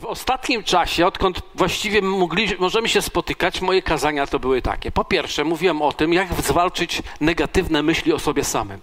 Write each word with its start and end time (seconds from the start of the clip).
W 0.00 0.04
ostatnim 0.04 0.64
czasie, 0.64 1.06
odkąd 1.06 1.42
właściwie 1.54 2.02
mogli, 2.02 2.48
możemy 2.58 2.88
się 2.88 3.02
spotykać, 3.02 3.60
moje 3.60 3.82
kazania 3.82 4.26
to 4.26 4.38
były 4.38 4.62
takie. 4.62 4.92
Po 4.92 5.04
pierwsze, 5.04 5.44
mówiłem 5.44 5.82
o 5.82 5.92
tym, 5.92 6.12
jak 6.12 6.34
zwalczyć 6.34 7.02
negatywne 7.20 7.82
myśli 7.82 8.12
o 8.12 8.18
sobie 8.18 8.44
samym. 8.44 8.80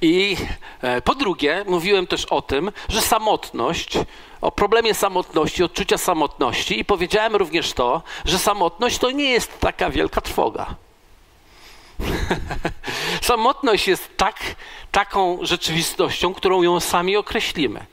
I 0.00 0.36
e, 0.82 1.02
po 1.02 1.14
drugie, 1.14 1.64
mówiłem 1.68 2.06
też 2.06 2.24
o 2.24 2.42
tym, 2.42 2.72
że 2.88 3.00
samotność, 3.00 3.98
o 4.40 4.52
problemie 4.52 4.94
samotności, 4.94 5.64
odczucia 5.64 5.98
samotności, 5.98 6.80
i 6.80 6.84
powiedziałem 6.84 7.36
również 7.36 7.72
to, 7.72 8.02
że 8.24 8.38
samotność 8.38 8.98
to 8.98 9.10
nie 9.10 9.30
jest 9.30 9.60
taka 9.60 9.90
wielka 9.90 10.20
trwoga. 10.20 10.74
Samotność 13.20 13.88
jest 13.88 14.16
tak, 14.16 14.36
taką 14.92 15.38
rzeczywistością, 15.42 16.34
którą 16.34 16.62
ją 16.62 16.80
sami 16.80 17.16
określimy. 17.16 17.86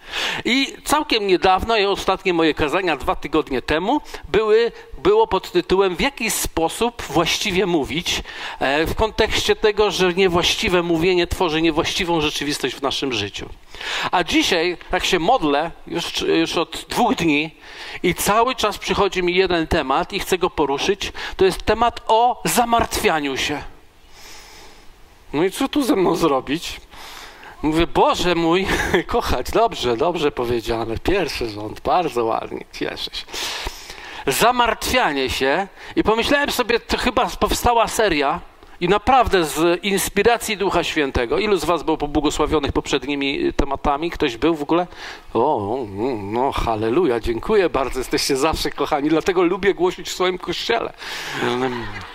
I 0.46 0.74
całkiem 0.84 1.28
niedawno, 1.28 1.78
i 1.78 1.86
ostatnie 1.86 2.34
moje 2.34 2.54
kazania 2.54 2.98
dwa 2.98 3.16
tygodnie 3.16 3.62
temu, 3.62 4.02
były, 4.30 4.72
było 5.04 5.28
pod 5.28 5.52
tytułem 5.52 5.96
W 5.96 6.02
jaki 6.02 6.32
sposób 6.32 7.02
właściwie 7.02 7.66
mówić, 7.66 8.24
e, 8.60 8.86
w 8.86 8.96
kontekście 8.96 9.56
tego, 9.56 9.92
że 9.92 10.14
niewłaściwe 10.14 10.84
mówienie 10.84 11.28
tworzy 11.28 11.62
niewłaściwą 11.62 12.22
rzeczywistość 12.22 12.76
w 12.76 12.82
naszym 12.82 13.14
życiu. 13.14 13.50
A 14.12 14.24
dzisiaj, 14.24 14.78
tak 14.92 15.06
się 15.06 15.20
modlę 15.20 15.72
już, 15.88 16.22
już 16.22 16.58
od 16.58 16.86
dwóch 16.90 17.16
dni, 17.16 17.52
i 18.04 18.16
cały 18.16 18.56
czas 18.56 18.78
przychodzi 18.78 19.24
mi 19.24 19.36
jeden 19.36 19.68
temat, 19.68 20.14
i 20.14 20.20
chcę 20.20 20.38
go 20.38 20.50
poruszyć. 20.50 21.12
To 21.38 21.46
jest 21.46 21.64
temat 21.64 22.02
o 22.08 22.42
zamartwianiu 22.46 23.38
się. 23.38 23.77
No 25.34 25.44
i 25.44 25.52
co 25.52 25.68
tu 25.68 25.84
ze 25.84 25.96
mną 25.96 26.16
zrobić? 26.16 26.82
Mówię, 27.62 27.88
Boże 27.88 28.36
mój, 28.36 28.68
kochać, 29.08 29.52
dobrze, 29.52 29.98
dobrze 29.98 30.32
powiedziane. 30.32 30.98
Pierwszy 30.98 31.50
rząd, 31.50 31.82
bardzo 31.82 32.26
ładnie, 32.26 32.66
cieszę 32.74 33.12
się. 33.14 33.26
Zamartwianie 34.28 35.30
się 35.30 35.68
i 35.96 36.04
pomyślałem 36.04 36.52
sobie, 36.52 36.80
to 36.80 36.98
chyba 36.98 37.28
powstała 37.40 37.88
seria 37.88 38.40
i 38.82 38.90
naprawdę 38.90 39.46
z 39.46 39.84
inspiracji 39.84 40.58
Ducha 40.58 40.84
Świętego. 40.84 41.40
Ilu 41.40 41.58
z 41.58 41.66
was 41.66 41.84
było 41.84 41.98
pobłogosławionych 41.98 42.72
poprzednimi 42.72 43.54
tematami? 43.54 44.12
Ktoś 44.12 44.38
był 44.38 44.56
w 44.56 44.62
ogóle? 44.62 44.88
O, 45.34 45.78
no 46.22 46.52
halleluja, 46.52 47.20
dziękuję 47.20 47.70
bardzo, 47.70 48.00
jesteście 48.00 48.36
zawsze 48.38 48.72
kochani, 48.72 49.10
dlatego 49.10 49.44
lubię 49.44 49.74
głosić 49.74 50.10
w 50.10 50.14
swoim 50.14 50.38
kościele. 50.38 50.94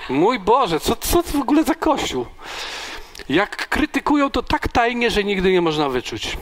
Mój 0.09 0.39
Boże, 0.39 0.81
co, 0.81 0.97
co 0.97 1.23
to 1.23 1.29
w 1.29 1.41
ogóle 1.41 1.65
za 1.65 1.75
kościół? 1.75 2.27
Jak 3.29 3.69
krytykują, 3.69 4.31
to 4.31 4.43
tak 4.43 4.69
tajnie, 4.69 5.11
że 5.11 5.25
nigdy 5.25 5.53
nie 5.53 5.61
można 5.61 5.89
wyczuć. 5.89 6.37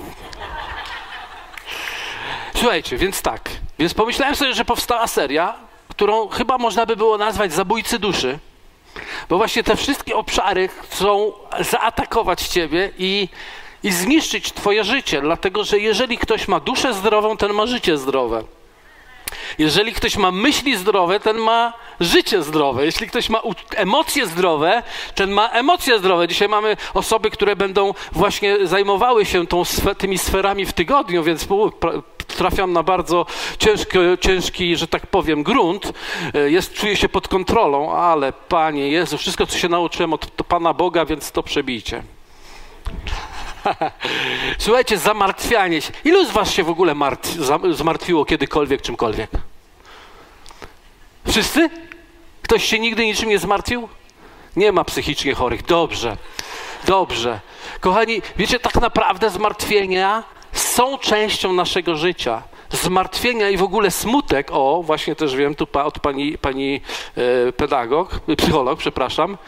Słuchajcie, 2.55 2.97
więc 2.97 3.22
tak. 3.22 3.50
Więc 3.78 3.95
pomyślałem 3.95 4.37
sobie, 4.37 4.55
że 4.55 4.64
powstała 4.64 5.06
seria, 5.06 5.55
którą 5.89 6.28
chyba 6.28 6.59
można 6.59 6.87
by 6.87 6.97
było 6.97 7.19
nazwać 7.19 7.53
Zabójcy 7.53 7.98
Duszy. 7.98 8.39
Bo 9.28 9.37
właśnie 9.37 9.62
te 9.62 9.77
wszystkie 9.77 10.17
obszary 10.17 10.69
chcą 10.69 11.33
zaatakować 11.61 12.42
ciebie 12.42 12.91
i, 12.98 13.28
i 13.83 13.92
zniszczyć 13.92 14.53
twoje 14.53 14.84
życie. 14.84 15.20
Dlatego, 15.20 15.65
że 15.65 15.78
jeżeli 15.78 16.19
ktoś 16.19 16.48
ma 16.48 16.61
duszę 16.61 16.94
zdrową, 16.94 17.37
ten 17.37 17.53
ma 17.53 17.67
życie 17.67 17.98
zdrowe. 17.98 18.44
Jeżeli 19.59 19.92
ktoś 19.92 20.17
ma 20.17 20.31
myśli 20.31 20.77
zdrowe, 20.77 21.20
ten 21.20 21.39
ma 21.39 21.72
życie 22.01 22.43
zdrowe. 22.43 22.84
Jeśli 22.84 23.06
ktoś 23.06 23.29
ma 23.29 23.43
emocje 23.77 24.27
zdrowe, 24.27 24.83
ten 25.15 25.31
ma 25.31 25.48
emocje 25.48 25.98
zdrowe. 25.98 26.29
Dzisiaj 26.29 26.48
mamy 26.48 26.77
osoby, 26.95 27.31
które 27.31 27.56
będą 27.56 27.95
właśnie 28.12 28.67
zajmowały 28.67 29.27
się 29.27 29.47
tą, 29.47 29.62
tymi 29.98 30.19
sferami 30.19 30.67
w 30.67 30.73
tygodniu, 30.73 31.23
więc 31.23 31.47
trafiam 32.27 32.73
na 32.73 32.83
bardzo 32.83 33.27
ciężki, 33.59 33.98
ciężki, 34.21 34.77
że 34.77 34.87
tak 34.89 35.06
powiem, 35.06 35.43
grunt. 35.43 35.93
E, 36.34 36.51
jest, 36.51 36.75
czuję 36.75 36.97
się 36.97 37.09
pod 37.09 37.28
kontrolą, 37.28 37.93
ale 37.93 38.33
Panie 38.33 38.89
Jezu, 38.89 39.19
wszystko, 39.19 39.47
co 39.47 39.59
się 39.59 39.69
nauczyłem 39.69 40.12
od 40.12 40.27
Pana 40.27 40.75
Boga, 40.75 41.05
więc 41.05 41.32
to 41.32 41.43
przebijcie. 41.43 42.03
Słuchajcie, 44.59 44.99
zamartwianie 44.99 45.81
się. 45.81 45.93
Ilu 46.05 46.25
z 46.25 46.31
was 46.31 46.53
się 46.53 46.65
w 46.65 46.71
ogóle 46.71 46.94
martw, 46.94 47.31
zmartwiło 47.71 48.25
kiedykolwiek 48.25 48.82
czymkolwiek? 48.82 49.31
Wszyscy? 51.28 51.90
Ktoś 52.50 52.65
się 52.65 52.78
nigdy 52.78 53.06
niczym 53.06 53.28
nie 53.28 53.38
zmartwił? 53.38 53.88
Nie 54.56 54.72
ma 54.72 54.84
psychicznie 54.84 55.34
chorych. 55.34 55.62
Dobrze, 55.62 56.16
dobrze. 56.84 57.41
Kochani, 57.81 58.22
wiecie, 58.37 58.61
tak 58.61 58.75
naprawdę 58.75 59.31
zmartwienia 59.31 60.25
są 60.53 60.99
częścią 60.99 61.53
naszego 61.53 61.97
życia. 61.97 62.43
Zmartwienia 62.71 63.49
i 63.49 63.56
w 63.56 63.62
ogóle 63.62 63.91
smutek, 63.91 64.49
o, 64.53 64.83
właśnie 64.83 65.16
też 65.16 65.37
wiem 65.37 65.55
tu 65.55 65.66
od 65.72 65.99
pani, 65.99 66.38
pani 66.38 66.81
e, 67.49 67.53
pedagog, 67.53 68.21
psycholog, 68.37 68.78
przepraszam, 68.78 69.38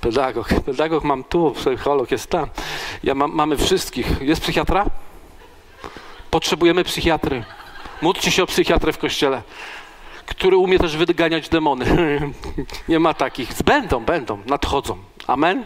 Pedagog. 0.00 0.48
Pedagog 0.66 1.04
mam 1.04 1.24
tu, 1.24 1.50
psycholog 1.50 2.10
jest 2.10 2.30
tam. 2.30 2.48
Ja 3.04 3.14
mam, 3.14 3.32
mamy 3.32 3.56
wszystkich. 3.56 4.06
Jest 4.20 4.42
psychiatra? 4.42 4.86
Potrzebujemy 6.30 6.84
psychiatry. 6.84 7.44
Módlcie 8.02 8.30
się 8.30 8.42
o 8.42 8.46
psychiatrę 8.46 8.92
w 8.92 8.98
kościele, 8.98 9.42
który 10.30 10.56
umie 10.56 10.78
też 10.78 10.96
wyganiać 10.96 11.48
demony. 11.48 11.84
Nie 12.88 12.98
ma 12.98 13.14
takich. 13.14 13.62
Będą, 13.64 14.04
będą, 14.04 14.38
nadchodzą. 14.46 14.96
Amen? 15.26 15.64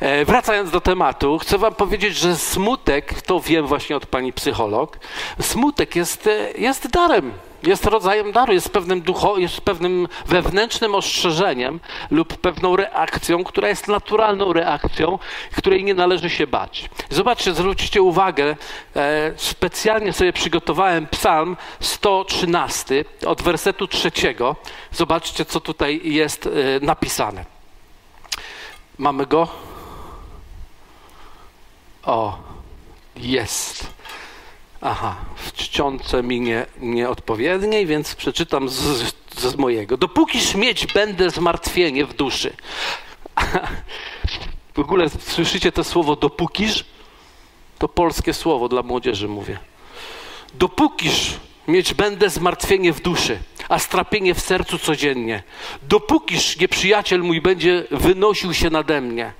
E, 0.00 0.24
wracając 0.24 0.70
do 0.70 0.80
tematu, 0.80 1.38
chcę 1.38 1.58
Wam 1.58 1.74
powiedzieć, 1.74 2.16
że 2.16 2.36
smutek, 2.36 3.22
to 3.22 3.40
wiem 3.40 3.66
właśnie 3.66 3.96
od 3.96 4.06
pani 4.06 4.32
psycholog, 4.32 4.98
smutek 5.40 5.96
jest, 5.96 6.26
e, 6.26 6.52
jest 6.58 6.88
darem 6.88 7.32
jest 7.62 7.84
rodzajem 7.84 8.32
daru, 8.32 8.52
jest 8.52 8.70
pewnym, 8.70 9.00
ducho, 9.00 9.38
jest 9.38 9.60
pewnym 9.60 10.08
wewnętrznym 10.26 10.94
ostrzeżeniem 10.94 11.80
lub 12.10 12.36
pewną 12.36 12.76
reakcją, 12.76 13.44
która 13.44 13.68
jest 13.68 13.88
naturalną 13.88 14.52
reakcją, 14.52 15.18
której 15.56 15.84
nie 15.84 15.94
należy 15.94 16.30
się 16.30 16.46
bać. 16.46 16.90
Zobaczcie, 17.10 17.54
zwróćcie 17.54 18.02
uwagę, 18.02 18.56
e, 18.96 19.32
specjalnie 19.36 20.12
sobie 20.12 20.32
przygotowałem 20.32 21.06
psalm 21.06 21.56
113 21.80 23.04
od 23.26 23.42
wersetu 23.42 23.88
trzeciego. 23.88 24.56
Zobaczcie, 24.92 25.44
co 25.44 25.60
tutaj 25.60 26.00
jest 26.04 26.48
napisane. 26.80 27.44
Mamy 28.98 29.26
go? 29.26 29.65
O, 32.06 32.38
jest. 33.16 33.86
Aha, 34.80 35.16
w 35.36 35.52
czcionce 35.52 36.22
mi 36.22 36.40
nie, 36.40 36.66
nieodpowiedniej, 36.80 37.86
więc 37.86 38.14
przeczytam 38.14 38.68
z, 38.68 39.14
z 39.36 39.56
mojego. 39.56 39.96
Dopókiż 39.96 40.54
mieć 40.54 40.86
będę 40.86 41.30
zmartwienie 41.30 42.06
w 42.06 42.14
duszy. 42.14 42.56
w 44.74 44.78
ogóle 44.78 45.08
słyszycie 45.08 45.72
to 45.72 45.84
słowo 45.84 46.16
dopókiż? 46.16 46.84
To 47.78 47.88
polskie 47.88 48.34
słowo 48.34 48.68
dla 48.68 48.82
młodzieży 48.82 49.28
mówię. 49.28 49.58
Dopókiż 50.54 51.34
mieć 51.68 51.94
będę 51.94 52.30
zmartwienie 52.30 52.92
w 52.92 53.00
duszy, 53.00 53.38
a 53.68 53.78
strapienie 53.78 54.34
w 54.34 54.40
sercu 54.40 54.78
codziennie. 54.78 55.42
Dopókiż 55.82 56.56
nieprzyjaciel 56.56 57.20
mój 57.20 57.40
będzie 57.40 57.84
wynosił 57.90 58.54
się 58.54 58.70
nade 58.70 59.00
mnie 59.00 59.32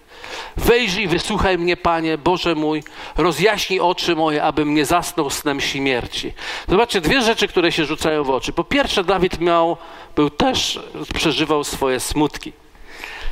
Wejrzyj, 0.57 1.09
wysłuchaj 1.09 1.59
mnie, 1.59 1.77
Panie, 1.77 2.19
Boże 2.19 2.55
mój, 2.55 2.83
rozjaśnij 3.17 3.81
oczy 3.81 4.17
moje, 4.17 4.43
abym 4.43 4.75
nie 4.75 4.85
zasnął 4.85 5.31
snem 5.31 5.61
śmierci. 5.61 6.33
Zobaczcie, 6.69 7.01
dwie 7.01 7.23
rzeczy, 7.23 7.49
które 7.49 7.73
się 7.73 7.85
rzucają 7.85 8.25
w 8.25 8.31
oczy. 8.31 8.53
Po 8.53 8.65
pierwsze, 8.65 9.05
Dawid 9.05 9.41
miał, 9.41 9.77
był 10.17 10.31
też, 10.31 10.81
przeżywał 11.15 11.65
swoje 11.65 12.01
smutki. 12.01 12.53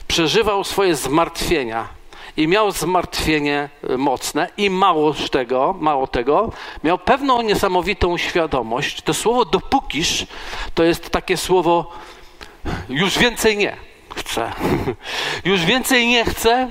Przeżywał 0.08 0.64
swoje 0.64 0.94
zmartwienia 0.94 1.88
i 2.36 2.48
miał 2.48 2.70
zmartwienie 2.70 3.68
mocne 3.98 4.48
i 4.56 4.70
mało 4.70 5.14
tego, 5.30 5.74
mało 5.80 6.06
tego, 6.06 6.52
miał 6.84 6.98
pewną 6.98 7.42
niesamowitą 7.42 8.18
świadomość. 8.18 9.02
To 9.02 9.14
słowo 9.14 9.44
dopókiż 9.44 10.26
to 10.74 10.84
jest 10.84 11.10
takie 11.10 11.36
słowo 11.36 11.92
już 12.88 13.18
więcej 13.18 13.56
nie 13.56 13.76
chcę. 14.16 14.52
Już 15.50 15.64
więcej 15.64 16.06
nie 16.06 16.24
chcę, 16.24 16.70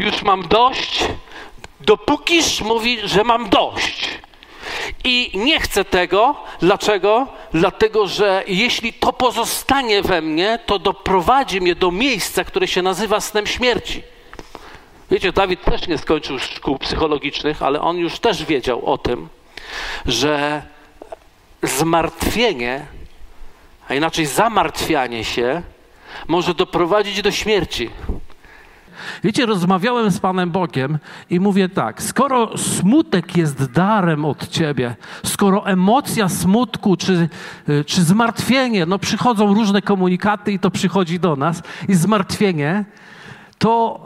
już 0.00 0.22
mam 0.22 0.48
dość, 0.48 1.04
dopókiż 1.80 2.60
mówi, 2.60 2.98
że 3.04 3.24
mam 3.24 3.48
dość. 3.48 4.08
I 5.04 5.30
nie 5.34 5.60
chcę 5.60 5.84
tego. 5.84 6.36
Dlaczego? 6.60 7.26
Dlatego, 7.52 8.06
że 8.06 8.44
jeśli 8.46 8.92
to 8.92 9.12
pozostanie 9.12 10.02
we 10.02 10.22
mnie, 10.22 10.58
to 10.66 10.78
doprowadzi 10.78 11.60
mnie 11.60 11.74
do 11.74 11.90
miejsca, 11.90 12.44
które 12.44 12.68
się 12.68 12.82
nazywa 12.82 13.20
snem 13.20 13.46
śmierci. 13.46 14.02
Wiecie, 15.10 15.32
Dawid 15.32 15.64
też 15.64 15.88
nie 15.88 15.98
skończył 15.98 16.38
szkół 16.38 16.78
psychologicznych, 16.78 17.62
ale 17.62 17.80
on 17.80 17.96
już 17.96 18.18
też 18.18 18.44
wiedział 18.44 18.86
o 18.86 18.98
tym, 18.98 19.28
że 20.06 20.62
zmartwienie, 21.62 22.86
a 23.88 23.94
inaczej 23.94 24.26
zamartwianie 24.26 25.24
się, 25.24 25.62
może 26.28 26.54
doprowadzić 26.54 27.22
do 27.22 27.30
śmierci. 27.30 27.90
Wiecie, 29.24 29.46
rozmawiałem 29.46 30.10
z 30.10 30.20
Panem 30.20 30.50
Bogiem 30.50 30.98
i 31.30 31.40
mówię 31.40 31.68
tak, 31.68 32.02
skoro 32.02 32.58
smutek 32.58 33.36
jest 33.36 33.72
darem 33.72 34.24
od 34.24 34.48
Ciebie, 34.48 34.96
skoro 35.24 35.66
emocja 35.66 36.28
smutku 36.28 36.96
czy, 36.96 37.28
y, 37.68 37.84
czy 37.84 38.02
zmartwienie, 38.02 38.86
no 38.86 38.98
przychodzą 38.98 39.54
różne 39.54 39.82
komunikaty 39.82 40.52
i 40.52 40.58
to 40.58 40.70
przychodzi 40.70 41.20
do 41.20 41.36
nas, 41.36 41.62
i 41.88 41.94
zmartwienie, 41.94 42.84
to 43.58 44.00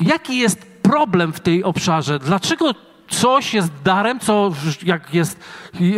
jaki 0.00 0.38
jest 0.38 0.66
problem 0.82 1.32
w 1.32 1.40
tej 1.40 1.64
obszarze? 1.64 2.18
Dlaczego 2.18 2.74
coś 3.08 3.54
jest 3.54 3.72
darem, 3.84 4.20
co 4.20 4.52
jak 4.82 5.14
jest 5.14 5.40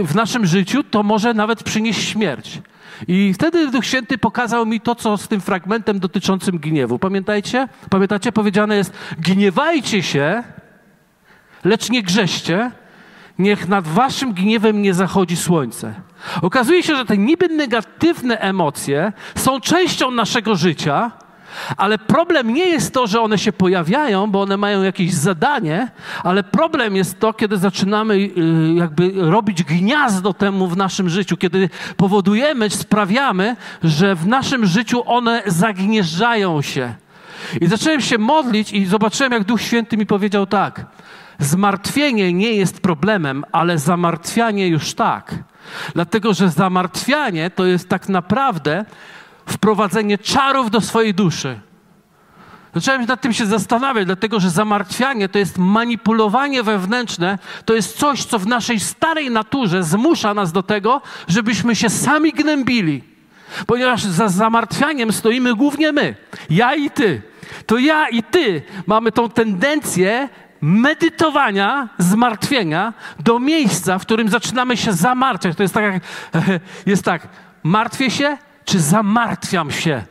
w 0.04 0.14
naszym 0.14 0.46
życiu, 0.46 0.82
to 0.82 1.02
może 1.02 1.34
nawet 1.34 1.62
przynieść 1.62 2.08
śmierć? 2.08 2.60
I 3.08 3.34
wtedy 3.34 3.70
Duch 3.70 3.84
Święty 3.84 4.18
pokazał 4.18 4.66
mi 4.66 4.80
to, 4.80 4.94
co 4.94 5.16
z 5.16 5.28
tym 5.28 5.40
fragmentem 5.40 5.98
dotyczącym 5.98 6.58
gniewu. 6.58 6.98
Pamiętajcie? 6.98 7.68
Pamiętacie? 7.90 8.32
Powiedziane 8.32 8.76
jest: 8.76 8.92
gniewajcie 9.18 10.02
się, 10.02 10.42
lecz 11.64 11.90
nie 11.90 12.02
grzeście, 12.02 12.70
niech 13.38 13.68
nad 13.68 13.88
waszym 13.88 14.32
gniewem 14.32 14.82
nie 14.82 14.94
zachodzi 14.94 15.36
słońce. 15.36 15.94
Okazuje 16.42 16.82
się, 16.82 16.96
że 16.96 17.04
te 17.04 17.18
niby 17.18 17.48
negatywne 17.48 18.38
emocje 18.38 19.12
są 19.34 19.60
częścią 19.60 20.10
naszego 20.10 20.54
życia, 20.54 21.10
ale 21.76 21.98
problem 21.98 22.54
nie 22.54 22.66
jest 22.66 22.94
to, 22.94 23.06
że 23.06 23.20
one 23.20 23.38
się 23.38 23.52
pojawiają, 23.52 24.30
bo 24.30 24.42
one 24.42 24.56
mają 24.56 24.82
jakieś 24.82 25.14
zadanie, 25.14 25.88
ale 26.22 26.42
problem 26.42 26.96
jest 26.96 27.20
to, 27.20 27.32
kiedy 27.32 27.56
zaczynamy 27.56 28.14
y, 28.14 28.30
jakby 28.74 29.12
robić 29.16 29.62
gniazdo 29.62 30.34
temu 30.34 30.68
w 30.68 30.76
naszym 30.76 31.08
życiu, 31.08 31.36
kiedy 31.36 31.70
powodujemy, 31.96 32.70
sprawiamy, 32.70 33.56
że 33.82 34.14
w 34.14 34.26
naszym 34.26 34.66
życiu 34.66 35.02
one 35.06 35.42
zagnieżdżają 35.46 36.62
się. 36.62 36.94
I 37.60 37.66
zacząłem 37.66 38.00
się 38.00 38.18
modlić 38.18 38.72
i 38.72 38.86
zobaczyłem, 38.86 39.32
jak 39.32 39.44
Duch 39.44 39.62
Święty 39.62 39.96
mi 39.96 40.06
powiedział 40.06 40.46
tak. 40.46 40.86
Zmartwienie 41.38 42.32
nie 42.32 42.52
jest 42.52 42.80
problemem, 42.80 43.44
ale 43.52 43.78
zamartwianie 43.78 44.68
już 44.68 44.94
tak. 44.94 45.34
Dlatego, 45.94 46.34
że 46.34 46.50
zamartwianie 46.50 47.50
to 47.50 47.64
jest 47.64 47.88
tak 47.88 48.08
naprawdę 48.08 48.84
wprowadzenie 49.46 50.18
czarów 50.18 50.70
do 50.70 50.80
swojej 50.80 51.14
duszy. 51.14 51.60
Zacząłem 52.74 53.04
nad 53.04 53.20
tym 53.20 53.32
się 53.32 53.46
zastanawiać, 53.46 54.06
dlatego 54.06 54.40
że 54.40 54.50
zamartwianie 54.50 55.28
to 55.28 55.38
jest 55.38 55.58
manipulowanie 55.58 56.62
wewnętrzne, 56.62 57.38
to 57.64 57.74
jest 57.74 57.98
coś, 57.98 58.24
co 58.24 58.38
w 58.38 58.46
naszej 58.46 58.80
starej 58.80 59.30
naturze 59.30 59.82
zmusza 59.82 60.34
nas 60.34 60.52
do 60.52 60.62
tego, 60.62 61.00
żebyśmy 61.28 61.76
się 61.76 61.90
sami 61.90 62.32
gnębili. 62.32 63.02
Ponieważ 63.66 64.02
za 64.02 64.28
zamartwianiem 64.28 65.12
stoimy 65.12 65.54
głównie 65.54 65.92
my, 65.92 66.14
ja 66.50 66.74
i 66.74 66.90
ty. 66.90 67.22
To 67.66 67.78
ja 67.78 68.08
i 68.08 68.22
ty 68.22 68.62
mamy 68.86 69.12
tą 69.12 69.30
tendencję 69.30 70.28
medytowania, 70.60 71.88
zmartwienia 71.98 72.92
do 73.20 73.38
miejsca, 73.38 73.98
w 73.98 74.02
którym 74.02 74.28
zaczynamy 74.28 74.76
się 74.76 74.92
zamartwiać. 74.92 75.56
To 75.56 75.62
jest 75.62 75.74
tak, 75.74 75.84
jak, 75.84 76.02
jest 76.86 77.04
tak, 77.04 77.28
martwię 77.62 78.10
się, 78.10 78.38
czy 78.64 78.80
zamartwiam 78.80 79.70
się. 79.70 80.02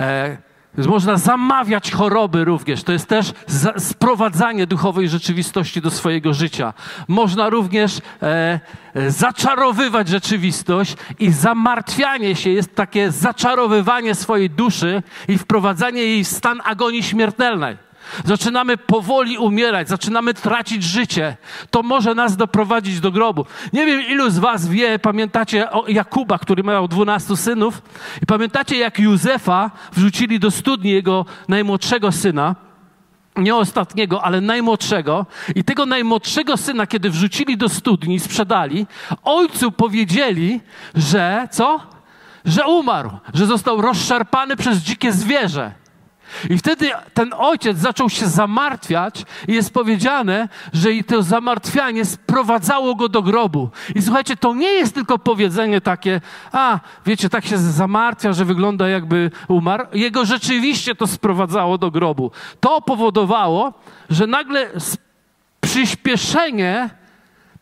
E, 0.00 0.36
można 0.78 1.16
zamawiać 1.16 1.90
choroby 1.90 2.44
również. 2.44 2.82
To 2.82 2.92
jest 2.92 3.08
też 3.08 3.32
za, 3.46 3.78
sprowadzanie 3.78 4.66
duchowej 4.66 5.08
rzeczywistości 5.08 5.80
do 5.80 5.90
swojego 5.90 6.34
życia. 6.34 6.74
Można 7.08 7.48
również 7.48 7.98
e, 8.22 8.60
zaczarowywać 9.08 10.08
rzeczywistość 10.08 10.96
i 11.18 11.30
zamartwianie 11.32 12.36
się 12.36 12.50
jest 12.50 12.74
takie 12.74 13.10
zaczarowywanie 13.10 14.14
swojej 14.14 14.50
duszy 14.50 15.02
i 15.28 15.38
wprowadzanie 15.38 16.02
jej 16.02 16.24
w 16.24 16.28
stan 16.28 16.60
agonii 16.64 17.02
śmiertelnej. 17.02 17.85
Zaczynamy 18.24 18.76
powoli 18.76 19.38
umierać, 19.38 19.88
zaczynamy 19.88 20.34
tracić 20.34 20.82
życie. 20.82 21.36
To 21.70 21.82
może 21.82 22.14
nas 22.14 22.36
doprowadzić 22.36 23.00
do 23.00 23.10
grobu. 23.10 23.46
Nie 23.72 23.86
wiem, 23.86 24.00
ilu 24.08 24.30
z 24.30 24.38
Was 24.38 24.68
wie, 24.68 24.98
pamiętacie 24.98 25.70
o 25.70 25.88
Jakuba, 25.88 26.38
który 26.38 26.62
miał 26.62 26.88
dwunastu 26.88 27.36
synów, 27.36 27.82
i 28.22 28.26
pamiętacie, 28.26 28.76
jak 28.76 28.98
Józefa 28.98 29.70
wrzucili 29.92 30.38
do 30.40 30.50
studni 30.50 30.90
jego 30.90 31.24
najmłodszego 31.48 32.12
syna 32.12 32.66
nie 33.36 33.56
ostatniego, 33.56 34.24
ale 34.24 34.40
najmłodszego. 34.40 35.26
I 35.54 35.64
tego 35.64 35.86
najmłodszego 35.86 36.56
syna, 36.56 36.86
kiedy 36.86 37.10
wrzucili 37.10 37.56
do 37.56 37.68
studni, 37.68 38.20
sprzedali, 38.20 38.86
ojcu 39.22 39.72
powiedzieli, 39.72 40.60
że 40.94 41.48
co? 41.50 41.80
Że 42.44 42.66
umarł, 42.66 43.10
że 43.34 43.46
został 43.46 43.80
rozszarpany 43.80 44.56
przez 44.56 44.78
dzikie 44.78 45.12
zwierzę. 45.12 45.72
I 46.50 46.58
wtedy 46.58 46.90
ten 47.14 47.34
ojciec 47.38 47.78
zaczął 47.78 48.10
się 48.10 48.26
zamartwiać 48.26 49.24
i 49.48 49.52
jest 49.52 49.74
powiedziane, 49.74 50.48
że 50.72 50.92
i 50.92 51.04
to 51.04 51.22
zamartwianie 51.22 52.04
sprowadzało 52.04 52.94
go 52.94 53.08
do 53.08 53.22
grobu. 53.22 53.70
I 53.94 54.02
słuchajcie, 54.02 54.36
to 54.36 54.54
nie 54.54 54.72
jest 54.72 54.94
tylko 54.94 55.18
powiedzenie 55.18 55.80
takie, 55.80 56.20
a 56.52 56.80
wiecie, 57.06 57.28
tak 57.28 57.46
się 57.46 57.58
zamartwia, 57.58 58.32
że 58.32 58.44
wygląda 58.44 58.88
jakby 58.88 59.30
umarł. 59.48 59.86
Jego 59.92 60.24
rzeczywiście 60.24 60.94
to 60.94 61.06
sprowadzało 61.06 61.78
do 61.78 61.90
grobu. 61.90 62.30
To 62.60 62.82
powodowało, 62.82 63.72
że 64.10 64.26
nagle 64.26 64.70
przyspieszenie 65.60 66.90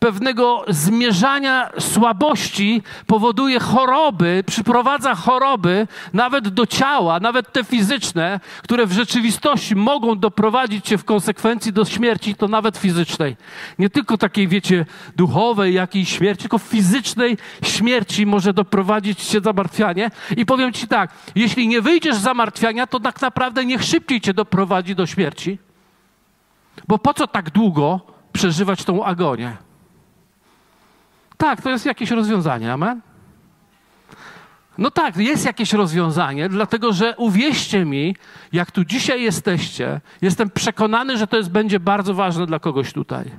pewnego 0.05 0.65
zmierzania 0.67 1.69
słabości 1.79 2.81
powoduje 3.07 3.59
choroby, 3.59 4.43
przyprowadza 4.47 5.15
choroby 5.15 5.87
nawet 6.13 6.47
do 6.47 6.65
ciała, 6.65 7.19
nawet 7.19 7.53
te 7.53 7.63
fizyczne, 7.63 8.39
które 8.63 8.85
w 8.85 8.91
rzeczywistości 8.91 9.75
mogą 9.75 10.19
doprowadzić 10.19 10.85
cię 10.85 10.97
w 10.97 11.05
konsekwencji 11.05 11.73
do 11.73 11.85
śmierci, 11.85 12.35
to 12.35 12.47
nawet 12.47 12.77
fizycznej. 12.77 13.37
Nie 13.79 13.89
tylko 13.89 14.17
takiej, 14.17 14.47
wiecie, 14.47 14.85
duchowej 15.15 15.73
jakiejś 15.73 16.09
śmierci, 16.09 16.41
tylko 16.41 16.57
fizycznej 16.57 17.37
śmierci 17.63 18.25
może 18.25 18.53
doprowadzić 18.53 19.23
cię 19.23 19.41
zamartwianie. 19.41 20.11
I 20.37 20.45
powiem 20.45 20.73
ci 20.73 20.87
tak, 20.87 21.11
jeśli 21.35 21.67
nie 21.67 21.81
wyjdziesz 21.81 22.15
z 22.15 22.21
zamartwiania, 22.21 22.87
to 22.87 22.99
tak 22.99 23.21
naprawdę 23.21 23.65
niech 23.65 23.83
szybciej 23.83 24.21
cię 24.21 24.33
doprowadzi 24.33 24.95
do 24.95 25.05
śmierci. 25.05 25.57
Bo 26.87 26.97
po 26.97 27.13
co 27.13 27.27
tak 27.27 27.49
długo 27.49 27.99
przeżywać 28.33 28.83
tą 28.83 29.05
agonię? 29.05 29.65
Tak, 31.37 31.61
to 31.61 31.69
jest 31.69 31.85
jakieś 31.85 32.11
rozwiązanie, 32.11 32.73
amen? 32.73 33.01
No 34.77 34.91
tak, 34.91 35.17
jest 35.17 35.45
jakieś 35.45 35.73
rozwiązanie, 35.73 36.49
dlatego 36.49 36.93
że 36.93 37.15
uwierzcie 37.17 37.85
mi, 37.85 38.15
jak 38.53 38.71
tu 38.71 38.85
dzisiaj 38.85 39.23
jesteście, 39.23 40.01
jestem 40.21 40.49
przekonany, 40.49 41.17
że 41.17 41.27
to 41.27 41.37
jest, 41.37 41.51
będzie 41.51 41.79
bardzo 41.79 42.13
ważne 42.13 42.45
dla 42.45 42.59
kogoś 42.59 42.93
tutaj. 42.93 43.31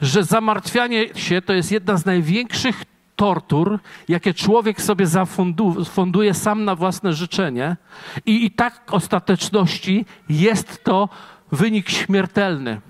Że 0.00 0.24
zamartwianie 0.24 1.14
się 1.14 1.42
to 1.42 1.52
jest 1.52 1.72
jedna 1.72 1.96
z 1.96 2.06
największych 2.06 2.84
tortur, 3.16 3.78
jakie 4.08 4.34
człowiek 4.34 4.82
sobie 4.82 5.06
zafunduje 5.06 6.34
sam 6.34 6.64
na 6.64 6.74
własne 6.74 7.12
życzenie, 7.12 7.76
i, 8.26 8.44
i 8.44 8.50
tak 8.50 8.94
ostateczności 8.94 10.04
jest 10.28 10.84
to 10.84 11.08
wynik 11.52 11.90
śmiertelny. 11.90 12.80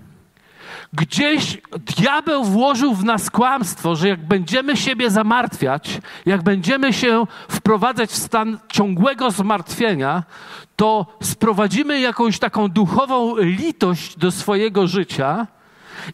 Gdzieś 0.93 1.59
diabeł 1.97 2.45
włożył 2.45 2.95
w 2.95 3.05
nas 3.05 3.31
kłamstwo, 3.31 3.97
że 3.97 4.09
jak 4.09 4.27
będziemy 4.27 4.77
siebie 4.77 5.11
zamartwiać, 5.11 6.01
jak 6.27 6.43
będziemy 6.43 6.93
się 6.93 7.27
wprowadzać 7.49 8.11
w 8.11 8.17
stan 8.17 8.59
ciągłego 8.69 9.31
zmartwienia, 9.31 10.23
to 10.77 11.07
sprowadzimy 11.23 12.01
jakąś 12.01 12.39
taką 12.39 12.69
duchową 12.69 13.37
litość 13.37 14.19
do 14.19 14.31
swojego 14.31 14.87
życia 14.87 15.47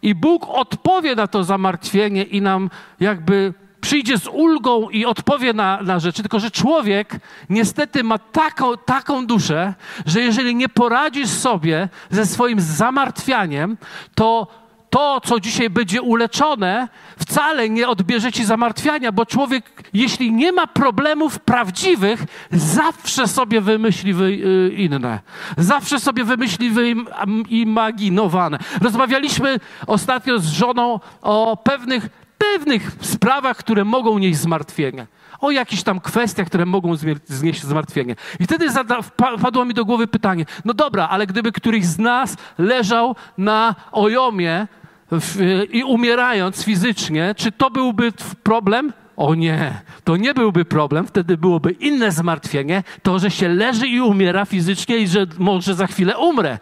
i 0.03 0.15
Bóg 0.15 0.47
odpowie 0.49 1.15
na 1.15 1.27
to 1.27 1.45
zamartwienie 1.45 2.23
i 2.23 2.43
nam 2.43 2.71
jakby 3.01 3.55
przyjdzie 3.95 4.19
z 4.19 4.27
ulgą 4.27 4.91
i 4.91 5.05
odpowie 5.05 5.53
na, 5.53 5.83
na 5.83 5.99
rzeczy, 5.99 6.23
tylko 6.23 6.41
że 6.41 6.51
człowiek 6.51 7.17
niestety 7.51 8.05
ma 8.05 8.19
taką, 8.19 8.77
taką 8.77 9.27
duszę, 9.27 9.75
że 10.07 10.21
jeżeli 10.21 10.55
nie 10.55 10.69
poradzisz 10.69 11.29
sobie 11.29 11.89
ze 12.11 12.27
swoim 12.27 12.61
zamartwianiem, 12.61 13.77
to 14.15 14.47
to, 14.91 15.21
co 15.25 15.41
dzisiaj 15.41 15.71
będzie 15.71 16.03
uleczone, 16.03 16.89
wcale 17.19 17.69
nie 17.69 17.89
odbierze 17.89 18.33
ci 18.33 18.45
zamartwiania, 18.45 19.13
bo 19.13 19.27
człowiek, 19.27 19.91
jeśli 19.93 20.33
nie 20.33 20.53
ma 20.53 20.67
problemów 20.67 21.39
prawdziwych, 21.39 22.25
zawsze 22.51 23.29
sobie 23.29 23.61
wymyśli 23.61 24.15
wy, 24.15 24.25
y, 24.25 24.75
inne. 24.77 25.21
Zawsze 25.59 26.01
sobie 26.01 26.25
wymyśli 26.25 26.71
wyimaginowane. 26.71 28.59
Rozmawialiśmy 28.81 29.61
ostatnio 29.87 30.39
z 30.39 30.47
żoną 30.47 31.01
o 31.23 31.57
pewnych, 31.57 32.24
pewnych 32.39 32.91
sprawach, 33.01 33.57
które 33.57 33.85
mogą 33.85 34.19
nieść 34.19 34.39
zmartwienia 34.39 35.07
o 35.45 35.51
jakichś 35.51 35.83
tam 35.83 36.01
kwestiach, 36.01 36.47
które 36.47 36.67
mogą 36.67 36.97
znieść 37.25 37.63
zmartwienie. 37.63 38.17
I 38.41 38.45
wtedy 38.45 38.71
zada, 38.71 39.03
wpadło 39.39 39.65
mi 39.65 39.75
do 39.75 39.85
głowy 39.85 40.07
pytanie, 40.07 40.45
no 40.65 40.75
dobra, 40.75 41.09
ale 41.09 41.27
gdyby 41.27 41.53
któryś 41.53 41.85
z 41.85 41.99
nas 41.99 42.37
leżał 42.59 43.17
na 43.39 43.75
ojomie 43.93 44.67
w, 45.11 45.63
i 45.73 45.85
umierając 45.85 46.65
fizycznie, 46.65 47.35
czy 47.37 47.53
to 47.53 47.71
byłby 47.71 48.13
problem? 48.43 48.93
O 49.17 49.35
nie, 49.35 49.81
to 50.05 50.17
nie 50.17 50.35
byłby 50.35 50.65
problem, 50.65 51.07
wtedy 51.07 51.37
byłoby 51.37 51.71
inne 51.71 52.13
zmartwienie, 52.13 52.83
to, 53.03 53.19
że 53.19 53.31
się 53.31 53.49
leży 53.49 53.89
i 53.89 54.01
umiera 54.01 54.45
fizycznie 54.45 54.97
i 54.97 55.09
że 55.09 55.27
może 55.39 55.75
za 55.75 55.87
chwilę 55.87 56.19
umrę. 56.19 56.59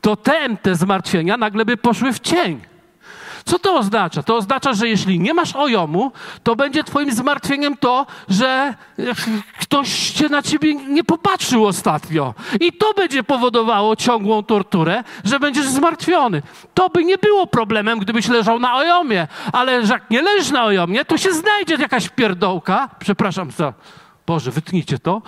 To 0.00 0.16
ten, 0.16 0.56
te 0.56 0.74
zmartwienia 0.74 1.36
nagle 1.36 1.64
by 1.64 1.76
poszły 1.76 2.12
w 2.12 2.20
cień. 2.20 2.71
Co 3.44 3.58
to 3.58 3.74
oznacza? 3.74 4.22
To 4.22 4.36
oznacza, 4.36 4.72
że 4.72 4.88
jeśli 4.88 5.20
nie 5.20 5.34
masz 5.34 5.56
ojomu, 5.56 6.12
to 6.42 6.56
będzie 6.56 6.84
twoim 6.84 7.12
zmartwieniem 7.12 7.76
to, 7.76 8.06
że 8.28 8.74
ktoś 9.60 9.88
się 9.88 10.28
na 10.28 10.42
ciebie 10.42 10.74
nie 10.74 11.04
popatrzył 11.04 11.66
ostatnio. 11.66 12.34
I 12.60 12.72
to 12.72 12.92
będzie 12.94 13.22
powodowało 13.22 13.96
ciągłą 13.96 14.42
torturę, 14.42 15.04
że 15.24 15.40
będziesz 15.40 15.66
zmartwiony. 15.66 16.42
To 16.74 16.88
by 16.88 17.04
nie 17.04 17.18
było 17.18 17.46
problemem, 17.46 17.98
gdybyś 17.98 18.28
leżał 18.28 18.58
na 18.58 18.74
ojomie. 18.74 19.26
Ale 19.52 19.72
jak 19.72 20.10
nie 20.10 20.22
leżysz 20.22 20.50
na 20.50 20.64
ojomie, 20.64 21.04
to 21.04 21.18
się 21.18 21.32
znajdzie 21.32 21.74
jakaś 21.74 22.08
pierdołka. 22.08 22.88
Przepraszam 22.98 23.50
za... 23.50 23.72
Boże, 24.26 24.50
wytnijcie 24.50 24.98
to. 24.98 25.22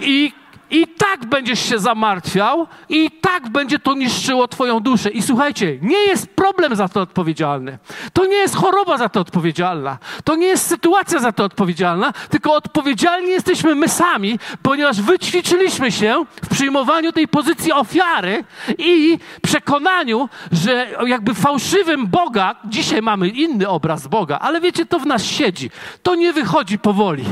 I 0.00 0.32
i 0.70 0.86
tak 0.86 1.26
będziesz 1.26 1.68
się 1.68 1.78
zamartwiał, 1.78 2.66
i 2.88 3.10
tak 3.10 3.48
będzie 3.48 3.78
to 3.78 3.94
niszczyło 3.94 4.48
Twoją 4.48 4.80
duszę. 4.80 5.10
I 5.10 5.22
słuchajcie, 5.22 5.78
nie 5.82 5.98
jest 5.98 6.26
problem 6.26 6.76
za 6.76 6.88
to 6.88 7.00
odpowiedzialny. 7.00 7.78
To 8.12 8.26
nie 8.26 8.36
jest 8.36 8.56
choroba 8.56 8.96
za 8.96 9.08
to 9.08 9.20
odpowiedzialna. 9.20 9.98
To 10.24 10.34
nie 10.34 10.46
jest 10.46 10.66
sytuacja 10.66 11.18
za 11.18 11.32
to 11.32 11.44
odpowiedzialna, 11.44 12.12
tylko 12.30 12.54
odpowiedzialni 12.54 13.28
jesteśmy 13.28 13.74
my 13.74 13.88
sami, 13.88 14.38
ponieważ 14.62 15.00
wyćwiczyliśmy 15.00 15.92
się 15.92 16.24
w 16.44 16.48
przyjmowaniu 16.48 17.12
tej 17.12 17.28
pozycji 17.28 17.72
ofiary 17.72 18.44
i 18.78 19.18
przekonaniu, 19.42 20.28
że 20.52 20.88
jakby 21.06 21.34
fałszywym 21.34 22.06
Boga, 22.06 22.56
dzisiaj 22.64 23.02
mamy 23.02 23.28
inny 23.28 23.68
obraz 23.68 24.06
Boga, 24.06 24.38
ale 24.38 24.60
wiecie, 24.60 24.86
to 24.86 24.98
w 24.98 25.06
nas 25.06 25.24
siedzi. 25.24 25.70
To 26.02 26.14
nie 26.14 26.32
wychodzi 26.32 26.78
powoli 26.78 27.24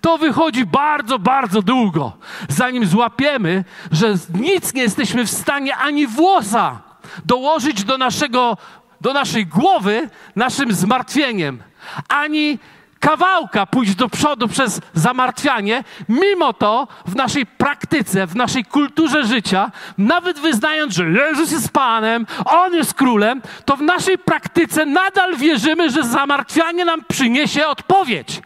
to 0.00 0.18
wychodzi 0.18 0.66
bardzo, 0.66 1.18
bardzo 1.18 1.62
długo, 1.62 2.12
zanim 2.48 2.86
złapiemy, 2.86 3.64
że 3.92 4.14
nic 4.34 4.74
nie 4.74 4.82
jesteśmy 4.82 5.24
w 5.24 5.30
stanie 5.30 5.76
ani 5.76 6.06
włosa 6.06 6.82
dołożyć 7.24 7.84
do, 7.84 7.98
naszego, 7.98 8.56
do 9.00 9.12
naszej 9.12 9.46
głowy 9.46 10.10
naszym 10.36 10.72
zmartwieniem, 10.72 11.62
ani 12.08 12.58
kawałka 13.00 13.66
pójść 13.66 13.94
do 13.94 14.08
przodu 14.08 14.48
przez 14.48 14.80
zamartwianie, 14.94 15.84
mimo 16.08 16.52
to 16.52 16.88
w 17.06 17.16
naszej 17.16 17.46
praktyce, 17.46 18.26
w 18.26 18.36
naszej 18.36 18.64
kulturze 18.64 19.24
życia, 19.24 19.70
nawet 19.98 20.38
wyznając, 20.38 20.94
że 20.94 21.10
Jezus 21.10 21.52
jest 21.52 21.72
Panem, 21.72 22.26
On 22.44 22.74
jest 22.74 22.94
Królem, 22.94 23.42
to 23.64 23.76
w 23.76 23.82
naszej 23.82 24.18
praktyce 24.18 24.86
nadal 24.86 25.36
wierzymy, 25.36 25.90
że 25.90 26.04
zamartwianie 26.04 26.84
nam 26.84 27.04
przyniesie 27.08 27.66
odpowiedź 27.66 28.42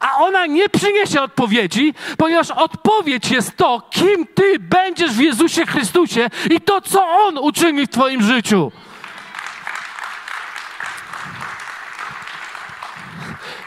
a 0.00 0.16
ona 0.18 0.46
nie 0.46 0.68
przyniesie 0.68 1.22
odpowiedzi, 1.22 1.94
ponieważ 2.18 2.50
odpowiedź 2.50 3.30
jest 3.30 3.56
to, 3.56 3.82
kim 3.90 4.26
ty 4.34 4.58
będziesz 4.58 5.12
w 5.12 5.20
Jezusie 5.20 5.66
Chrystusie 5.66 6.30
i 6.50 6.60
to, 6.60 6.80
co 6.80 7.04
On 7.08 7.38
uczyni 7.38 7.86
w 7.86 7.90
Twoim 7.90 8.22
życiu. 8.22 8.72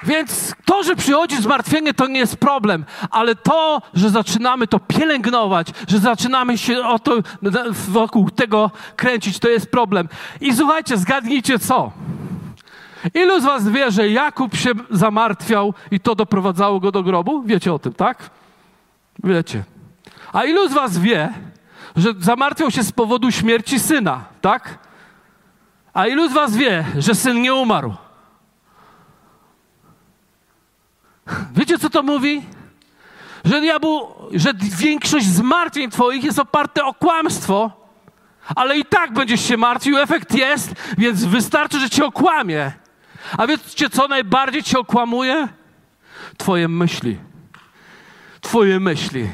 Więc 0.03 0.55
to, 0.65 0.83
że 0.83 0.95
przychodzi 0.95 1.41
zmartwienie, 1.41 1.93
to 1.93 2.07
nie 2.07 2.19
jest 2.19 2.37
problem, 2.37 2.85
ale 3.11 3.35
to, 3.35 3.81
że 3.93 4.09
zaczynamy 4.09 4.67
to 4.67 4.79
pielęgnować, 4.79 5.67
że 5.87 5.99
zaczynamy 5.99 6.57
się 6.57 6.85
o 6.85 6.99
to, 6.99 7.17
wokół 7.71 8.29
tego 8.29 8.71
kręcić, 8.95 9.39
to 9.39 9.49
jest 9.49 9.71
problem. 9.71 10.09
I 10.41 10.55
słuchajcie, 10.55 10.97
zgadnijcie 10.97 11.59
co? 11.59 11.91
Ilu 13.13 13.41
z 13.41 13.43
was 13.43 13.69
wie, 13.69 13.91
że 13.91 14.09
Jakub 14.09 14.55
się 14.55 14.71
zamartwiał 14.89 15.73
i 15.91 15.99
to 15.99 16.15
doprowadzało 16.15 16.79
go 16.79 16.91
do 16.91 17.03
grobu? 17.03 17.43
Wiecie 17.45 17.73
o 17.73 17.79
tym, 17.79 17.93
tak? 17.93 18.29
Wiecie. 19.23 19.63
A 20.33 20.43
ilu 20.43 20.69
z 20.69 20.73
was 20.73 20.97
wie, 20.97 21.33
że 21.95 22.09
zamartwiał 22.19 22.71
się 22.71 22.83
z 22.83 22.91
powodu 22.91 23.31
śmierci 23.31 23.79
syna, 23.79 24.25
tak? 24.41 24.77
A 25.93 26.07
ilu 26.07 26.29
z 26.29 26.33
was 26.33 26.57
wie, 26.57 26.85
że 26.97 27.15
syn 27.15 27.41
nie 27.41 27.53
umarł? 27.53 27.93
Wiecie, 31.55 31.79
co 31.79 31.89
to 31.89 32.03
mówi? 32.03 32.43
Że 33.45 33.61
diabeł, 33.61 34.07
że 34.33 34.53
większość 34.77 35.25
zmartwień 35.25 35.89
twoich 35.89 36.23
jest 36.23 36.39
oparte 36.39 36.83
o 36.83 36.93
kłamstwo, 36.93 37.71
ale 38.55 38.77
i 38.77 38.85
tak 38.85 39.13
będziesz 39.13 39.41
się 39.41 39.57
martwił, 39.57 39.97
efekt 39.97 40.35
jest, 40.35 40.73
więc 40.97 41.25
wystarczy, 41.25 41.79
że 41.79 41.89
cię 41.89 42.05
okłamie. 42.05 42.71
A 43.37 43.47
wiecie, 43.47 43.89
co 43.89 44.07
najbardziej 44.07 44.63
cię 44.63 44.79
okłamuje? 44.79 45.47
Twoje 46.37 46.67
myśli. 46.67 47.17
Twoje 48.41 48.79
myśli. 48.79 49.29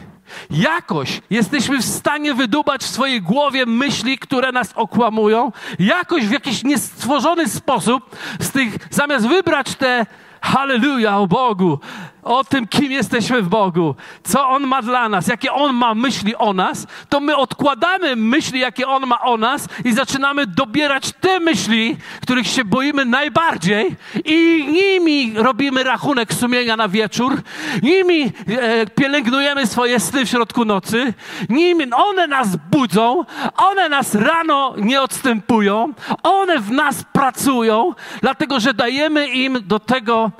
Jakoś 0.49 1.21
jesteśmy 1.29 1.77
w 1.77 1.85
stanie 1.85 2.33
wydubać 2.33 2.81
w 2.81 2.87
swojej 2.87 3.21
głowie 3.21 3.65
myśli, 3.65 4.17
które 4.17 4.51
nas 4.51 4.73
okłamują. 4.75 5.51
Jakoś 5.79 6.27
w 6.27 6.31
jakiś 6.31 6.63
niestworzony 6.63 7.49
sposób 7.49 8.15
z 8.39 8.51
tych, 8.51 8.77
zamiast 8.89 9.27
wybrać 9.27 9.75
te 9.75 10.05
Halleluja 10.41 11.17
o 11.17 11.27
Bogu, 11.27 11.79
o 12.23 12.43
tym, 12.43 12.67
kim 12.67 12.91
jesteśmy 12.91 13.41
w 13.41 13.49
Bogu, 13.49 13.95
co 14.23 14.49
On 14.49 14.67
ma 14.67 14.81
dla 14.81 15.09
nas, 15.09 15.27
jakie 15.27 15.53
On 15.53 15.75
ma 15.75 15.95
myśli 15.95 16.35
o 16.35 16.53
nas, 16.53 16.87
to 17.09 17.19
my 17.19 17.37
odkładamy 17.37 18.15
myśli, 18.15 18.59
jakie 18.59 18.87
On 18.87 19.05
ma 19.05 19.21
o 19.21 19.37
nas 19.37 19.67
i 19.85 19.93
zaczynamy 19.93 20.47
dobierać 20.47 21.11
te 21.21 21.39
myśli, 21.39 21.97
których 22.21 22.47
się 22.47 22.65
boimy 22.65 23.05
najbardziej 23.05 23.95
i 24.25 24.67
nimi 24.71 25.33
robimy 25.35 25.83
rachunek 25.83 26.33
sumienia 26.33 26.77
na 26.77 26.87
wieczór, 26.89 27.41
nimi 27.83 28.23
e, 28.23 28.85
pielęgnujemy 28.85 29.67
swoje 29.67 29.99
sny 29.99 30.25
w 30.25 30.29
środku 30.29 30.65
nocy, 30.65 31.13
nimi 31.49 31.85
one 31.93 32.27
nas 32.27 32.55
budzą, 32.71 33.25
one 33.57 33.89
nas 33.89 34.15
rano 34.15 34.73
nie 34.77 35.01
odstępują, 35.01 35.93
one 36.23 36.59
w 36.59 36.71
nas 36.71 37.03
pracują, 37.13 37.93
dlatego 38.21 38.59
że 38.59 38.73
dajemy 38.73 39.27
im 39.27 39.59
do 39.67 39.79
tego 39.79 40.31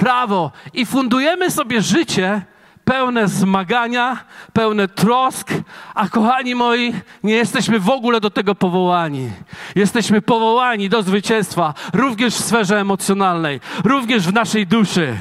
prawo 0.00 0.50
i 0.74 0.86
fundujemy 0.86 1.50
sobie 1.50 1.82
życie 1.82 2.42
pełne 2.84 3.28
zmagania, 3.28 4.24
pełne 4.52 4.88
trosk, 4.88 5.48
a 5.94 6.08
kochani 6.08 6.54
moi, 6.54 6.94
nie 7.22 7.34
jesteśmy 7.34 7.80
w 7.80 7.88
ogóle 7.88 8.20
do 8.20 8.30
tego 8.30 8.54
powołani. 8.54 9.30
Jesteśmy 9.74 10.22
powołani 10.22 10.88
do 10.88 11.02
zwycięstwa 11.02 11.74
również 11.92 12.34
w 12.34 12.44
sferze 12.44 12.80
emocjonalnej, 12.80 13.60
również 13.84 14.26
w 14.26 14.32
naszej 14.32 14.66
duszy. 14.66 15.16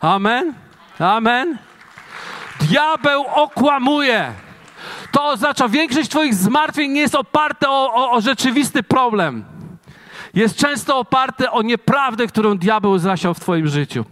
Amen? 0.00 0.54
Amen? 0.98 1.58
Diabeł 2.60 3.24
okłamuje. 3.34 4.32
To 5.12 5.28
oznacza, 5.28 5.68
większość 5.68 6.10
Twoich 6.10 6.34
zmartwień 6.34 6.92
nie 6.92 7.00
jest 7.00 7.14
oparte 7.14 7.68
o, 7.68 7.94
o, 7.94 8.10
o 8.10 8.20
rzeczywisty 8.20 8.82
problem 8.82 9.55
jest 10.36 10.56
często 10.56 10.98
oparte 10.98 11.50
o 11.50 11.62
nieprawdę, 11.62 12.26
którą 12.26 12.58
diabeł 12.58 12.98
zasiał 12.98 13.34
w 13.34 13.40
Twoim 13.40 13.68
życiu. 13.68 14.04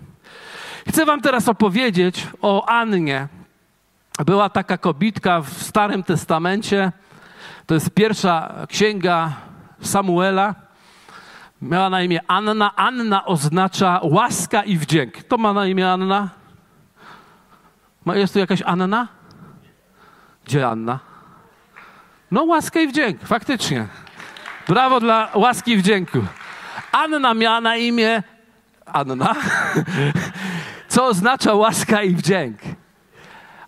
Chcę 0.89 1.07
Wam 1.07 1.21
teraz 1.21 1.49
opowiedzieć 1.49 2.27
o 2.43 2.69
Annie. 2.69 3.29
Była 4.27 4.49
taka 4.49 4.79
kobitka 4.79 5.41
w 5.41 5.63
Starym 5.63 6.03
Testamencie. 6.03 6.93
To 7.67 7.75
jest 7.75 7.91
pierwsza 7.91 8.55
księga 8.69 9.33
Samuela. 9.81 10.55
Miała 11.63 11.91
na 11.91 12.03
imię 12.03 12.21
Anna. 12.27 12.77
Anna 12.77 13.25
oznacza 13.25 14.01
łaska 14.03 14.63
i 14.63 14.79
wdzięk. 14.79 15.23
To 15.23 15.39
ma 15.39 15.53
na 15.53 15.67
imię 15.67 15.93
Anna? 15.93 16.29
Jest 18.07 18.33
tu 18.33 18.39
jakaś 18.39 18.63
Anna? 18.63 19.09
Gdzie 20.45 20.69
Anna? 20.69 20.99
No, 22.31 22.45
łaska 22.45 22.81
i 22.81 22.89
wdzięk, 22.89 23.21
faktycznie. 23.21 23.89
Brawo 24.69 25.01
dla 25.01 25.29
łaski 25.35 25.73
i 25.73 25.77
wdzięku. 25.77 26.19
Anna 26.93 27.35
miała 27.35 27.61
na 27.61 27.77
imię 27.77 28.23
Anna, 28.87 29.35
co 30.89 31.07
oznacza 31.07 31.55
łaska 31.55 32.03
i 32.03 32.15
wdzięk. 32.15 32.59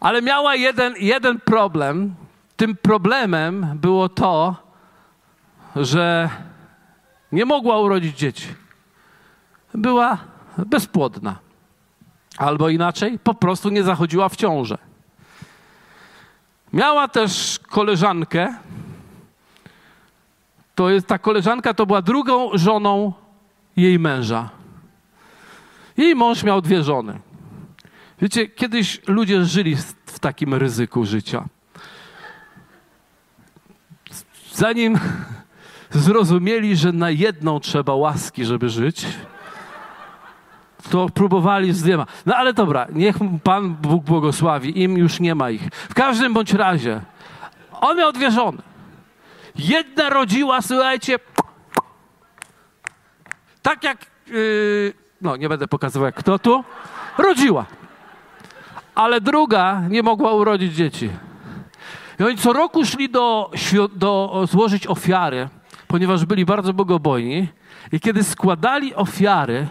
Ale 0.01 0.23
miała 0.23 0.55
jeden, 0.55 0.95
jeden 0.99 1.41
problem. 1.41 2.15
Tym 2.57 2.77
problemem 2.77 3.67
było 3.75 4.09
to, 4.09 4.57
że 5.77 6.31
nie 7.33 7.45
mogła 7.45 7.79
urodzić 7.79 8.19
dzieci. 8.19 8.49
Była 9.75 10.19
bezpłodna. 10.59 11.37
Albo 12.39 12.69
inaczej, 12.69 13.19
po 13.19 13.35
prostu 13.35 13.71
nie 13.71 13.83
zachodziła 13.83 14.29
w 14.29 14.37
ciążę. 14.37 14.79
Miała 16.73 17.09
też 17.09 17.61
koleżankę, 17.69 18.55
to 20.77 20.91
jest 20.91 21.07
ta 21.07 21.19
koleżanka, 21.19 21.75
to 21.75 21.87
była 21.87 22.03
drugą 22.03 22.51
żoną 22.55 23.13
jej 23.77 23.99
męża. 23.99 24.51
Jej 25.97 26.15
mąż 26.15 26.43
miał 26.43 26.61
dwie 26.61 26.83
żony. 26.83 27.19
Wiecie, 28.21 28.49
kiedyś 28.49 29.01
ludzie 29.07 29.45
żyli 29.45 29.77
w 30.07 30.19
takim 30.19 30.55
ryzyku 30.55 31.07
życia. 31.07 31.45
Zanim 34.53 34.99
zrozumieli, 35.91 36.77
że 36.77 36.93
na 36.93 37.11
jedną 37.11 37.61
trzeba 37.61 37.95
łaski, 37.95 38.45
żeby 38.45 38.69
żyć, 38.69 39.07
to 40.91 41.09
próbowali 41.09 41.73
z 41.73 41.83
dwiema. 41.83 42.07
No 42.27 42.37
ale 42.37 42.53
dobra, 42.53 42.87
niech 42.93 43.17
Pan 43.43 43.75
Bóg 43.75 44.05
błogosławi, 44.05 44.83
im 44.83 44.99
już 44.99 45.21
nie 45.21 45.35
ma 45.35 45.51
ich. 45.51 45.69
W 45.73 45.95
każdym 45.95 46.35
bądź 46.35 46.53
razie, 46.53 47.01
on 47.81 47.97
miał 47.97 48.13
dwie 48.13 48.31
żony. 48.31 48.76
Jedna 49.59 50.11
rodziła, 50.11 50.63
słuchajcie, 50.63 51.19
tak 53.63 53.85
jak, 53.85 54.07
yy, 54.27 54.95
no 55.21 55.37
nie 55.37 55.49
będę 55.49 55.69
pokazywał 55.69 56.07
jak 56.07 56.15
kto 56.15 56.39
tu, 56.39 56.65
rodziła. 57.19 57.67
Ale 58.95 59.21
druga 59.21 59.83
nie 59.89 60.03
mogła 60.03 60.33
urodzić 60.33 60.75
dzieci. 60.75 61.11
I 62.21 62.23
oni 62.23 62.37
co 62.37 62.53
roku 62.53 62.85
szli 62.85 63.11
do, 63.11 63.51
do 63.95 64.43
złożyć 64.51 64.87
ofiary, 64.87 65.49
ponieważ 65.87 66.25
byli 66.25 66.45
bardzo 66.45 66.73
bogobojni. 66.73 67.49
I 67.93 68.01
kiedy 68.01 68.25
składali 68.25 68.95
ofiary, 68.95 69.67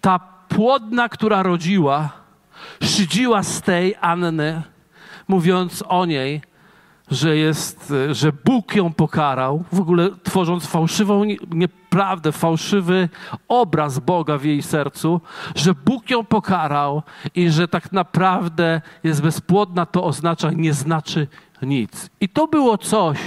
ta 0.00 0.18
płodna, 0.48 1.08
która 1.08 1.42
rodziła, 1.42 2.10
szydziła 2.82 3.42
z 3.42 3.62
tej 3.62 3.94
Anny, 4.00 4.62
mówiąc 5.28 5.84
o 5.88 6.06
niej, 6.06 6.42
że 7.10 7.36
jest, 7.36 7.92
że 8.12 8.32
Bóg 8.44 8.74
ją 8.74 8.92
pokarał, 8.92 9.64
w 9.72 9.80
ogóle 9.80 10.08
tworząc 10.22 10.66
fałszywą 10.66 11.24
nieprawdę, 11.50 12.32
fałszywy 12.32 13.08
obraz 13.48 13.98
Boga 13.98 14.38
w 14.38 14.44
jej 14.44 14.62
sercu, 14.62 15.20
że 15.54 15.74
Bóg 15.74 16.10
ją 16.10 16.24
pokarał 16.24 17.02
i 17.34 17.50
że 17.50 17.68
tak 17.68 17.92
naprawdę 17.92 18.80
jest 19.04 19.22
bezpłodna, 19.22 19.86
to 19.86 20.04
oznacza, 20.04 20.50
nie 20.50 20.72
znaczy 20.72 21.26
nic. 21.62 22.10
I 22.20 22.28
to 22.28 22.46
było 22.46 22.78
coś, 22.78 23.18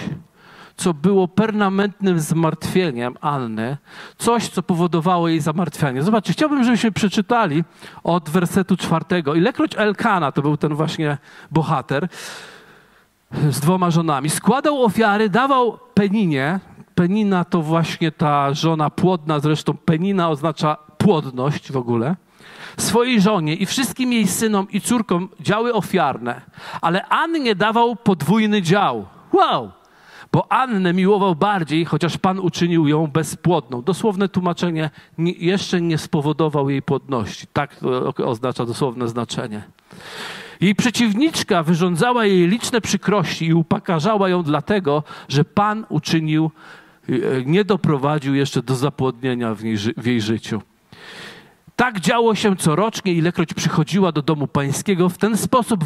co 0.81 0.93
było 0.93 1.27
permanentnym 1.27 2.19
zmartwieniem 2.19 3.15
Anny, 3.21 3.77
coś, 4.17 4.49
co 4.49 4.63
powodowało 4.63 5.27
jej 5.27 5.39
zamartwianie. 5.39 6.03
Zobaczcie, 6.03 6.33
chciałbym, 6.33 6.63
żebyśmy 6.63 6.91
przeczytali 6.91 7.63
od 8.03 8.29
wersetu 8.29 8.77
czwartego. 8.77 9.35
Ilekroć 9.35 9.75
Elkana, 9.77 10.31
to 10.31 10.41
był 10.41 10.57
ten 10.57 10.75
właśnie 10.75 11.17
bohater, 11.51 12.07
z 13.49 13.59
dwoma 13.59 13.91
żonami, 13.91 14.29
składał 14.29 14.83
ofiary, 14.83 15.29
dawał 15.29 15.77
Peninie, 15.93 16.59
Penina 16.95 17.45
to 17.45 17.61
właśnie 17.61 18.11
ta 18.11 18.53
żona 18.53 18.89
płodna, 18.89 19.39
zresztą 19.39 19.73
Penina 19.73 20.29
oznacza 20.29 20.77
płodność 20.97 21.71
w 21.71 21.77
ogóle, 21.77 22.15
swojej 22.77 23.21
żonie 23.21 23.55
i 23.55 23.65
wszystkim 23.65 24.13
jej 24.13 24.27
synom 24.27 24.67
i 24.71 24.81
córkom 24.81 25.29
działy 25.39 25.73
ofiarne, 25.73 26.41
ale 26.81 27.05
Annie 27.05 27.55
dawał 27.55 27.95
podwójny 27.95 28.61
dział. 28.61 29.05
Wow! 29.33 29.71
Bo 30.31 30.51
Annę 30.51 30.93
miłował 30.93 31.35
bardziej, 31.35 31.85
chociaż 31.85 32.17
Pan 32.17 32.39
uczynił 32.39 32.87
ją 32.87 33.07
bezpłodną. 33.07 33.81
Dosłowne 33.81 34.29
tłumaczenie 34.29 34.89
nie, 35.17 35.31
jeszcze 35.31 35.81
nie 35.81 35.97
spowodował 35.97 36.69
jej 36.69 36.81
płodności. 36.81 37.47
Tak 37.53 37.75
oznacza 38.25 38.65
dosłowne 38.65 39.07
znaczenie. 39.07 39.63
Jej 40.61 40.75
przeciwniczka 40.75 41.63
wyrządzała 41.63 42.25
jej 42.25 42.47
liczne 42.47 42.81
przykrości 42.81 43.45
i 43.45 43.53
upakarzała 43.53 44.29
ją 44.29 44.43
dlatego, 44.43 45.03
że 45.29 45.45
Pan 45.45 45.85
uczynił, 45.89 46.51
e, 47.09 47.13
nie 47.45 47.65
doprowadził 47.65 48.35
jeszcze 48.35 48.63
do 48.63 48.75
zapłodnienia 48.75 49.55
w, 49.55 49.63
niej, 49.63 49.77
w 49.97 50.05
jej 50.05 50.21
życiu. 50.21 50.61
Tak 51.75 51.99
działo 51.99 52.35
się 52.35 52.55
corocznie, 52.55 53.13
ilekroć 53.13 53.53
przychodziła 53.53 54.11
do 54.11 54.21
domu 54.21 54.47
pańskiego, 54.47 55.09
w 55.09 55.17
ten 55.17 55.37
sposób 55.37 55.83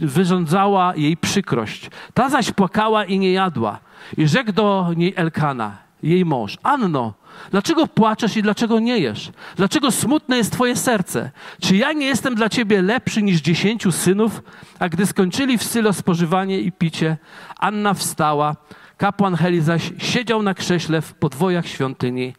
wyrządzała 0.00 0.96
jej 0.96 1.16
przykrość. 1.16 1.90
Ta 2.14 2.28
zaś 2.28 2.52
płakała 2.52 3.04
i 3.04 3.18
nie 3.18 3.32
jadła. 3.32 3.78
I 4.16 4.28
rzekł 4.28 4.52
do 4.52 4.92
niej 4.96 5.12
Elkana, 5.16 5.76
jej 6.02 6.24
mąż, 6.24 6.58
Anno, 6.62 7.14
dlaczego 7.50 7.86
płaczesz 7.86 8.36
i 8.36 8.42
dlaczego 8.42 8.80
nie 8.80 8.98
jesz? 8.98 9.30
Dlaczego 9.56 9.90
smutne 9.90 10.36
jest 10.36 10.52
twoje 10.52 10.76
serce? 10.76 11.30
Czy 11.60 11.76
ja 11.76 11.92
nie 11.92 12.06
jestem 12.06 12.34
dla 12.34 12.48
ciebie 12.48 12.82
lepszy 12.82 13.22
niż 13.22 13.40
dziesięciu 13.40 13.92
synów? 13.92 14.42
A 14.78 14.88
gdy 14.88 15.06
skończyli 15.06 15.58
w 15.58 15.64
Sylo 15.64 15.92
spożywanie 15.92 16.60
i 16.60 16.72
picie, 16.72 17.16
Anna 17.58 17.94
wstała, 17.94 18.56
kapłan 18.96 19.36
Heli 19.36 19.60
zaś 19.60 19.92
siedział 19.98 20.42
na 20.42 20.54
krześle 20.54 21.02
w 21.02 21.14
podwojach 21.14 21.66
świątyni 21.66 22.34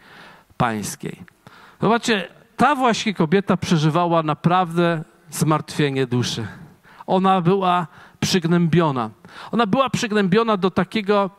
pańskiej. 0.58 1.24
Zobaczcie, 1.82 2.28
ta 2.58 2.76
właśnie 2.76 3.14
kobieta 3.14 3.58
przeżywała 3.58 4.24
naprawdę 4.24 5.04
zmartwienie 5.32 6.08
duszy. 6.08 6.48
Ona 7.08 7.42
była 7.42 7.88
przygnębiona. 8.20 9.10
Ona 9.52 9.68
była 9.68 9.90
przygnębiona 9.90 10.58
do 10.58 10.72
takiego 10.72 11.30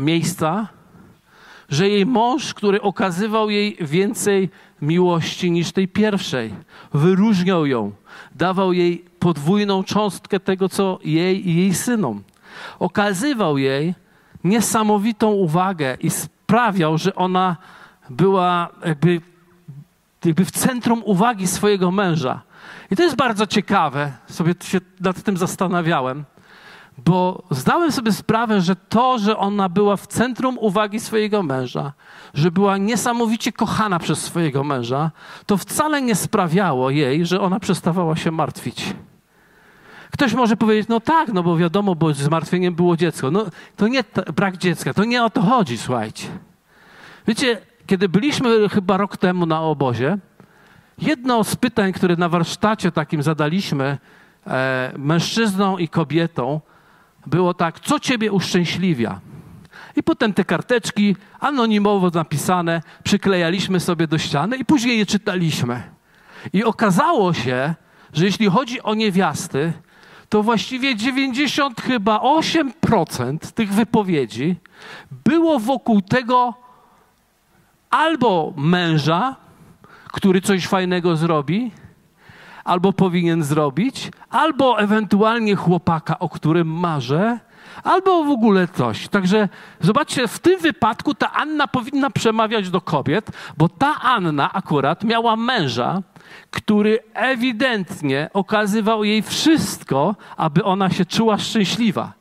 miejsca, 0.00 0.68
że 1.68 1.88
jej 1.88 2.06
mąż, 2.06 2.54
który 2.54 2.82
okazywał 2.82 3.50
jej 3.50 3.76
więcej 3.80 4.50
miłości 4.82 5.50
niż 5.50 5.72
tej 5.72 5.88
pierwszej, 5.88 6.54
wyróżniał 6.94 7.66
ją, 7.66 7.92
dawał 8.34 8.72
jej 8.72 9.04
podwójną 9.18 9.84
cząstkę 9.84 10.40
tego, 10.40 10.68
co 10.68 10.98
jej 11.04 11.48
i 11.48 11.56
jej 11.56 11.74
synom. 11.74 12.22
Okazywał 12.78 13.58
jej 13.58 13.94
niesamowitą 14.44 15.30
uwagę 15.30 15.96
i 16.00 16.10
sprawiał, 16.10 16.98
że 16.98 17.14
ona 17.14 17.56
była 18.10 18.68
jakby 18.84 19.20
jakby 20.24 20.44
w 20.44 20.50
centrum 20.50 21.02
uwagi 21.04 21.46
swojego 21.46 21.90
męża. 21.90 22.42
I 22.90 22.96
to 22.96 23.02
jest 23.02 23.16
bardzo 23.16 23.46
ciekawe, 23.46 24.12
sobie 24.26 24.54
się 24.62 24.80
nad 25.00 25.22
tym 25.22 25.36
zastanawiałem, 25.36 26.24
bo 27.04 27.42
zdałem 27.50 27.92
sobie 27.92 28.12
sprawę, 28.12 28.60
że 28.60 28.76
to, 28.76 29.18
że 29.18 29.36
ona 29.36 29.68
była 29.68 29.96
w 29.96 30.06
centrum 30.06 30.58
uwagi 30.58 31.00
swojego 31.00 31.42
męża, 31.42 31.92
że 32.34 32.50
była 32.50 32.76
niesamowicie 32.76 33.52
kochana 33.52 33.98
przez 33.98 34.22
swojego 34.22 34.64
męża, 34.64 35.10
to 35.46 35.56
wcale 35.56 36.02
nie 36.02 36.14
sprawiało 36.14 36.90
jej, 36.90 37.26
że 37.26 37.40
ona 37.40 37.60
przestawała 37.60 38.16
się 38.16 38.30
martwić. 38.30 38.94
Ktoś 40.12 40.34
może 40.34 40.56
powiedzieć, 40.56 40.88
no 40.88 41.00
tak, 41.00 41.32
no 41.32 41.42
bo 41.42 41.56
wiadomo, 41.56 41.94
bo 41.94 42.14
zmartwieniem 42.14 42.74
było 42.74 42.96
dziecko. 42.96 43.30
No 43.30 43.44
to 43.76 43.88
nie 43.88 44.04
brak 44.36 44.56
dziecka, 44.56 44.94
to 44.94 45.04
nie 45.04 45.24
o 45.24 45.30
to 45.30 45.42
chodzi, 45.42 45.78
słuchajcie. 45.78 46.28
Wiecie, 47.26 47.58
kiedy 47.86 48.08
byliśmy 48.08 48.68
chyba 48.68 48.96
rok 48.96 49.16
temu 49.16 49.46
na 49.46 49.60
obozie, 49.60 50.18
jedno 50.98 51.44
z 51.44 51.56
pytań, 51.56 51.92
które 51.92 52.16
na 52.16 52.28
warsztacie 52.28 52.92
takim 52.92 53.22
zadaliśmy 53.22 53.98
e, 54.46 54.92
i 55.78 55.88
kobietą, 55.88 56.60
było 57.26 57.54
tak, 57.54 57.80
co 57.80 58.00
ciebie 58.00 58.32
uszczęśliwia? 58.32 59.20
I 59.96 60.02
potem 60.02 60.34
te 60.34 60.44
karteczki 60.44 61.16
anonimowo 61.40 62.10
napisane 62.10 62.82
przyklejaliśmy 63.04 63.80
sobie 63.80 64.06
do 64.06 64.18
ściany 64.18 64.56
i 64.56 64.64
później 64.64 64.98
je 64.98 65.06
czytaliśmy. 65.06 65.82
I 66.52 66.64
okazało 66.64 67.34
się, 67.34 67.74
że 68.12 68.24
jeśli 68.24 68.46
chodzi 68.46 68.82
o 68.82 68.94
niewiasty, 68.94 69.72
to 70.28 70.42
właściwie 70.42 70.96
90 70.96 71.80
chyba 71.80 72.16
8% 72.18 73.38
tych 73.52 73.72
wypowiedzi 73.72 74.56
było 75.24 75.58
wokół 75.58 76.02
tego, 76.02 76.54
albo 77.90 78.52
męża, 78.56 79.36
który 80.12 80.40
coś 80.40 80.66
fajnego 80.66 81.16
zrobi, 81.16 81.70
albo 82.68 82.92
powinien 82.92 83.42
zrobić, 83.42 84.10
albo 84.30 84.80
ewentualnie 84.80 85.56
chłopaka, 85.56 86.18
o 86.18 86.28
którym 86.28 86.68
marzę, 86.68 87.38
albo 87.84 88.24
w 88.24 88.30
ogóle 88.30 88.68
coś. 88.68 89.08
Także 89.08 89.48
zobaczcie, 89.80 90.28
w 90.28 90.38
tym 90.38 90.60
wypadku 90.60 91.14
ta 91.14 91.32
Anna 91.32 91.66
powinna 91.66 92.10
przemawiać 92.10 92.70
do 92.70 92.80
kobiet, 92.80 93.30
bo 93.56 93.68
ta 93.68 93.94
Anna 94.00 94.52
akurat 94.52 95.04
miała 95.04 95.36
męża, 95.36 96.02
który 96.50 96.98
ewidentnie 97.14 98.30
okazywał 98.34 99.04
jej 99.04 99.22
wszystko, 99.22 100.14
aby 100.36 100.64
ona 100.64 100.90
się 100.90 101.04
czuła 101.04 101.38
szczęśliwa. 101.38 102.12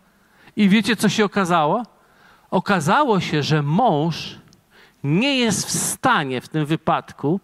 I 0.56 0.70
wiecie, 0.70 0.96
co 0.96 1.10
się 1.10 1.26
okazało? 1.26 1.84
Okazało 2.52 3.20
się, 3.20 3.44
że 3.44 3.64
mąż 3.64 4.36
nie 5.04 5.38
jest 5.38 5.68
w 5.68 5.72
stanie 5.72 6.42
w 6.42 6.48
tym 6.48 6.66
wypadku 6.66 7.40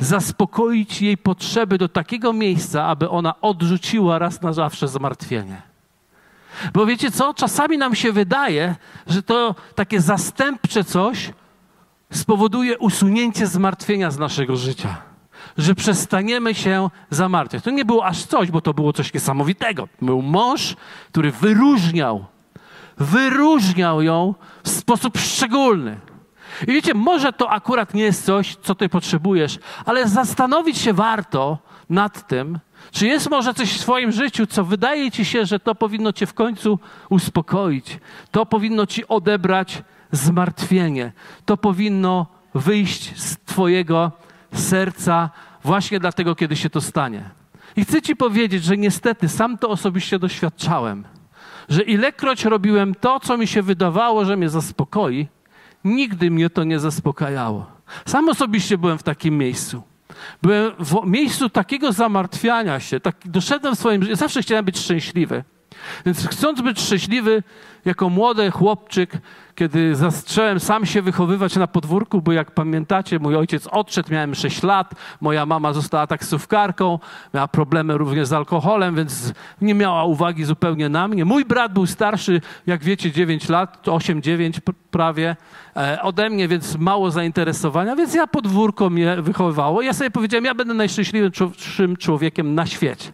zaspokoić 0.00 1.02
jej 1.02 1.16
potrzeby 1.16 1.78
do 1.78 1.88
takiego 1.88 2.32
miejsca, 2.32 2.86
aby 2.86 3.10
ona 3.10 3.40
odrzuciła 3.40 4.18
raz 4.18 4.42
na 4.42 4.52
zawsze 4.52 4.88
zmartwienie. 4.88 5.62
Bo 6.72 6.86
wiecie 6.86 7.10
co? 7.10 7.34
Czasami 7.34 7.78
nam 7.78 7.94
się 7.94 8.12
wydaje, 8.12 8.76
że 9.06 9.22
to 9.22 9.54
takie 9.74 10.00
zastępcze 10.00 10.84
coś 10.84 11.32
spowoduje 12.12 12.78
usunięcie 12.78 13.46
zmartwienia 13.46 14.10
z 14.10 14.18
naszego 14.18 14.56
życia. 14.56 14.96
Że 15.58 15.74
przestaniemy 15.74 16.54
się 16.54 16.90
zamartwiać. 17.10 17.64
To 17.64 17.70
nie 17.70 17.84
było 17.84 18.06
aż 18.06 18.24
coś, 18.24 18.50
bo 18.50 18.60
to 18.60 18.74
było 18.74 18.92
coś 18.92 19.14
niesamowitego. 19.14 19.88
Był 20.02 20.22
mąż, 20.22 20.76
który 21.08 21.32
wyróżniał, 21.32 22.24
wyróżniał 22.98 24.02
ją 24.02 24.34
w 24.64 24.68
sposób 24.68 25.18
szczególny. 25.18 26.09
I 26.62 26.72
wiecie, 26.72 26.94
może 26.94 27.32
to 27.32 27.50
akurat 27.50 27.94
nie 27.94 28.02
jest 28.02 28.24
coś, 28.24 28.56
co 28.56 28.74
ty 28.74 28.88
potrzebujesz, 28.88 29.58
ale 29.84 30.08
zastanowić 30.08 30.78
się 30.78 30.92
warto 30.92 31.58
nad 31.90 32.28
tym, 32.28 32.58
czy 32.90 33.06
jest 33.06 33.30
może 33.30 33.54
coś 33.54 33.72
w 33.72 33.80
swoim 33.80 34.12
życiu, 34.12 34.46
co 34.46 34.64
wydaje 34.64 35.10
ci 35.10 35.24
się, 35.24 35.46
że 35.46 35.60
to 35.60 35.74
powinno 35.74 36.12
cię 36.12 36.26
w 36.26 36.34
końcu 36.34 36.78
uspokoić, 37.08 37.98
to 38.30 38.46
powinno 38.46 38.86
ci 38.86 39.08
odebrać 39.08 39.82
zmartwienie, 40.12 41.12
to 41.44 41.56
powinno 41.56 42.26
wyjść 42.54 43.20
z 43.20 43.38
twojego 43.38 44.12
serca 44.54 45.30
właśnie 45.64 46.00
dlatego, 46.00 46.34
kiedy 46.34 46.56
się 46.56 46.70
to 46.70 46.80
stanie. 46.80 47.30
I 47.76 47.84
chcę 47.84 48.02
Ci 48.02 48.16
powiedzieć, 48.16 48.64
że 48.64 48.76
niestety 48.76 49.28
sam 49.28 49.58
to 49.58 49.68
osobiście 49.68 50.18
doświadczałem, 50.18 51.04
że 51.68 51.82
ilekroć 51.82 52.44
robiłem 52.44 52.94
to, 52.94 53.20
co 53.20 53.36
mi 53.36 53.46
się 53.46 53.62
wydawało, 53.62 54.24
że 54.24 54.36
mnie 54.36 54.48
zaspokoi, 54.48 55.28
nigdy 55.84 56.30
mnie 56.30 56.50
to 56.50 56.64
nie 56.64 56.78
zaspokajało. 56.78 57.66
Sam 58.06 58.28
osobiście 58.28 58.78
byłem 58.78 58.98
w 58.98 59.02
takim 59.02 59.38
miejscu. 59.38 59.82
Byłem 60.42 60.72
w 60.78 61.06
miejscu 61.06 61.50
takiego 61.50 61.92
zamartwiania 61.92 62.80
się, 62.80 63.00
tak, 63.00 63.16
doszedłem 63.24 63.76
w 63.76 63.78
swoim 63.78 64.02
życiu, 64.02 64.16
zawsze 64.16 64.42
chciałem 64.42 64.64
być 64.64 64.78
szczęśliwy. 64.78 65.44
Więc 66.06 66.28
chcąc 66.28 66.60
być 66.60 66.80
szczęśliwy, 66.80 67.42
jako 67.84 68.08
młody 68.08 68.50
chłopczyk, 68.50 69.18
kiedy 69.54 69.94
zacząłem 69.94 70.60
sam 70.60 70.86
się 70.86 71.02
wychowywać 71.02 71.56
na 71.56 71.66
podwórku, 71.66 72.22
bo 72.22 72.32
jak 72.32 72.50
pamiętacie, 72.50 73.18
mój 73.18 73.36
ojciec 73.36 73.66
odszedł, 73.66 74.12
miałem 74.12 74.34
6 74.34 74.62
lat, 74.62 74.94
moja 75.20 75.46
mama 75.46 75.72
została 75.72 76.06
taksówkarką, 76.06 76.98
miała 77.34 77.48
problemy 77.48 77.98
również 77.98 78.28
z 78.28 78.32
alkoholem, 78.32 78.94
więc 78.94 79.32
nie 79.60 79.74
miała 79.74 80.04
uwagi 80.04 80.44
zupełnie 80.44 80.88
na 80.88 81.08
mnie. 81.08 81.24
Mój 81.24 81.44
brat 81.44 81.72
był 81.72 81.86
starszy, 81.86 82.40
jak 82.66 82.84
wiecie, 82.84 83.12
9 83.12 83.48
lat, 83.48 83.86
8-9 83.86 84.60
prawie 84.90 85.36
ode 86.02 86.30
mnie, 86.30 86.48
więc 86.48 86.76
mało 86.76 87.10
zainteresowania, 87.10 87.96
więc 87.96 88.14
ja 88.14 88.26
podwórko 88.26 88.90
mnie 88.90 89.16
wychowywało. 89.22 89.82
Ja 89.82 89.92
sobie 89.92 90.10
powiedziałem, 90.10 90.44
ja 90.44 90.54
będę 90.54 90.74
najszczęśliwszym 90.74 91.96
człowiekiem 91.96 92.54
na 92.54 92.66
świecie. 92.66 93.12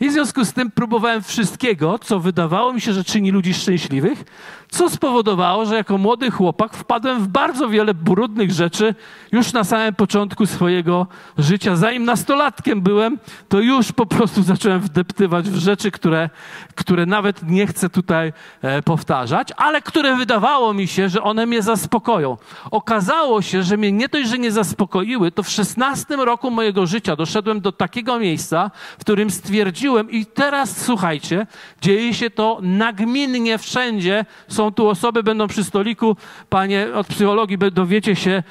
I 0.00 0.08
w 0.08 0.12
związku 0.12 0.44
z 0.44 0.52
tym 0.52 0.70
próbowałem 0.70 1.22
wszystkiego, 1.22 1.98
co 1.98 2.20
wydawało 2.20 2.72
mi 2.72 2.80
się, 2.80 2.92
że 2.92 3.04
czyni 3.04 3.30
ludzi 3.30 3.54
szczęśliwych, 3.54 4.24
co 4.70 4.90
spowodowało, 4.90 5.66
że 5.66 5.74
jako 5.74 5.98
młody 5.98 6.30
chłopak 6.30 6.74
wpadłem 6.74 7.22
w 7.22 7.28
bardzo 7.28 7.68
wiele 7.68 7.94
brudnych 7.94 8.52
rzeczy 8.52 8.94
już 9.32 9.52
na 9.52 9.64
samym 9.64 9.94
początku 9.94 10.46
swojego 10.46 11.06
życia. 11.38 11.76
Zanim 11.76 12.04
nastolatkiem 12.04 12.80
byłem, 12.80 13.18
to 13.48 13.60
już 13.60 13.92
po 13.92 14.06
prostu 14.06 14.42
zacząłem 14.52 14.80
wdeptywać 14.80 15.50
w 15.50 15.56
rzeczy, 15.56 15.90
które, 15.90 16.30
które 16.74 17.06
nawet 17.06 17.42
nie 17.50 17.66
chcę 17.66 17.90
tutaj 17.90 18.32
e, 18.62 18.82
powtarzać, 18.82 19.48
ale 19.56 19.82
które 19.82 20.16
wydawało 20.16 20.74
mi 20.74 20.86
się, 20.86 21.08
że 21.08 21.22
one 21.22 21.46
mnie 21.46 21.62
zaspokoją. 21.62 22.36
Okazało 22.70 23.42
się, 23.42 23.62
że 23.62 23.76
mnie 23.76 23.92
nie 23.92 24.08
dość, 24.08 24.28
że 24.28 24.38
nie 24.38 24.52
zaspokoiły, 24.52 25.32
to 25.32 25.42
w 25.42 25.48
szesnastym 25.48 26.20
roku 26.20 26.50
mojego 26.50 26.86
życia 26.86 27.16
doszedłem 27.16 27.60
do 27.60 27.72
takiego 27.72 28.18
miejsca, 28.18 28.70
w 28.98 29.00
którym 29.00 29.30
stwierdziłem 29.30 30.10
i 30.10 30.26
teraz 30.26 30.84
słuchajcie, 30.84 31.46
dzieje 31.80 32.14
się 32.14 32.30
to 32.30 32.58
nagminnie 32.62 33.58
wszędzie, 33.58 34.24
są 34.48 34.63
są 34.64 34.72
tu 34.72 34.88
osoby, 34.88 35.22
będą 35.22 35.48
przy 35.48 35.64
stoliku, 35.64 36.16
panie 36.48 36.88
od 36.94 37.06
psychologii 37.06 37.58
dowiecie 37.72 38.16
się 38.16 38.42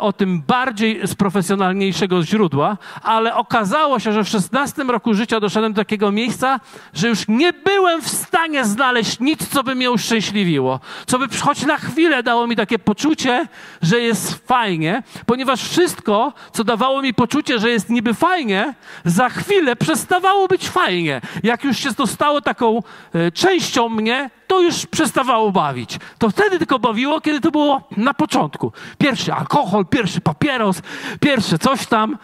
o 0.00 0.12
tym 0.12 0.42
bardziej 0.42 1.00
z 1.06 1.14
profesjonalniejszego 1.14 2.22
źródła, 2.22 2.76
ale 3.02 3.34
okazało 3.34 3.98
się, 3.98 4.12
że 4.12 4.24
w 4.24 4.28
16 4.28 4.84
roku 4.84 5.14
życia 5.14 5.40
doszedłem 5.40 5.72
do 5.72 5.80
takiego 5.80 6.12
miejsca, 6.12 6.60
że 6.94 7.08
już 7.08 7.28
nie 7.28 7.52
byłem 7.52 8.02
w 8.02 8.08
stanie 8.08 8.64
znaleźć 8.64 9.20
nic, 9.20 9.48
co 9.48 9.62
by 9.62 9.74
mnie 9.74 9.90
uszczęśliwiło, 9.90 10.80
co 11.06 11.18
by 11.18 11.28
choć 11.40 11.66
na 11.66 11.76
chwilę 11.76 12.22
dało 12.22 12.46
mi 12.46 12.56
takie 12.56 12.78
poczucie, 12.78 13.46
że 13.82 14.00
jest 14.00 14.46
fajnie, 14.46 15.02
ponieważ 15.26 15.68
wszystko, 15.68 16.32
co 16.52 16.64
dawało 16.64 17.02
mi 17.02 17.14
poczucie, 17.14 17.58
że 17.58 17.70
jest 17.70 17.90
niby 17.90 18.14
fajnie, 18.14 18.74
za 19.04 19.28
chwilę 19.28 19.76
przestawało 19.76 20.48
być 20.48 20.68
fajnie. 20.68 21.20
Jak 21.42 21.64
już 21.64 21.76
się 21.76 21.94
to 21.94 22.06
stało 22.06 22.40
taką 22.40 22.82
e, 23.14 23.32
częścią 23.32 23.88
mnie, 23.88 24.30
to 24.46 24.60
już 24.60 24.86
przestawało 24.86 25.52
bawić. 25.52 25.98
To 26.18 26.30
wtedy 26.30 26.58
tylko 26.58 26.78
bawiło, 26.78 27.20
kiedy 27.20 27.40
to 27.40 27.50
było 27.50 27.88
na 27.96 28.14
początku. 28.14 28.72
Pierwszy 28.98 29.32
alkohol, 29.32 29.65
pierwszy 29.90 30.20
papieros, 30.20 30.82
pierwsze 31.20 31.58
coś 31.58 31.86
tam. 31.86 32.18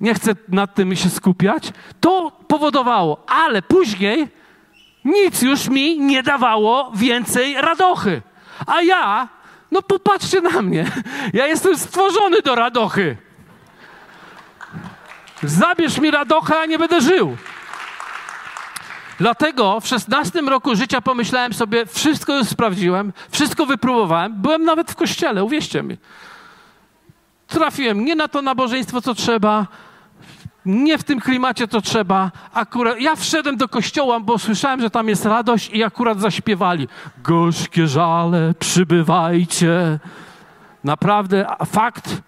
Nie 0.00 0.14
chcę 0.14 0.32
nad 0.48 0.74
tym 0.74 0.96
się 0.96 1.10
skupiać. 1.10 1.72
To 2.00 2.32
powodowało, 2.48 3.24
ale 3.28 3.62
później 3.62 4.28
nic 5.04 5.42
już 5.42 5.68
mi 5.68 6.00
nie 6.00 6.22
dawało 6.22 6.92
więcej 6.94 7.54
radochy. 7.54 8.22
A 8.66 8.82
ja, 8.82 9.28
no 9.70 9.82
popatrzcie 9.82 10.40
na 10.40 10.62
mnie, 10.62 10.86
ja 11.32 11.46
jestem 11.46 11.78
stworzony 11.78 12.42
do 12.42 12.54
radochy. 12.54 13.16
Zabierz 15.42 15.98
mi 15.98 16.10
radochę, 16.10 16.60
a 16.60 16.66
nie 16.66 16.78
będę 16.78 17.00
żył. 17.00 17.36
Dlatego 19.18 19.80
w 19.80 19.86
16 19.86 20.40
roku 20.40 20.76
życia 20.76 21.00
pomyślałem 21.00 21.54
sobie, 21.54 21.86
wszystko 21.86 22.36
już 22.38 22.48
sprawdziłem, 22.48 23.12
wszystko 23.30 23.66
wypróbowałem. 23.66 24.34
Byłem 24.42 24.64
nawet 24.64 24.90
w 24.90 24.96
kościele, 24.96 25.44
uwierzcie 25.44 25.82
mi. 25.82 25.96
Trafiłem 27.48 28.04
nie 28.04 28.14
na 28.14 28.28
to 28.28 28.42
nabożeństwo, 28.42 29.00
co 29.00 29.14
trzeba, 29.14 29.66
nie 30.64 30.98
w 30.98 31.04
tym 31.04 31.20
klimacie, 31.20 31.68
co 31.68 31.80
trzeba. 31.80 32.30
Akurat 32.54 33.00
ja 33.00 33.16
wszedłem 33.16 33.56
do 33.56 33.68
kościoła, 33.68 34.20
bo 34.20 34.38
słyszałem, 34.38 34.80
że 34.80 34.90
tam 34.90 35.08
jest 35.08 35.24
radość 35.24 35.70
i 35.70 35.84
akurat 35.84 36.20
zaśpiewali. 36.20 36.88
Gorzkie 37.24 37.86
żale, 37.86 38.54
przybywajcie. 38.58 39.98
Naprawdę 40.84 41.46
fakt, 41.66 42.22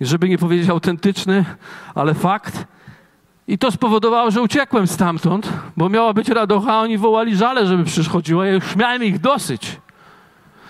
żeby 0.00 0.28
nie 0.28 0.38
powiedzieć 0.38 0.70
autentyczny, 0.70 1.44
ale 1.94 2.14
fakt. 2.14 2.64
I 3.46 3.58
to 3.58 3.70
spowodowało, 3.70 4.30
że 4.30 4.42
uciekłem 4.42 4.86
stamtąd, 4.86 5.52
bo 5.76 5.88
miała 5.88 6.12
być 6.12 6.28
radocha, 6.28 6.72
a 6.72 6.80
oni 6.80 6.98
wołali 6.98 7.36
żale, 7.36 7.66
żeby 7.66 7.84
przychodziła. 7.84 8.46
Ja 8.46 8.52
już 8.52 8.76
miałem 8.76 9.04
ich 9.04 9.20
dosyć. 9.20 9.80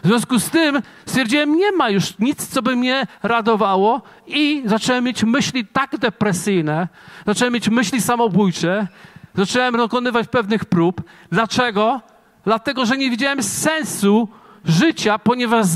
W 0.04 0.06
związku 0.06 0.38
z 0.38 0.50
tym 0.50 0.82
stwierdziłem, 1.06 1.56
nie 1.56 1.72
ma 1.72 1.90
już 1.90 2.18
nic, 2.18 2.48
co 2.48 2.62
by 2.62 2.76
mnie 2.76 3.06
radowało 3.22 4.02
i 4.26 4.62
zacząłem 4.66 5.04
mieć 5.04 5.24
myśli 5.24 5.66
tak 5.66 5.98
depresyjne, 5.98 6.88
zacząłem 7.26 7.54
mieć 7.54 7.68
myśli 7.68 8.00
samobójcze, 8.00 8.86
zacząłem 9.34 9.76
dokonywać 9.76 10.28
pewnych 10.28 10.64
prób. 10.64 11.02
Dlaczego? 11.32 12.00
Dlatego, 12.44 12.86
że 12.86 12.96
nie 12.96 13.10
widziałem 13.10 13.42
sensu 13.42 14.28
życia, 14.64 15.18
ponieważ 15.18 15.66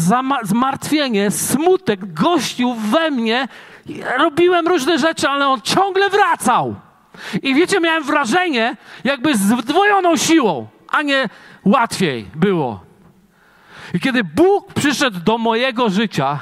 zmartwienie, 0.43 1.31
smutek 1.31 2.13
gościł 2.13 2.75
we 2.75 3.11
mnie. 3.11 3.49
Robiłem 4.19 4.69
różne 4.69 4.99
rzeczy, 4.99 5.29
ale 5.29 5.49
on 5.49 5.61
ciągle 5.61 6.11
wracał. 6.11 6.75
I 7.43 7.55
wiecie, 7.55 7.81
miałem 7.81 8.05
wrażenie, 8.05 8.77
jakby 9.05 9.37
z 9.37 9.41
zdwojoną 9.41 10.17
siłą, 10.17 10.67
a 10.89 11.03
nie 11.03 11.29
łatwiej 11.65 12.27
było. 12.35 12.88
I 13.95 14.01
kiedy 14.01 14.25
Bóg 14.25 14.73
przyszedł 14.73 15.21
do 15.21 15.39
mojego 15.39 15.91
życia 15.91 16.39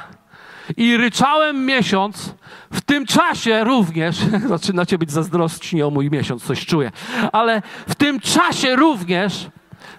i 0.77 0.97
ryczałem 0.97 1.65
miesiąc, 1.65 2.35
w 2.71 2.81
tym 2.81 3.05
czasie 3.05 3.63
również, 3.63 4.17
zaczynacie 4.49 4.97
być 4.97 5.11
zazdrosni 5.11 5.83
o 5.83 5.89
mój 5.89 6.09
miesiąc, 6.09 6.43
coś 6.43 6.65
czuję, 6.65 6.91
ale 7.31 7.61
w 7.87 7.95
tym 7.95 8.19
czasie 8.19 8.75
również 8.75 9.49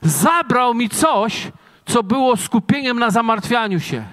zabrał 0.02 0.74
mi 0.74 0.88
coś, 0.88 1.52
co 1.86 2.02
było 2.02 2.36
skupieniem 2.36 2.98
na 2.98 3.10
zamartwianiu 3.10 3.80
się. 3.80 4.04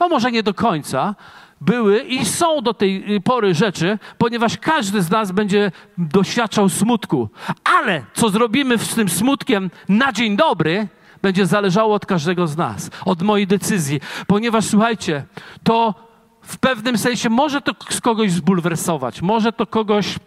No 0.00 0.08
może 0.08 0.32
nie 0.32 0.42
do 0.42 0.54
końca, 0.54 1.14
były 1.60 2.02
i 2.02 2.24
są 2.24 2.62
do 2.62 2.74
tej 2.74 3.20
pory 3.24 3.54
rzeczy, 3.54 3.98
ponieważ 4.18 4.58
każdy 4.58 5.02
z 5.02 5.10
nas 5.10 5.32
będzie 5.32 5.72
doświadczał 5.98 6.68
smutku. 6.68 7.28
Ale 7.64 8.04
co 8.14 8.28
zrobimy 8.28 8.78
z 8.78 8.94
tym 8.94 9.08
smutkiem 9.08 9.70
na 9.88 10.12
dzień 10.12 10.36
dobry, 10.36 10.88
będzie 11.22 11.46
zależało 11.46 11.94
od 11.94 12.06
każdego 12.06 12.46
z 12.46 12.56
nas, 12.56 12.90
od 13.04 13.22
mojej 13.22 13.46
decyzji. 13.46 14.00
Ponieważ 14.26 14.64
słuchajcie, 14.64 15.24
to 15.62 15.94
w 16.42 16.58
pewnym 16.58 16.98
sensie 16.98 17.30
może 17.30 17.60
to 17.60 17.72
kogoś 18.02 18.32
zbulwersować, 18.32 19.22
może 19.22 19.52
to 19.52 19.66
kogoś 19.66 20.18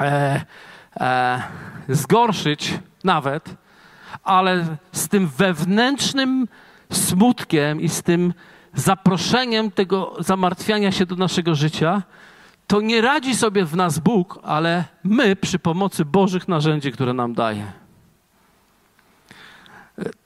e, 0.00 0.40
e, 1.00 1.42
zgorszyć 1.88 2.78
nawet, 3.04 3.54
ale 4.24 4.66
z 4.92 5.08
tym 5.08 5.26
wewnętrznym 5.26 6.48
smutkiem 6.92 7.80
i 7.80 7.88
z 7.88 8.02
tym 8.02 8.34
zaproszeniem 8.74 9.70
tego 9.70 10.16
zamartwiania 10.18 10.92
się 10.92 11.06
do 11.06 11.16
naszego 11.16 11.54
życia, 11.54 12.02
to 12.66 12.80
nie 12.80 13.00
radzi 13.00 13.36
sobie 13.36 13.64
w 13.64 13.76
nas 13.76 13.98
Bóg, 13.98 14.38
ale 14.42 14.84
my 15.04 15.36
przy 15.36 15.58
pomocy 15.58 16.04
Bożych 16.04 16.48
narzędzi, 16.48 16.92
które 16.92 17.12
nam 17.12 17.34
daje. 17.34 17.81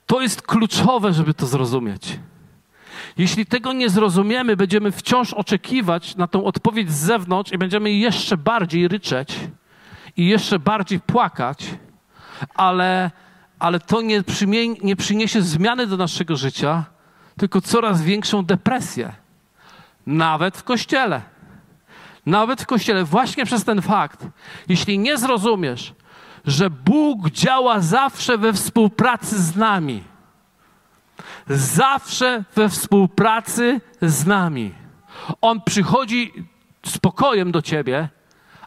To 0.07 0.21
jest 0.21 0.43
kluczowe, 0.43 1.13
żeby 1.13 1.35
to 1.35 1.47
zrozumieć. 1.47 2.19
Jeśli 3.19 3.47
tego 3.47 3.73
nie 3.73 3.91
zrozumiemy, 3.91 4.57
będziemy 4.57 4.93
wciąż 4.93 5.35
oczekiwać 5.35 6.17
na 6.17 6.27
tą 6.27 6.45
odpowiedź 6.45 6.91
z 6.91 7.05
zewnątrz 7.05 7.53
i 7.53 7.59
będziemy 7.59 7.93
jeszcze 7.93 8.37
bardziej 8.37 8.89
ryczeć 8.89 9.39
i 10.17 10.27
jeszcze 10.27 10.59
bardziej 10.59 11.01
płakać, 11.01 11.67
ale, 12.55 13.11
ale 13.59 13.81
to 13.81 14.01
nie, 14.01 14.23
nie 14.83 14.97
przyniesie 14.97 15.43
zmiany 15.43 15.87
do 15.87 15.97
naszego 15.97 16.37
życia, 16.37 16.85
tylko 17.37 17.61
coraz 17.61 18.03
większą 18.03 18.45
depresję. 18.45 19.13
Nawet 20.07 20.57
w 20.57 20.65
kościele. 20.65 21.23
Nawet 22.27 22.63
w 22.63 22.67
kościele, 22.67 23.05
właśnie 23.05 23.47
przez 23.47 23.65
ten 23.65 23.83
fakt, 23.83 24.27
jeśli 24.69 24.99
nie 24.99 25.19
zrozumiesz, 25.19 25.95
że 26.47 26.71
Bóg 26.71 27.31
działa 27.31 27.81
zawsze 27.81 28.39
we 28.39 28.53
współpracy 28.53 29.43
z 29.43 29.57
nami, 29.57 30.03
zawsze 31.49 32.45
we 32.55 32.69
współpracy 32.69 33.81
z 34.03 34.27
nami. 34.27 34.75
On 35.41 35.61
przychodzi 35.61 36.33
spokojem 36.87 37.53
do 37.53 37.63
ciebie, 37.63 38.09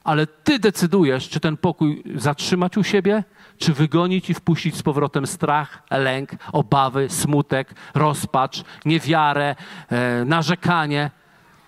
ale 0.04 0.28
ty 0.28 0.60
decydujesz, 0.60 1.30
czy 1.30 1.40
ten 1.40 1.58
pokój 1.58 2.04
zatrzymać 2.16 2.78
u 2.78 2.84
siebie, 2.84 3.24
czy 3.58 3.74
wygonić 3.74 4.30
i 4.30 4.34
wpuścić 4.34 4.76
z 4.76 4.84
powrotem 4.84 5.28
strach, 5.28 5.84
lęk, 5.92 6.32
obawy, 6.52 7.10
smutek, 7.10 7.76
rozpacz, 7.94 8.64
niewiarę, 8.86 9.56
e, 9.90 10.26
narzekanie. 10.26 11.12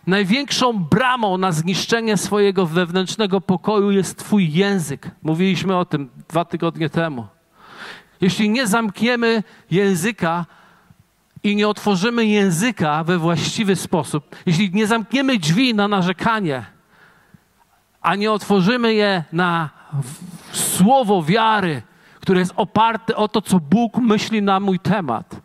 Największą 0.07 0.73
bramą 0.83 1.37
na 1.37 1.51
zniszczenie 1.51 2.17
swojego 2.17 2.65
wewnętrznego 2.65 3.41
pokoju 3.41 3.91
jest 3.91 4.17
Twój 4.17 4.53
język. 4.53 5.11
Mówiliśmy 5.23 5.77
o 5.77 5.85
tym 5.85 6.09
dwa 6.29 6.45
tygodnie 6.45 6.89
temu. 6.89 7.27
Jeśli 8.21 8.49
nie 8.49 8.67
zamkniemy 8.67 9.43
języka 9.71 10.45
i 11.43 11.55
nie 11.55 11.67
otworzymy 11.67 12.25
języka 12.25 13.03
we 13.03 13.17
właściwy 13.17 13.75
sposób, 13.75 14.35
jeśli 14.45 14.71
nie 14.71 14.87
zamkniemy 14.87 15.37
drzwi 15.37 15.73
na 15.73 15.87
narzekanie, 15.87 16.65
a 18.01 18.15
nie 18.15 18.31
otworzymy 18.31 18.93
je 18.93 19.23
na 19.33 19.69
słowo 20.51 21.23
wiary, 21.23 21.81
które 22.19 22.39
jest 22.39 22.53
oparte 22.55 23.15
o 23.15 23.27
to, 23.27 23.41
co 23.41 23.59
Bóg 23.59 23.97
myśli 23.97 24.41
na 24.41 24.59
mój 24.59 24.79
temat, 24.79 25.41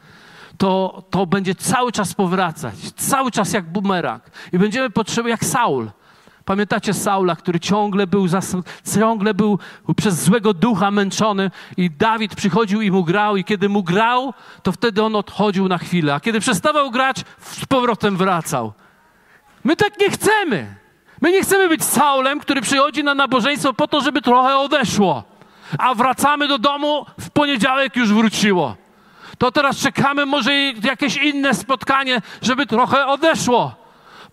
to, 0.58 1.02
to 1.10 1.26
będzie 1.26 1.54
cały 1.54 1.92
czas 1.92 2.14
powracać, 2.14 2.74
cały 2.96 3.30
czas 3.30 3.52
jak 3.52 3.64
bumerang. 3.64 4.22
I 4.52 4.58
będziemy 4.58 4.90
potrzebować, 4.90 5.30
jak 5.30 5.44
Saul. 5.44 5.90
Pamiętacie 6.46 6.94
Saula, 6.94 7.36
który 7.36 7.60
ciągle 7.60 8.06
był, 8.06 8.26
ciągle 8.94 9.34
był 9.34 9.58
przez 9.96 10.24
złego 10.24 10.54
ducha 10.54 10.90
męczony 10.90 11.50
i 11.76 11.90
Dawid 11.90 12.34
przychodził 12.34 12.80
i 12.82 12.90
mu 12.90 13.04
grał 13.04 13.36
i 13.36 13.44
kiedy 13.44 13.68
mu 13.68 13.82
grał, 13.82 14.34
to 14.62 14.72
wtedy 14.72 15.02
on 15.02 15.16
odchodził 15.16 15.68
na 15.68 15.78
chwilę, 15.78 16.14
a 16.14 16.20
kiedy 16.20 16.40
przestawał 16.40 16.90
grać, 16.90 17.24
z 17.40 17.66
powrotem 17.66 18.16
wracał. 18.16 18.72
My 19.64 19.76
tak 19.76 20.00
nie 20.00 20.10
chcemy. 20.10 20.74
My 21.20 21.32
nie 21.32 21.42
chcemy 21.42 21.68
być 21.68 21.84
Saulem, 21.84 22.40
który 22.40 22.60
przychodzi 22.60 23.04
na 23.04 23.14
nabożeństwo 23.14 23.72
po 23.72 23.88
to, 23.88 24.00
żeby 24.00 24.22
trochę 24.22 24.56
odeszło, 24.56 25.24
a 25.78 25.94
wracamy 25.94 26.48
do 26.48 26.58
domu, 26.58 27.06
w 27.20 27.30
poniedziałek 27.30 27.96
już 27.96 28.12
wróciło. 28.12 28.76
To 29.38 29.52
teraz 29.52 29.76
czekamy 29.76 30.26
może 30.26 30.54
jakieś 30.82 31.16
inne 31.16 31.54
spotkanie, 31.54 32.22
żeby 32.42 32.66
trochę 32.66 33.06
odeszło. 33.06 33.74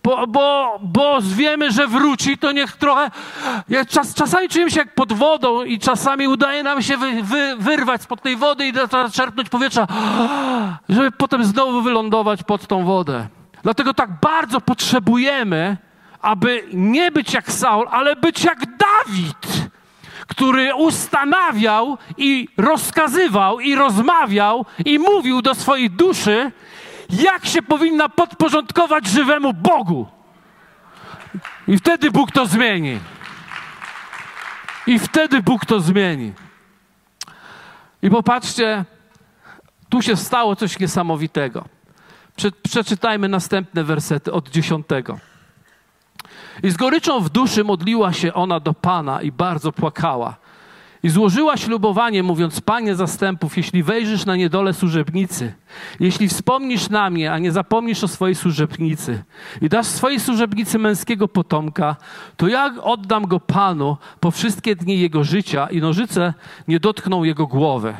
Bo, 0.02 0.26
bo, 0.26 0.78
bo 0.82 1.18
wiemy, 1.22 1.72
że 1.72 1.86
wróci, 1.86 2.38
to 2.38 2.52
niech 2.52 2.76
trochę. 2.76 3.10
Czas, 3.88 4.14
czasami 4.14 4.48
czujemy 4.48 4.70
się 4.70 4.78
jak 4.78 4.94
pod 4.94 5.12
wodą 5.12 5.64
i 5.64 5.78
czasami 5.78 6.28
udaje 6.28 6.62
nam 6.62 6.82
się 6.82 6.96
wy, 6.96 7.22
wy, 7.22 7.56
wyrwać 7.56 8.02
spod 8.02 8.22
tej 8.22 8.36
wody 8.36 8.66
i 8.66 8.72
zaczerpnąć 8.90 9.48
powietrza, 9.48 9.86
żeby 10.88 11.10
potem 11.10 11.44
znowu 11.44 11.82
wylądować 11.82 12.42
pod 12.42 12.66
tą 12.66 12.84
wodę. 12.84 13.28
Dlatego 13.62 13.94
tak 13.94 14.10
bardzo 14.20 14.60
potrzebujemy 14.60 15.76
aby 16.24 16.64
nie 16.72 17.10
być 17.10 17.34
jak 17.34 17.52
Saul, 17.52 17.86
ale 17.90 18.16
być 18.16 18.44
jak 18.44 18.58
Dawid, 18.58 19.70
który 20.26 20.74
ustanawiał 20.74 21.98
i 22.16 22.48
rozkazywał 22.56 23.60
i 23.60 23.74
rozmawiał 23.74 24.66
i 24.84 24.98
mówił 24.98 25.42
do 25.42 25.54
swojej 25.54 25.90
duszy, 25.90 26.52
jak 27.10 27.46
się 27.46 27.62
powinna 27.62 28.08
podporządkować 28.08 29.06
żywemu 29.06 29.52
Bogu. 29.52 30.06
I 31.68 31.78
wtedy 31.78 32.10
Bóg 32.10 32.32
to 32.32 32.46
zmieni. 32.46 33.00
I 34.86 34.98
wtedy 34.98 35.42
Bóg 35.42 35.66
to 35.66 35.80
zmieni. 35.80 36.32
I 38.02 38.10
popatrzcie, 38.10 38.84
tu 39.88 40.02
się 40.02 40.16
stało 40.16 40.56
coś 40.56 40.78
niesamowitego. 40.78 41.64
Przeczytajmy 42.62 43.28
następne 43.28 43.84
wersety 43.84 44.32
od 44.32 44.50
dziesiątego. 44.50 45.18
I 46.62 46.70
z 46.70 46.76
goryczą 46.76 47.20
w 47.20 47.30
duszy 47.30 47.64
modliła 47.64 48.12
się 48.12 48.34
ona 48.34 48.60
do 48.60 48.74
Pana 48.74 49.22
i 49.22 49.32
bardzo 49.32 49.72
płakała. 49.72 50.36
I 51.02 51.08
złożyła 51.08 51.56
ślubowanie, 51.56 52.22
mówiąc: 52.22 52.60
Panie 52.60 52.94
zastępów, 52.94 53.56
jeśli 53.56 53.82
wejrzysz 53.82 54.26
na 54.26 54.36
niedole 54.36 54.72
służebnicy, 54.72 55.54
jeśli 56.00 56.28
wspomnisz 56.28 56.88
na 56.90 57.10
mnie, 57.10 57.32
a 57.32 57.38
nie 57.38 57.52
zapomnisz 57.52 58.04
o 58.04 58.08
swojej 58.08 58.34
służebnicy 58.34 59.22
i 59.60 59.68
dasz 59.68 59.86
swojej 59.86 60.20
służebnicy 60.20 60.78
męskiego 60.78 61.28
potomka, 61.28 61.96
to 62.36 62.48
jak 62.48 62.72
oddam 62.82 63.26
go 63.26 63.40
Panu 63.40 63.96
po 64.20 64.30
wszystkie 64.30 64.76
dni 64.76 65.00
jego 65.00 65.24
życia 65.24 65.66
i 65.70 65.80
nożyce 65.80 66.34
nie 66.68 66.80
dotkną 66.80 67.24
jego 67.24 67.46
głowy. 67.46 67.94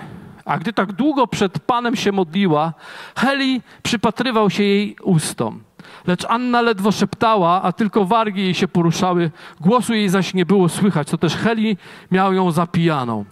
A 0.44 0.58
gdy 0.58 0.72
tak 0.72 0.92
długo 0.92 1.26
przed 1.26 1.58
Panem 1.58 1.96
się 1.96 2.12
modliła, 2.12 2.72
Heli 3.16 3.62
przypatrywał 3.82 4.50
się 4.50 4.62
jej 4.62 4.96
ustom. 5.02 5.60
Lecz 6.06 6.24
Anna 6.24 6.62
ledwo 6.62 6.92
szeptała, 6.92 7.62
a 7.62 7.72
tylko 7.72 8.04
wargi 8.04 8.42
jej 8.42 8.54
się 8.54 8.68
poruszały, 8.68 9.30
głosu 9.60 9.94
jej 9.94 10.08
zaś 10.08 10.34
nie 10.34 10.46
było 10.46 10.68
słychać, 10.68 11.10
to 11.10 11.18
też 11.18 11.36
Heli 11.36 11.76
miał 12.10 12.32
ją 12.34 12.50
zapijaną. 12.50 13.24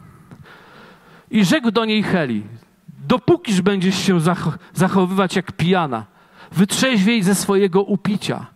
I 1.30 1.44
rzekł 1.44 1.70
do 1.70 1.84
niej 1.84 2.02
Heli, 2.02 2.42
dopókiż 3.06 3.62
będziesz 3.62 3.98
się 3.98 4.18
zachowywać 4.74 5.36
jak 5.36 5.52
pijana, 5.52 6.04
wytrzeźwiej 6.52 7.22
ze 7.22 7.34
swojego 7.34 7.82
upicia. 7.82 8.46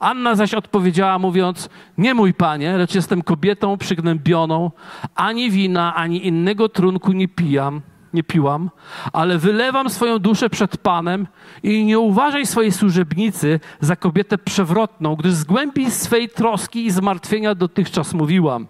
Anna 0.00 0.34
zaś 0.34 0.54
odpowiedziała, 0.54 1.18
mówiąc: 1.18 1.68
Nie 1.98 2.14
mój 2.14 2.34
panie, 2.34 2.76
lecz 2.76 2.94
jestem 2.94 3.22
kobietą 3.22 3.78
przygnębioną, 3.78 4.70
ani 5.14 5.50
wina, 5.50 5.94
ani 5.94 6.26
innego 6.26 6.68
trunku 6.68 7.12
nie 7.12 7.28
pijam 7.28 7.82
nie 8.14 8.22
piłam, 8.22 8.70
ale 9.12 9.38
wylewam 9.38 9.90
swoją 9.90 10.18
duszę 10.18 10.50
przed 10.50 10.76
Panem 10.76 11.26
i 11.62 11.84
nie 11.84 11.98
uważaj 11.98 12.46
swojej 12.46 12.72
służebnicy 12.72 13.60
za 13.80 13.96
kobietę 13.96 14.38
przewrotną, 14.38 15.16
gdyż 15.16 15.32
z 15.32 15.44
głębi 15.44 15.90
swej 15.90 16.28
troski 16.28 16.86
i 16.86 16.90
zmartwienia 16.90 17.54
dotychczas 17.54 18.14
mówiłam. 18.14 18.66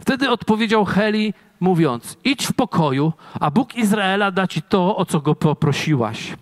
Wtedy 0.00 0.30
odpowiedział 0.30 0.84
Heli, 0.84 1.34
mówiąc: 1.60 2.16
Idź 2.24 2.46
w 2.46 2.52
pokoju, 2.52 3.12
a 3.40 3.50
Bóg 3.50 3.74
Izraela 3.74 4.30
da 4.30 4.46
ci 4.46 4.62
to, 4.62 4.96
o 4.96 5.04
co 5.04 5.20
go 5.20 5.34
poprosiłaś. 5.34 6.36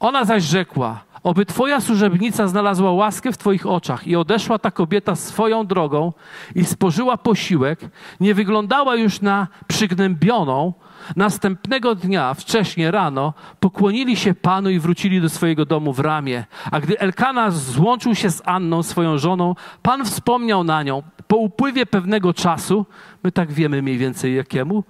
Ona 0.00 0.24
zaś 0.24 0.42
rzekła: 0.42 1.00
Oby 1.28 1.46
Twoja 1.46 1.80
służebnica 1.80 2.48
znalazła 2.48 2.92
łaskę 2.92 3.32
w 3.32 3.38
Twoich 3.38 3.66
oczach 3.66 4.06
i 4.06 4.16
odeszła 4.16 4.58
ta 4.58 4.70
kobieta 4.70 5.16
swoją 5.16 5.66
drogą 5.66 6.12
i 6.54 6.64
spożyła 6.64 7.16
posiłek, 7.16 7.80
nie 8.20 8.34
wyglądała 8.34 8.96
już 8.96 9.20
na 9.20 9.46
przygnębioną, 9.66 10.72
Następnego 11.16 11.94
dnia, 11.94 12.34
wcześnie 12.34 12.90
rano, 12.90 13.34
pokłonili 13.60 14.16
się 14.16 14.34
Panu 14.34 14.70
i 14.70 14.78
wrócili 14.78 15.20
do 15.20 15.28
swojego 15.28 15.64
domu 15.64 15.92
w 15.92 16.00
ramię. 16.00 16.44
A 16.70 16.80
gdy 16.80 16.98
Elkana 16.98 17.50
złączył 17.50 18.14
się 18.14 18.30
z 18.30 18.42
Anną, 18.44 18.82
swoją 18.82 19.18
żoną, 19.18 19.54
Pan 19.82 20.04
wspomniał 20.04 20.64
na 20.64 20.82
nią. 20.82 21.02
Po 21.28 21.36
upływie 21.36 21.86
pewnego 21.86 22.34
czasu, 22.34 22.86
my 23.22 23.32
tak 23.32 23.52
wiemy 23.52 23.82
mniej 23.82 23.98
więcej 23.98 24.36
jakiemu, 24.36 24.84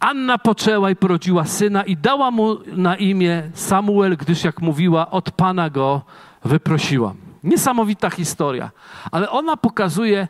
Anna 0.00 0.38
poczęła 0.38 0.90
i 0.90 0.96
porodziła 0.96 1.44
syna 1.44 1.82
i 1.82 1.96
dała 1.96 2.30
mu 2.30 2.56
na 2.66 2.96
imię 2.96 3.50
Samuel, 3.54 4.16
gdyż 4.16 4.44
jak 4.44 4.62
mówiła, 4.62 5.10
od 5.10 5.30
Pana 5.30 5.70
go 5.70 6.02
wyprosiłam. 6.44 7.16
Niesamowita 7.44 8.10
historia, 8.10 8.70
ale 9.10 9.30
ona 9.30 9.56
pokazuje 9.56 10.28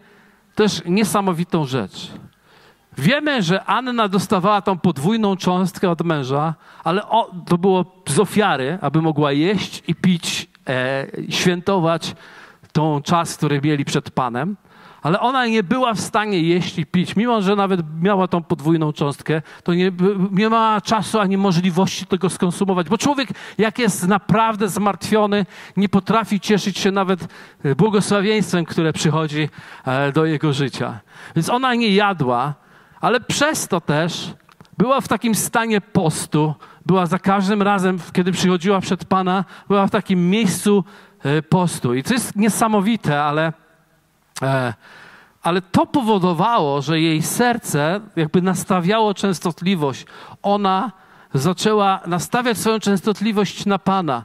też 0.54 0.82
niesamowitą 0.86 1.64
rzecz. 1.64 2.10
Wiemy, 2.98 3.42
że 3.42 3.64
Anna 3.64 4.08
dostawała 4.08 4.62
tą 4.62 4.78
podwójną 4.78 5.36
cząstkę 5.36 5.90
od 5.90 6.02
męża, 6.02 6.54
ale 6.84 7.08
o, 7.08 7.30
to 7.46 7.58
było 7.58 8.02
z 8.08 8.18
ofiary, 8.18 8.78
aby 8.80 9.02
mogła 9.02 9.32
jeść 9.32 9.82
i 9.88 9.94
pić, 9.94 10.48
e, 10.68 11.06
świętować 11.28 12.14
tą 12.72 13.02
czas, 13.02 13.36
który 13.36 13.60
mieli 13.60 13.84
przed 13.84 14.10
Panem. 14.10 14.56
Ale 15.06 15.20
ona 15.20 15.46
nie 15.46 15.62
była 15.62 15.94
w 15.94 16.00
stanie 16.00 16.40
jeść 16.40 16.78
i 16.78 16.86
pić, 16.86 17.16
mimo 17.16 17.42
że 17.42 17.56
nawet 17.56 17.80
miała 18.02 18.28
tą 18.28 18.42
podwójną 18.42 18.92
cząstkę, 18.92 19.42
to 19.62 19.74
nie, 19.74 19.92
nie 20.32 20.48
miała 20.48 20.80
czasu 20.80 21.20
ani 21.20 21.36
możliwości 21.36 22.06
tego 22.06 22.30
skonsumować. 22.30 22.88
Bo 22.88 22.98
człowiek, 22.98 23.28
jak 23.58 23.78
jest 23.78 24.08
naprawdę 24.08 24.68
zmartwiony, 24.68 25.46
nie 25.76 25.88
potrafi 25.88 26.40
cieszyć 26.40 26.78
się 26.78 26.90
nawet 26.90 27.28
błogosławieństwem, 27.76 28.64
które 28.64 28.92
przychodzi 28.92 29.48
e, 29.84 30.12
do 30.12 30.24
jego 30.24 30.52
życia. 30.52 31.00
Więc 31.36 31.50
ona 31.50 31.74
nie 31.74 31.90
jadła, 31.90 32.54
ale 33.00 33.20
przez 33.20 33.68
to 33.68 33.80
też 33.80 34.34
była 34.78 35.00
w 35.00 35.08
takim 35.08 35.34
stanie 35.34 35.80
postu, 35.80 36.54
była 36.86 37.06
za 37.06 37.18
każdym 37.18 37.62
razem, 37.62 37.98
kiedy 38.12 38.32
przychodziła 38.32 38.80
przed 38.80 39.04
Pana, 39.04 39.44
była 39.68 39.86
w 39.86 39.90
takim 39.90 40.30
miejscu 40.30 40.84
e, 41.22 41.42
postu. 41.42 41.94
I 41.94 42.02
to 42.02 42.14
jest 42.14 42.36
niesamowite, 42.36 43.22
ale, 43.22 43.46
e, 43.46 43.65
ale 45.42 45.62
to 45.62 45.86
powodowało, 45.86 46.82
że 46.82 47.00
jej 47.00 47.22
serce 47.22 48.00
jakby 48.16 48.42
nastawiało 48.42 49.14
częstotliwość. 49.14 50.06
Ona 50.42 50.92
zaczęła 51.34 52.00
nastawiać 52.06 52.58
swoją 52.58 52.80
częstotliwość 52.80 53.66
na 53.66 53.78
Pana. 53.78 54.24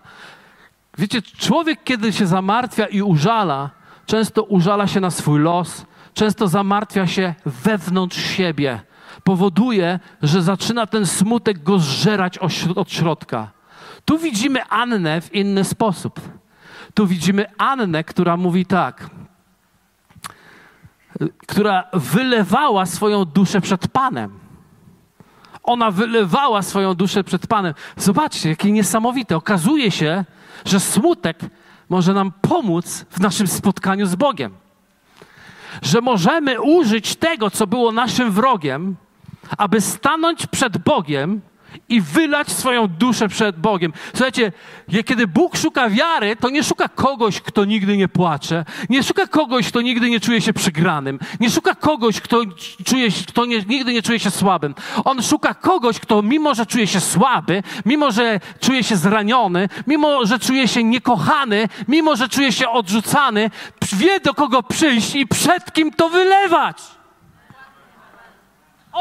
Wiecie, 0.97 1.21
człowiek, 1.21 1.83
kiedy 1.83 2.13
się 2.13 2.27
zamartwia 2.27 2.85
i 2.85 3.01
użala, 3.01 3.69
często 4.05 4.43
użala 4.43 4.87
się 4.87 4.99
na 4.99 5.11
swój 5.11 5.39
los, 5.39 5.85
często 6.13 6.47
zamartwia 6.47 7.07
się 7.07 7.35
wewnątrz 7.45 8.17
siebie. 8.17 8.81
Powoduje, 9.23 9.99
że 10.21 10.41
zaczyna 10.41 10.87
ten 10.87 11.05
smutek 11.05 11.63
go 11.63 11.79
zżerać 11.79 12.37
od 12.75 12.91
środka. 12.91 13.51
Tu 14.05 14.17
widzimy 14.17 14.65
Annę 14.65 15.21
w 15.21 15.35
inny 15.35 15.63
sposób. 15.63 16.21
Tu 16.93 17.07
widzimy 17.07 17.45
Annę, 17.57 18.03
która 18.03 18.37
mówi 18.37 18.65
tak. 18.65 19.09
Która 21.47 21.83
wylewała 21.93 22.85
swoją 22.85 23.25
duszę 23.25 23.61
przed 23.61 23.87
Panem. 23.87 24.39
Ona 25.63 25.91
wylewała 25.91 26.61
swoją 26.61 26.93
duszę 26.93 27.23
przed 27.23 27.47
Panem. 27.47 27.73
Zobaczcie, 27.97 28.49
jakie 28.49 28.71
niesamowite. 28.71 29.35
Okazuje 29.35 29.91
się, 29.91 30.25
że 30.65 30.79
smutek 30.79 31.39
może 31.89 32.13
nam 32.13 32.31
pomóc 32.41 33.05
w 33.09 33.19
naszym 33.19 33.47
spotkaniu 33.47 34.05
z 34.05 34.15
Bogiem. 34.15 34.53
Że 35.81 36.01
możemy 36.01 36.61
użyć 36.61 37.15
tego, 37.15 37.51
co 37.51 37.67
było 37.67 37.91
naszym 37.91 38.31
wrogiem, 38.31 38.95
aby 39.57 39.81
stanąć 39.81 40.47
przed 40.47 40.77
Bogiem 40.77 41.41
i 41.89 42.01
wylać 42.01 42.51
swoją 42.51 42.87
duszę 42.87 43.27
przed 43.27 43.59
Bogiem. 43.59 43.93
Słuchajcie, 44.13 44.51
kiedy 45.05 45.27
Bóg 45.27 45.57
szuka 45.57 45.89
wiary, 45.89 46.35
to 46.35 46.49
nie 46.49 46.63
szuka 46.63 46.87
kogoś, 46.87 47.41
kto 47.41 47.65
nigdy 47.65 47.97
nie 47.97 48.07
płacze, 48.07 48.65
nie 48.89 49.03
szuka 49.03 49.27
kogoś, 49.27 49.67
kto 49.67 49.81
nigdy 49.81 50.09
nie 50.09 50.19
czuje 50.19 50.41
się 50.41 50.53
przegranym, 50.53 51.19
nie 51.39 51.49
szuka 51.49 51.75
kogoś, 51.75 52.21
kto, 52.21 52.41
czuje, 52.85 53.07
kto 53.27 53.45
nie, 53.45 53.61
nigdy 53.61 53.93
nie 53.93 54.01
czuje 54.01 54.19
się 54.19 54.31
słabym. 54.31 54.75
On 55.05 55.21
szuka 55.23 55.53
kogoś, 55.53 55.99
kto 55.99 56.21
mimo, 56.21 56.55
że 56.55 56.65
czuje 56.65 56.87
się 56.87 56.99
słaby, 56.99 57.63
mimo, 57.85 58.11
że 58.11 58.39
czuje 58.59 58.83
się 58.83 58.97
zraniony, 58.97 59.69
mimo, 59.87 60.25
że 60.25 60.39
czuje 60.39 60.67
się 60.67 60.83
niekochany, 60.83 61.69
mimo, 61.87 62.15
że 62.15 62.29
czuje 62.29 62.51
się 62.51 62.69
odrzucany, 62.69 63.49
wie 63.93 64.19
do 64.19 64.33
kogo 64.33 64.63
przyjść 64.63 65.15
i 65.15 65.27
przed 65.27 65.73
kim 65.73 65.91
to 65.91 66.09
wylewać. 66.09 67.00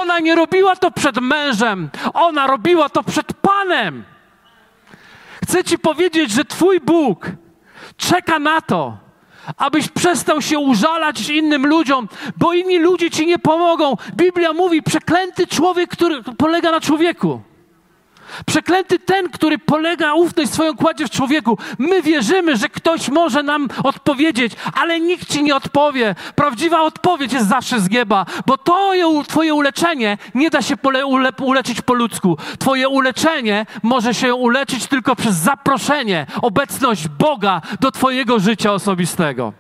Ona 0.01 0.19
nie 0.19 0.35
robiła 0.35 0.77
to 0.77 0.91
przed 0.91 1.17
mężem, 1.17 1.91
ona 2.15 2.47
robiła 2.47 2.89
to 2.89 3.03
przed 3.03 3.33
Panem. 3.33 4.05
Chcę 5.43 5.65
Ci 5.65 5.79
powiedzieć, 5.79 6.31
że 6.31 6.45
Twój 6.45 6.81
Bóg 6.81 7.27
czeka 7.97 8.39
na 8.39 8.61
to, 8.61 8.97
abyś 9.57 9.89
przestał 9.89 10.43
się 10.43 10.59
użalać 10.59 11.29
innym 11.29 11.67
ludziom, 11.67 12.09
bo 12.37 12.53
inni 12.53 12.79
ludzie 12.79 13.11
Ci 13.11 13.27
nie 13.27 13.39
pomogą. 13.39 13.97
Biblia 14.17 14.53
mówi, 14.53 14.83
przeklęty 14.83 15.47
człowiek, 15.47 15.91
który 15.91 16.23
polega 16.23 16.71
na 16.71 16.81
człowieku. 16.81 17.41
Przeklęty 18.47 18.99
ten, 18.99 19.29
który 19.29 19.59
polega 19.59 20.15
ufność 20.15 20.53
swoją 20.53 20.77
kładzie 20.77 21.07
w 21.07 21.11
człowieku. 21.11 21.59
My 21.79 22.03
wierzymy, 22.03 22.57
że 22.57 22.69
ktoś 22.69 23.09
może 23.09 23.43
nam 23.43 23.69
odpowiedzieć, 23.85 24.53
ale 24.73 25.01
nikt 25.01 25.33
ci 25.33 25.43
nie 25.43 25.57
odpowie. 25.57 26.15
Prawdziwa 26.35 26.83
odpowiedź 26.83 27.33
jest 27.33 27.49
zawsze 27.49 27.81
z 27.81 27.91
nieba, 27.91 28.27
bo 28.47 28.59
to 28.59 28.93
twoje 29.29 29.55
uleczenie 29.55 30.19
nie 30.35 30.51
da 30.51 30.63
się 30.63 30.77
pole, 30.77 31.07
ule, 31.07 31.31
uleczyć 31.41 31.83
po 31.83 31.95
ludzku. 31.95 32.37
Twoje 32.59 32.89
uleczenie 32.89 33.67
może 33.83 34.15
się 34.15 34.35
uleczyć 34.35 34.87
tylko 34.87 35.17
przez 35.17 35.37
zaproszenie, 35.37 36.27
obecność 36.43 37.09
Boga 37.09 37.61
do 37.81 37.91
twojego 37.91 38.39
życia 38.39 38.73
osobistego. 38.73 39.53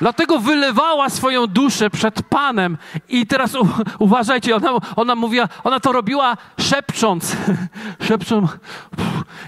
Dlatego 0.00 0.38
wylewała 0.38 1.10
swoją 1.10 1.46
duszę 1.46 1.90
przed 1.90 2.22
Panem. 2.22 2.78
I 3.08 3.26
teraz 3.26 3.54
u, 3.54 3.68
uważajcie, 3.98 4.56
ona, 4.56 4.70
ona 4.96 5.14
mówiła, 5.14 5.48
ona 5.64 5.80
to 5.80 5.92
robiła 5.92 6.36
szepcząc. 6.60 7.36
szepcząc. 8.08 8.50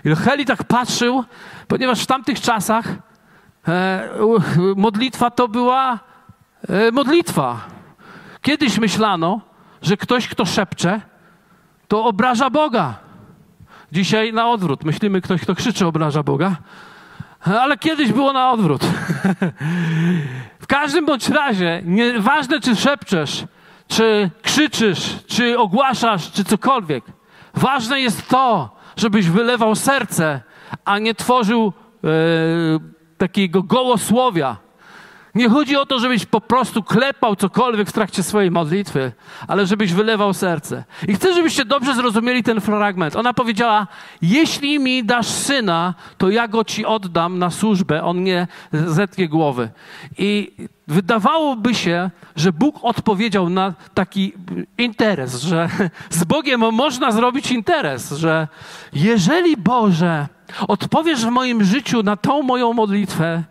I 0.04 0.16
Heli 0.16 0.46
tak 0.46 0.64
patrzył, 0.64 1.24
ponieważ 1.68 2.02
w 2.02 2.06
tamtych 2.06 2.40
czasach 2.40 2.86
e, 3.68 4.08
modlitwa 4.76 5.30
to 5.30 5.48
była 5.48 5.98
e, 6.68 6.92
modlitwa. 6.92 7.60
Kiedyś 8.42 8.78
myślano, 8.78 9.40
że 9.82 9.96
ktoś, 9.96 10.28
kto 10.28 10.46
szepcze, 10.46 11.00
to 11.88 12.04
obraża 12.04 12.50
Boga. 12.50 12.94
Dzisiaj 13.92 14.32
na 14.32 14.48
odwrót. 14.48 14.84
Myślimy, 14.84 15.20
ktoś, 15.20 15.40
kto 15.40 15.54
krzyczy, 15.54 15.86
obraża 15.86 16.22
Boga. 16.22 16.56
Ale 17.44 17.78
kiedyś 17.78 18.12
było 18.12 18.32
na 18.32 18.50
odwrót. 18.50 18.82
w 20.60 20.66
każdym 20.66 21.06
bądź 21.06 21.28
razie, 21.28 21.82
nieważne 21.84 22.60
czy 22.60 22.76
szepczesz, 22.76 23.44
czy 23.88 24.30
krzyczysz, 24.42 25.16
czy 25.26 25.58
ogłaszasz, 25.58 26.32
czy 26.32 26.44
cokolwiek, 26.44 27.04
ważne 27.54 28.00
jest 28.00 28.28
to, 28.28 28.76
żebyś 28.96 29.28
wylewał 29.28 29.74
serce, 29.74 30.40
a 30.84 30.98
nie 30.98 31.14
tworzył 31.14 31.72
e, 32.04 32.08
takiego 33.18 33.62
gołosłowia 33.62 34.56
nie 35.38 35.48
chodzi 35.48 35.76
o 35.76 35.86
to, 35.86 35.98
żebyś 35.98 36.26
po 36.26 36.40
prostu 36.40 36.82
klepał 36.82 37.36
cokolwiek 37.36 37.88
w 37.88 37.92
trakcie 37.92 38.22
swojej 38.22 38.50
modlitwy, 38.50 39.12
ale 39.48 39.66
żebyś 39.66 39.92
wylewał 39.92 40.34
serce. 40.34 40.84
I 41.08 41.14
chcę, 41.14 41.34
żebyście 41.34 41.64
dobrze 41.64 41.94
zrozumieli 41.94 42.42
ten 42.42 42.60
fragment. 42.60 43.16
Ona 43.16 43.34
powiedziała: 43.34 43.86
Jeśli 44.22 44.78
mi 44.78 45.04
dasz 45.04 45.26
syna, 45.26 45.94
to 46.18 46.30
ja 46.30 46.48
go 46.48 46.64
ci 46.64 46.84
oddam 46.84 47.38
na 47.38 47.50
służbę. 47.50 48.02
On 48.02 48.24
nie 48.24 48.46
zetnie 48.72 49.28
głowy. 49.28 49.68
I 50.18 50.52
wydawałoby 50.88 51.74
się, 51.74 52.10
że 52.36 52.52
Bóg 52.52 52.78
odpowiedział 52.82 53.48
na 53.48 53.74
taki 53.94 54.32
interes, 54.78 55.42
że 55.42 55.68
z 56.10 56.24
Bogiem 56.24 56.60
można 56.60 57.12
zrobić 57.12 57.50
interes, 57.50 58.12
że 58.12 58.48
jeżeli 58.92 59.56
Boże 59.56 60.26
odpowiesz 60.68 61.26
w 61.26 61.30
moim 61.30 61.64
życiu 61.64 62.02
na 62.02 62.16
tą 62.16 62.42
moją 62.42 62.72
modlitwę, 62.72 63.42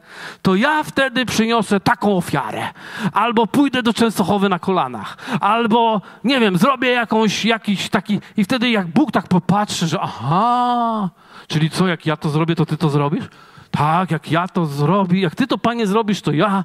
to 0.41 0.56
ja 0.56 0.84
wtedy 0.84 1.26
przyniosę 1.26 1.80
taką 1.80 2.17
ofiarę. 2.17 2.67
Albo 3.13 3.47
pójdę 3.47 3.84
do 3.84 3.93
Częstochowy 3.93 4.50
na 4.50 4.60
kolanach. 4.60 5.17
Albo, 5.41 6.02
nie 6.23 6.39
wiem, 6.39 6.58
zrobię 6.58 6.89
jakąś, 6.89 7.45
jakiś 7.45 7.89
taki... 7.89 8.19
I 8.38 8.43
wtedy 8.43 8.69
jak 8.69 8.88
Bóg 8.88 9.12
tak 9.12 9.28
popatrzy, 9.28 9.88
że 9.88 10.00
aha, 10.02 11.10
czyli 11.47 11.69
co, 11.69 11.88
jak 11.88 12.06
ja 12.06 12.17
to 12.17 12.30
zrobię, 12.30 12.56
to 12.56 12.65
ty 12.65 12.78
to 12.78 12.89
zrobisz? 12.89 13.26
Tak, 13.71 14.12
jak 14.12 14.32
ja 14.32 14.47
to 14.47 14.65
zrobię, 14.65 15.21
jak 15.21 15.36
ty 15.36 15.47
to, 15.47 15.58
Panie, 15.58 15.88
zrobisz, 15.88 16.21
to 16.21 16.32
ja 16.32 16.63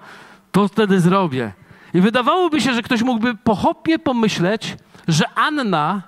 to 0.52 0.68
wtedy 0.68 1.00
zrobię. 1.00 1.52
I 1.94 2.00
wydawałoby 2.00 2.60
się, 2.60 2.74
że 2.74 2.82
ktoś 2.82 3.02
mógłby 3.02 3.34
pochopnie 3.34 3.98
pomyśleć, 3.98 4.76
że 5.08 5.24
Anna, 5.34 6.02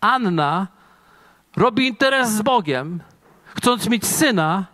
Anna 0.00 0.66
robi 1.56 1.86
interes 1.86 2.30
z 2.30 2.42
Bogiem, 2.42 3.00
chcąc 3.54 3.88
mieć 3.88 4.06
syna, 4.06 4.64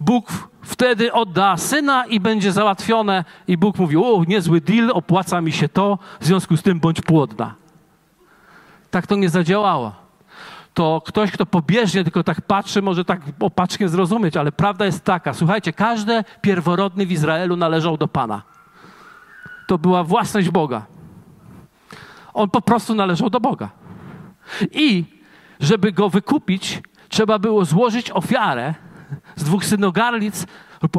Bóg 0.00 0.48
wtedy 0.62 1.12
odda 1.12 1.56
syna 1.56 2.06
i 2.06 2.20
będzie 2.20 2.52
załatwione. 2.52 3.24
I 3.48 3.56
Bóg 3.56 3.78
mówi: 3.78 3.96
O, 3.96 4.24
niezły 4.28 4.60
deal, 4.60 4.90
opłaca 4.90 5.40
mi 5.40 5.52
się 5.52 5.68
to, 5.68 5.98
w 6.20 6.26
związku 6.26 6.56
z 6.56 6.62
tym 6.62 6.80
bądź 6.80 7.00
płodna. 7.00 7.54
Tak 8.90 9.06
to 9.06 9.16
nie 9.16 9.28
zadziałało. 9.28 10.07
To 10.78 11.02
ktoś, 11.06 11.30
kto 11.30 11.46
pobieżnie 11.46 12.04
tylko 12.04 12.24
tak 12.24 12.40
patrzy, 12.40 12.82
może 12.82 13.04
tak 13.04 13.20
opacznie 13.40 13.88
zrozumieć, 13.88 14.36
ale 14.36 14.52
prawda 14.52 14.84
jest 14.84 15.04
taka. 15.04 15.34
Słuchajcie, 15.34 15.72
każdy 15.72 16.24
pierworodny 16.40 17.06
w 17.06 17.12
Izraelu 17.12 17.56
należał 17.56 17.96
do 17.96 18.08
Pana. 18.08 18.42
To 19.66 19.78
była 19.78 20.04
własność 20.04 20.50
Boga. 20.50 20.86
On 22.34 22.50
po 22.50 22.60
prostu 22.60 22.94
należał 22.94 23.30
do 23.30 23.40
Boga. 23.40 23.70
I 24.72 25.04
żeby 25.60 25.92
go 25.92 26.08
wykupić, 26.08 26.80
trzeba 27.08 27.38
było 27.38 27.64
złożyć 27.64 28.10
ofiarę 28.10 28.74
z 29.36 29.44
dwóch 29.44 29.64
synogarlic, 29.64 30.34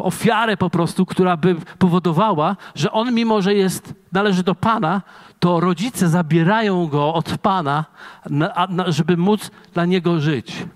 ofiarę 0.02 0.56
po 0.56 0.70
prostu, 0.70 1.06
która 1.06 1.36
by 1.36 1.56
powodowała, 1.78 2.56
że 2.74 2.92
on, 2.92 3.14
mimo 3.14 3.42
że 3.42 3.54
jest, 3.54 3.94
należy 4.12 4.42
do 4.42 4.54
Pana, 4.54 5.02
to 5.38 5.60
rodzice 5.60 6.08
zabierają 6.08 6.86
go 6.86 7.14
od 7.14 7.38
Pana, 7.38 7.84
na, 8.30 8.66
na, 8.68 8.90
żeby 8.92 9.16
móc 9.16 9.50
dla 9.74 9.84
niego 9.84 10.20
żyć. 10.20 10.66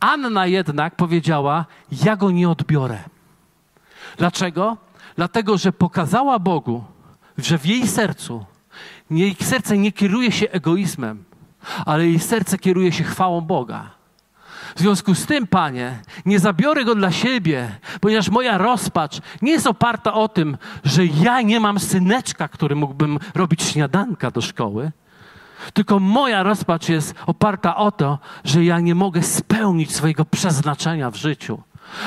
Anna 0.00 0.46
jednak 0.46 0.96
powiedziała: 0.96 1.64
Ja 2.04 2.16
go 2.16 2.30
nie 2.30 2.50
odbiorę. 2.50 2.98
Dlaczego? 4.18 4.76
Dlatego, 5.16 5.58
że 5.58 5.72
pokazała 5.72 6.38
Bogu, 6.38 6.84
że 7.38 7.58
w 7.58 7.66
jej 7.66 7.86
sercu, 7.88 8.44
jej 9.10 9.36
serce 9.40 9.78
nie 9.78 9.92
kieruje 9.92 10.32
się 10.32 10.50
egoizmem, 10.50 11.24
ale 11.86 12.06
jej 12.06 12.18
serce 12.18 12.58
kieruje 12.58 12.92
się 12.92 13.04
chwałą 13.04 13.40
Boga. 13.40 13.90
W 14.76 14.80
związku 14.80 15.14
z 15.14 15.26
tym, 15.26 15.46
Panie, 15.46 15.98
nie 16.26 16.38
zabiorę 16.38 16.84
go 16.84 16.94
dla 16.94 17.12
siebie, 17.12 17.70
ponieważ 18.00 18.30
moja 18.30 18.58
rozpacz 18.58 19.20
nie 19.42 19.52
jest 19.52 19.66
oparta 19.66 20.14
o 20.14 20.28
tym, 20.28 20.56
że 20.84 21.06
ja 21.06 21.42
nie 21.42 21.60
mam 21.60 21.80
syneczka, 21.80 22.48
który 22.48 22.76
mógłbym 22.76 23.18
robić 23.34 23.62
śniadanka 23.62 24.30
do 24.30 24.40
szkoły, 24.40 24.92
tylko 25.72 26.00
moja 26.00 26.42
rozpacz 26.42 26.88
jest 26.88 27.14
oparta 27.26 27.76
o 27.76 27.92
to, 27.92 28.18
że 28.44 28.64
ja 28.64 28.80
nie 28.80 28.94
mogę 28.94 29.22
spełnić 29.22 29.94
swojego 29.94 30.24
przeznaczenia 30.24 31.10
w 31.10 31.16
życiu. 31.16 31.62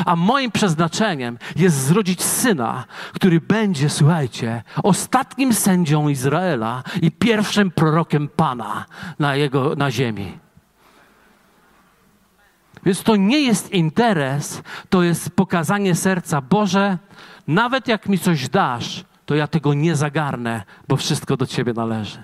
A 0.05 0.15
moim 0.15 0.51
przeznaczeniem 0.51 1.37
jest 1.55 1.77
zrodzić 1.77 2.23
syna, 2.23 2.85
który 3.13 3.41
będzie, 3.41 3.89
słuchajcie, 3.89 4.63
ostatnim 4.83 5.53
sędzią 5.53 6.07
Izraela 6.07 6.83
i 7.01 7.11
pierwszym 7.11 7.71
prorokiem 7.71 8.27
Pana 8.27 8.85
na, 9.19 9.35
jego, 9.35 9.75
na 9.75 9.91
ziemi. 9.91 10.46
Więc 12.87 13.03
to 13.03 13.15
nie 13.15 13.39
jest 13.41 13.71
interes, 13.71 14.61
to 14.89 15.03
jest 15.03 15.29
pokazanie 15.29 15.95
serca. 15.95 16.41
Boże, 16.41 16.97
nawet 17.47 17.87
jak 17.87 18.09
mi 18.09 18.19
coś 18.19 18.49
dasz, 18.49 19.03
to 19.25 19.35
ja 19.35 19.47
tego 19.47 19.73
nie 19.73 19.95
zagarnę, 19.95 20.63
bo 20.87 20.97
wszystko 20.97 21.37
do 21.37 21.45
Ciebie 21.45 21.73
należy. 21.73 22.23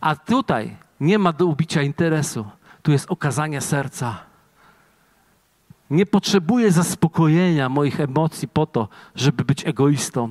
A 0.00 0.16
tutaj 0.16 0.76
nie 1.00 1.18
ma 1.18 1.32
do 1.32 1.46
ubicia 1.46 1.82
interesu. 1.82 2.44
Tu 2.82 2.92
jest 2.92 3.10
okazanie 3.10 3.60
serca. 3.60 4.18
Nie 5.90 6.06
potrzebuję 6.06 6.72
zaspokojenia 6.72 7.68
moich 7.68 8.00
emocji 8.00 8.48
po 8.48 8.66
to, 8.66 8.88
żeby 9.14 9.44
być 9.44 9.66
egoistą. 9.66 10.30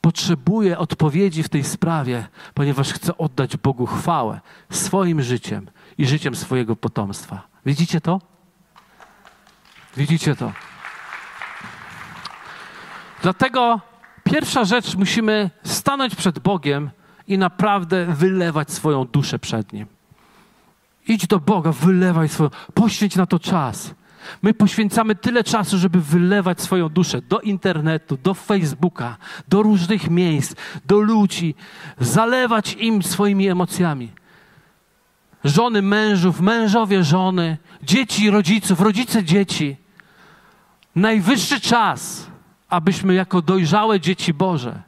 Potrzebuję 0.00 0.78
odpowiedzi 0.78 1.42
w 1.42 1.48
tej 1.48 1.64
sprawie, 1.64 2.26
ponieważ 2.54 2.92
chcę 2.92 3.18
oddać 3.18 3.56
Bogu 3.56 3.86
chwałę 3.86 4.40
swoim 4.70 5.22
życiem 5.22 5.70
i 5.98 6.06
życiem 6.06 6.34
swojego 6.34 6.76
potomstwa. 6.76 7.53
Widzicie 7.66 8.00
to? 8.00 8.20
Widzicie 9.96 10.36
to? 10.36 10.52
Dlatego 13.22 13.80
pierwsza 14.24 14.64
rzecz, 14.64 14.96
musimy 14.96 15.50
stanąć 15.64 16.14
przed 16.14 16.38
Bogiem 16.38 16.90
i 17.26 17.38
naprawdę 17.38 18.06
wylewać 18.06 18.70
swoją 18.72 19.04
duszę 19.04 19.38
przed 19.38 19.72
Nim. 19.72 19.86
Idź 21.08 21.26
do 21.26 21.40
Boga, 21.40 21.72
wylewaj 21.72 22.28
swoją, 22.28 22.50
poświęć 22.74 23.16
na 23.16 23.26
to 23.26 23.38
czas. 23.38 23.94
My 24.42 24.54
poświęcamy 24.54 25.14
tyle 25.14 25.44
czasu, 25.44 25.78
żeby 25.78 26.00
wylewać 26.00 26.60
swoją 26.60 26.88
duszę 26.88 27.22
do 27.22 27.40
internetu, 27.40 28.16
do 28.16 28.34
Facebooka, 28.34 29.16
do 29.48 29.62
różnych 29.62 30.10
miejsc, 30.10 30.54
do 30.86 31.00
ludzi, 31.00 31.54
zalewać 31.98 32.72
im 32.74 33.02
swoimi 33.02 33.48
emocjami. 33.48 34.12
Żony 35.44 35.82
mężów, 35.82 36.40
mężowie 36.40 37.04
żony, 37.04 37.56
dzieci 37.82 38.30
rodziców, 38.30 38.80
rodzice 38.80 39.24
dzieci. 39.24 39.76
Najwyższy 40.96 41.60
czas, 41.60 42.26
abyśmy 42.68 43.14
jako 43.14 43.42
dojrzałe 43.42 44.00
dzieci 44.00 44.34
Boże 44.34 44.82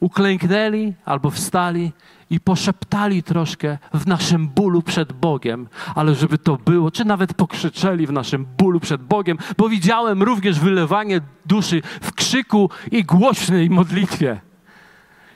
uklęknęli 0.00 0.94
albo 1.04 1.30
wstali 1.30 1.92
i 2.30 2.40
poszeptali 2.40 3.22
troszkę 3.22 3.78
w 3.94 4.06
naszym 4.06 4.48
bólu 4.48 4.82
przed 4.82 5.12
Bogiem, 5.12 5.68
ale 5.94 6.14
żeby 6.14 6.38
to 6.38 6.56
było, 6.56 6.90
czy 6.90 7.04
nawet 7.04 7.34
pokrzyczeli 7.34 8.06
w 8.06 8.12
naszym 8.12 8.46
bólu 8.58 8.80
przed 8.80 9.02
Bogiem, 9.02 9.38
bo 9.56 9.68
widziałem 9.68 10.22
również 10.22 10.60
wylewanie 10.60 11.20
duszy 11.46 11.82
w 12.00 12.12
krzyku 12.12 12.70
i 12.90 13.04
głośnej 13.04 13.70
modlitwie. 13.70 14.40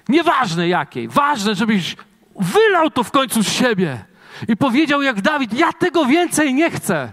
Nieważne 0.08 0.68
jakiej, 0.68 1.08
ważne, 1.08 1.54
żebyś 1.54 1.96
wylał 2.40 2.90
to 2.90 3.04
w 3.04 3.10
końcu 3.10 3.42
z 3.42 3.48
siebie 3.48 4.04
i 4.48 4.56
powiedział 4.56 5.02
jak 5.02 5.20
Dawid: 5.20 5.52
Ja 5.54 5.72
tego 5.72 6.04
więcej 6.04 6.54
nie 6.54 6.70
chcę. 6.70 7.12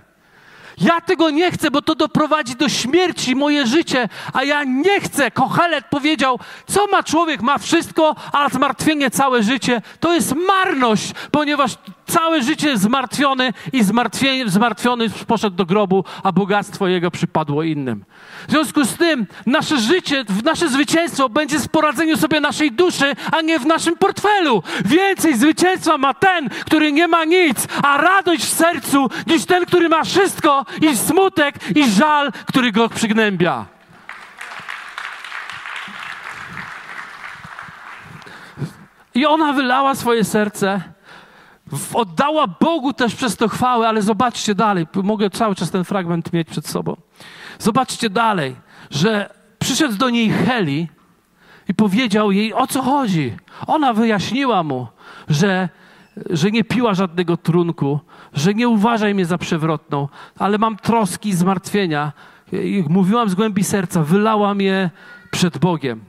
Ja 0.78 1.02
tego 1.02 1.30
nie 1.30 1.52
chcę, 1.52 1.72
bo 1.72 1.82
to 1.82 1.96
doprowadzi 1.96 2.56
do 2.56 2.70
śmierci 2.70 3.36
moje 3.36 3.68
życie, 3.68 4.10
a 4.34 4.44
ja 4.44 4.64
nie 4.64 5.00
chcę. 5.00 5.32
Kochelet 5.32 5.86
powiedział, 5.90 6.40
co 6.68 6.88
ma 6.88 7.04
człowiek? 7.04 7.42
Ma 7.42 7.58
wszystko, 7.58 8.16
a 8.32 8.50
zmartwienie 8.50 9.12
całe 9.12 9.44
życie. 9.44 9.82
To 10.00 10.14
jest 10.14 10.36
marność, 10.48 11.14
ponieważ 11.32 11.78
całe 12.08 12.44
życie 12.44 12.78
zmartwiony 12.78 13.54
i 13.74 13.84
zmartwiony, 13.84 14.50
zmartwiony 14.50 15.10
poszedł 15.10 15.56
do 15.56 15.66
grobu, 15.66 16.04
a 16.24 16.32
bogactwo 16.32 16.88
jego 16.88 17.12
przypadło 17.12 17.64
innym. 17.64 18.06
W 18.48 18.52
związku 18.52 18.84
z 18.84 18.98
tym 18.98 19.28
nasze 19.46 19.78
życie, 19.78 20.26
nasze 20.44 20.70
zwycięstwo 20.70 21.30
będzie 21.30 21.60
w 21.60 21.70
poradzeniu 21.70 22.18
sobie 22.18 22.42
naszej 22.42 22.72
duszy, 22.72 23.14
a 23.32 23.42
nie 23.42 23.60
w 23.60 23.66
naszym 23.66 23.98
portfelu. 23.98 24.64
Więcej 24.86 25.38
zwycięstwa 25.38 25.98
ma 25.98 26.14
ten, 26.14 26.50
który 26.50 26.92
nie 26.92 27.08
ma 27.08 27.26
nic, 27.26 27.68
a 27.84 27.98
radość 27.98 28.44
w 28.44 28.54
sercu, 28.54 29.10
niż 29.28 29.46
ten, 29.46 29.66
który 29.66 29.90
ma 29.90 30.04
wszystko 30.04 30.66
i 30.82 30.98
smutek 30.98 31.56
i 31.76 31.90
żal, 31.92 32.32
który 32.46 32.72
go 32.72 32.90
przygnębia. 32.90 33.66
I 39.16 39.26
ona 39.26 39.54
wylała 39.54 39.96
swoje 39.96 40.24
serce, 40.24 40.95
oddała 41.94 42.48
Bogu 42.48 42.94
też 42.94 43.16
przez 43.16 43.38
to 43.38 43.48
chwałę, 43.48 43.88
ale 43.88 44.02
zobaczcie 44.02 44.56
dalej, 44.56 44.88
mogę 45.04 45.30
cały 45.30 45.56
czas 45.56 45.72
ten 45.72 45.84
fragment 45.84 46.34
mieć 46.34 46.48
przed 46.48 46.68
sobą. 46.68 46.96
Zobaczcie 47.60 48.10
dalej, 48.10 48.56
że 48.90 49.30
przyszedł 49.60 49.96
do 49.96 50.10
niej 50.10 50.30
Heli 50.30 50.88
i 51.68 51.74
powiedział 51.74 52.32
jej, 52.32 52.54
o 52.54 52.68
co 52.68 52.82
chodzi. 52.82 53.34
Ona 53.68 53.94
wyjaśniła 53.94 54.64
mu, 54.64 54.88
że, 55.30 55.70
że 56.30 56.52
nie 56.52 56.64
piła 56.64 56.94
żadnego 56.94 57.38
trunku, 57.38 58.00
że 58.34 58.54
nie 58.54 58.70
uważaj 58.70 59.14
mnie 59.14 59.26
za 59.26 59.38
przewrotną, 59.38 60.08
ale 60.40 60.58
mam 60.58 60.78
troski, 60.78 61.34
zmartwienia. 61.34 62.12
I 62.52 62.84
mówiłam 62.90 63.30
z 63.30 63.36
głębi 63.36 63.64
serca, 63.64 64.04
wylałam 64.04 64.62
je 64.62 64.90
przed 65.32 65.58
Bogiem. 65.58 66.02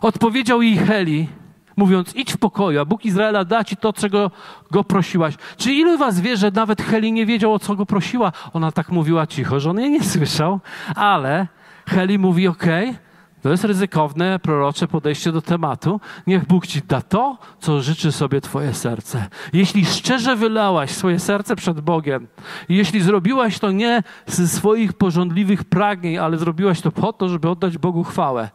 Odpowiedział 0.00 0.62
jej 0.62 0.76
Heli, 0.76 1.28
mówiąc, 1.76 2.16
idź 2.16 2.32
w 2.32 2.38
pokoju, 2.38 2.80
a 2.80 2.84
Bóg 2.84 3.04
Izraela 3.04 3.44
da 3.44 3.64
ci 3.64 3.76
to, 3.76 3.92
czego 3.92 4.30
go 4.70 4.84
prosiłaś. 4.84 5.34
Czy 5.56 5.72
ilu 5.72 5.98
was 5.98 6.20
wie, 6.20 6.36
że 6.36 6.50
nawet 6.50 6.82
Heli 6.82 7.12
nie 7.12 7.26
wiedział, 7.26 7.54
o 7.54 7.58
co 7.58 7.76
go 7.76 7.86
prosiła? 7.86 8.32
Ona 8.52 8.72
tak 8.72 8.88
mówiła 8.88 9.26
cicho, 9.26 9.60
że 9.60 9.70
on 9.70 9.80
jej 9.80 9.90
nie 9.90 10.04
słyszał, 10.04 10.60
ale 10.94 11.46
Heli 11.86 12.18
mówi, 12.18 12.48
okej, 12.48 12.88
okay, 12.88 13.11
to 13.42 13.50
jest 13.50 13.64
ryzykowne, 13.64 14.38
prorocze 14.38 14.88
podejście 14.88 15.32
do 15.32 15.42
tematu. 15.42 16.00
Niech 16.26 16.46
Bóg 16.46 16.66
ci 16.66 16.82
da 16.88 17.00
to, 17.00 17.38
co 17.60 17.82
życzy 17.82 18.12
sobie 18.12 18.40
Twoje 18.40 18.74
serce. 18.74 19.26
Jeśli 19.52 19.86
szczerze 19.86 20.36
wylałaś 20.36 20.90
swoje 20.90 21.18
serce 21.18 21.56
przed 21.56 21.80
Bogiem, 21.80 22.26
jeśli 22.68 23.00
zrobiłaś 23.00 23.58
to 23.58 23.72
nie 23.72 24.02
ze 24.26 24.48
swoich 24.48 24.92
porządliwych 24.92 25.64
pragnień, 25.64 26.18
ale 26.18 26.38
zrobiłaś 26.38 26.80
to 26.80 26.92
po 26.92 27.12
to, 27.12 27.28
żeby 27.28 27.48
oddać 27.48 27.78
Bogu 27.78 28.04
chwałę, 28.04 28.50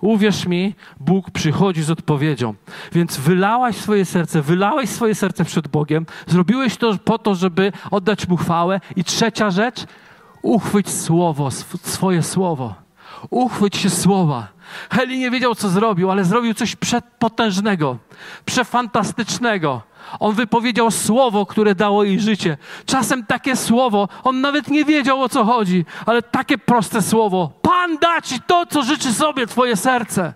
uwierz 0.00 0.46
mi, 0.46 0.74
Bóg 1.00 1.30
przychodzi 1.30 1.82
z 1.82 1.90
odpowiedzią. 1.90 2.54
Więc 2.92 3.18
wylałaś 3.18 3.76
swoje 3.76 4.04
serce, 4.04 4.42
wylałaś 4.42 4.88
swoje 4.88 5.14
serce 5.14 5.44
przed 5.44 5.68
Bogiem, 5.68 6.06
zrobiłeś 6.26 6.76
to 6.76 6.98
po 7.04 7.18
to, 7.18 7.34
żeby 7.34 7.72
oddać 7.90 8.28
Mu 8.28 8.36
chwałę. 8.36 8.80
I 8.96 9.04
trzecia 9.04 9.50
rzecz, 9.50 9.86
uchwyć 10.42 10.90
słowo, 10.90 11.50
swoje 11.82 12.22
słowo. 12.22 12.82
Uchwyć 13.30 13.76
się 13.76 13.90
słowa. 13.90 14.48
Heli 14.90 15.18
nie 15.18 15.30
wiedział, 15.30 15.54
co 15.54 15.68
zrobił, 15.68 16.10
ale 16.10 16.24
zrobił 16.24 16.54
coś 16.54 16.76
przepotężnego, 16.76 17.96
przefantastycznego. 18.44 19.82
On 20.20 20.34
wypowiedział 20.34 20.90
słowo, 20.90 21.46
które 21.46 21.74
dało 21.74 22.04
jej 22.04 22.20
życie. 22.20 22.56
Czasem 22.86 23.26
takie 23.26 23.56
słowo, 23.56 24.08
on 24.24 24.40
nawet 24.40 24.68
nie 24.68 24.84
wiedział 24.84 25.22
o 25.22 25.28
co 25.28 25.44
chodzi, 25.44 25.84
ale 26.06 26.22
takie 26.22 26.58
proste 26.58 27.02
słowo. 27.02 27.52
Pan 27.62 27.98
da 27.98 28.20
ci 28.20 28.40
to, 28.40 28.66
co 28.66 28.82
życzy 28.82 29.12
sobie 29.12 29.46
Twoje 29.46 29.76
serce. 29.76 30.34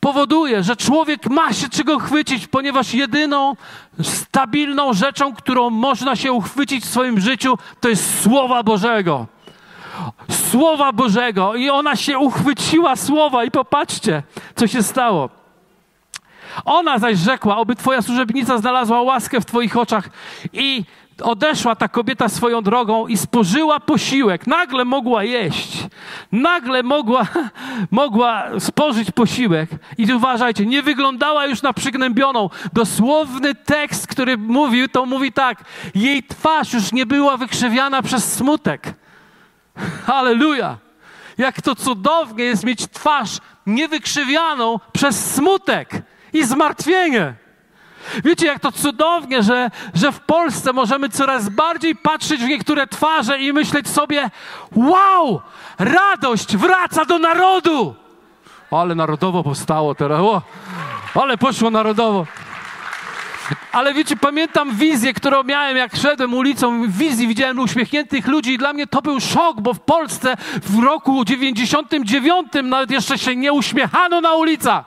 Powoduje, 0.00 0.62
że 0.62 0.76
człowiek 0.76 1.30
ma 1.30 1.52
się 1.52 1.68
czego 1.68 1.98
chwycić, 1.98 2.46
ponieważ 2.46 2.94
jedyną 2.94 3.56
stabilną 4.02 4.92
rzeczą, 4.92 5.34
którą 5.34 5.70
można 5.70 6.16
się 6.16 6.32
uchwycić 6.32 6.84
w 6.84 6.88
swoim 6.88 7.20
życiu, 7.20 7.58
to 7.80 7.88
jest 7.88 8.22
słowa 8.22 8.62
Bożego. 8.62 9.26
Słowa 10.30 10.92
Bożego 10.92 11.54
i 11.54 11.70
ona 11.70 11.96
się 11.96 12.18
uchwyciła 12.18 12.96
słowa 12.96 13.44
i 13.44 13.50
popatrzcie, 13.50 14.22
co 14.56 14.66
się 14.66 14.82
stało. 14.82 15.30
Ona 16.64 16.98
zaś 16.98 17.18
rzekła, 17.18 17.56
oby 17.56 17.76
twoja 17.76 18.02
służebnica 18.02 18.58
znalazła 18.58 19.02
łaskę 19.02 19.40
w 19.40 19.44
twoich 19.44 19.76
oczach 19.76 20.08
i 20.52 20.84
odeszła 21.22 21.74
ta 21.74 21.88
kobieta 21.88 22.28
swoją 22.28 22.62
drogą 22.62 23.06
i 23.06 23.16
spożyła 23.16 23.80
posiłek. 23.80 24.46
Nagle 24.46 24.84
mogła 24.84 25.24
jeść. 25.24 25.78
Nagle 26.32 26.82
mogła, 26.82 27.26
mogła 27.90 28.44
spożyć 28.58 29.10
posiłek. 29.10 29.70
I 29.98 30.12
uważajcie, 30.12 30.66
nie 30.66 30.82
wyglądała 30.82 31.46
już 31.46 31.62
na 31.62 31.72
przygnębioną. 31.72 32.50
Dosłowny 32.72 33.54
tekst, 33.54 34.06
który 34.06 34.38
mówił, 34.38 34.88
to 34.88 35.06
mówi 35.06 35.32
tak. 35.32 35.64
Jej 35.94 36.22
twarz 36.22 36.72
już 36.72 36.92
nie 36.92 37.06
była 37.06 37.36
wykrzywiana 37.36 38.02
przez 38.02 38.32
smutek. 38.32 38.94
Halleluja! 40.06 40.76
Jak 41.38 41.62
to 41.62 41.74
cudownie 41.74 42.44
jest 42.44 42.64
mieć 42.64 42.86
twarz 42.92 43.38
niewykrzywianą 43.66 44.80
przez 44.92 45.34
smutek 45.34 45.90
i 46.32 46.44
zmartwienie. 46.44 47.34
Wiecie, 48.24 48.46
jak 48.46 48.60
to 48.60 48.72
cudownie, 48.72 49.42
że, 49.42 49.70
że 49.94 50.12
w 50.12 50.20
Polsce 50.20 50.72
możemy 50.72 51.08
coraz 51.08 51.48
bardziej 51.48 51.96
patrzeć 51.96 52.40
w 52.40 52.48
niektóre 52.48 52.86
twarze 52.86 53.38
i 53.38 53.52
myśleć 53.52 53.88
sobie: 53.88 54.30
Wow, 54.76 55.40
radość 55.78 56.56
wraca 56.56 57.04
do 57.04 57.18
narodu! 57.18 57.94
Ale 58.70 58.94
narodowo 58.94 59.42
powstało 59.42 59.94
teraz. 59.94 60.20
O, 60.20 60.42
ale 61.14 61.38
poszło 61.38 61.70
narodowo. 61.70 62.26
Ale 63.72 63.94
wiecie, 63.94 64.16
pamiętam 64.16 64.74
wizję, 64.74 65.14
którą 65.14 65.42
miałem, 65.42 65.76
jak 65.76 65.96
szedłem 65.96 66.34
ulicą, 66.34 66.82
w 66.82 66.96
wizji 66.96 67.28
widziałem 67.28 67.58
uśmiechniętych 67.58 68.26
ludzi 68.26 68.52
i 68.52 68.58
dla 68.58 68.72
mnie 68.72 68.86
to 68.86 69.02
był 69.02 69.20
szok, 69.20 69.60
bo 69.60 69.74
w 69.74 69.80
Polsce 69.80 70.36
w 70.62 70.82
roku 70.82 71.24
99 71.24 72.48
nawet 72.62 72.90
jeszcze 72.90 73.18
się 73.18 73.36
nie 73.36 73.52
uśmiechano 73.52 74.20
na 74.20 74.34
ulicach. 74.34 74.84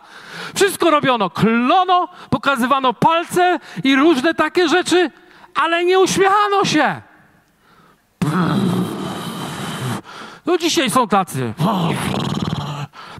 Wszystko 0.55 0.89
robiono, 0.89 1.29
klono, 1.29 2.07
pokazywano 2.29 2.93
palce 2.93 3.59
i 3.83 3.95
różne 3.95 4.33
takie 4.33 4.69
rzeczy, 4.69 5.11
ale 5.55 5.85
nie 5.85 5.99
uśmiechano 5.99 6.65
się. 6.65 7.01
No 10.45 10.57
dzisiaj 10.57 10.89
są 10.89 11.07
tacy. 11.07 11.53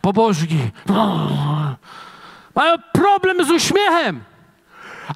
Pobożni. 0.01 0.71
Mają 2.55 2.75
problem 2.93 3.45
z 3.45 3.51
uśmiechem. 3.51 4.23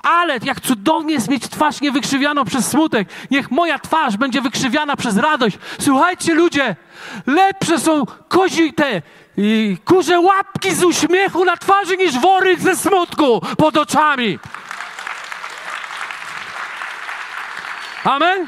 Ale 0.04 0.39
jak 0.44 0.62
cudownie 0.62 1.14
jest 1.14 1.30
mieć 1.30 1.50
twarz 1.50 1.82
niewykrzywioną 1.82 2.46
przez 2.46 2.68
smutek. 2.68 3.08
Niech 3.32 3.52
moja 3.52 3.80
twarz 3.80 4.18
będzie 4.18 4.42
wykrzywiana 4.42 4.96
przez 4.96 5.18
radość. 5.18 5.58
Słuchajcie, 5.80 6.34
ludzie, 6.34 6.76
lepsze 7.28 7.80
są 7.80 8.06
kozi 8.28 8.74
te 8.74 9.02
i 9.38 9.78
kurze 9.86 10.20
łapki 10.20 10.76
z 10.76 10.84
uśmiechu 10.84 11.46
na 11.46 11.58
twarzy 11.58 11.98
niż 11.98 12.20
wory 12.20 12.58
ze 12.58 12.76
smutku 12.76 13.42
pod 13.58 13.78
oczami. 13.78 14.39
Amen? 18.04 18.48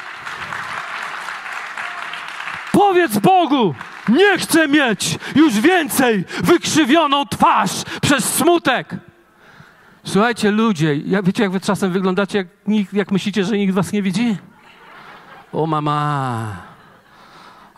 Powiedz 2.72 3.18
Bogu, 3.18 3.76
nie 4.10 4.38
chcę 4.38 4.68
mieć 4.68 5.18
już 5.36 5.54
więcej 5.54 6.26
wykrzywioną 6.44 7.26
twarz 7.26 7.72
przez 8.02 8.34
smutek. 8.34 8.96
Słuchajcie, 10.14 10.52
ludzie, 10.52 10.96
ja, 10.96 11.24
wiecie, 11.24 11.44
jak 11.44 11.52
wy 11.52 11.60
czasem 11.60 11.92
wyglądacie, 11.92 12.38
jak, 12.38 12.94
jak 12.94 13.12
myślicie, 13.12 13.44
że 13.44 13.58
nikt 13.58 13.74
was 13.74 13.92
nie 13.92 14.02
widzi? 14.02 14.38
O 15.54 15.68
mama, 15.68 16.56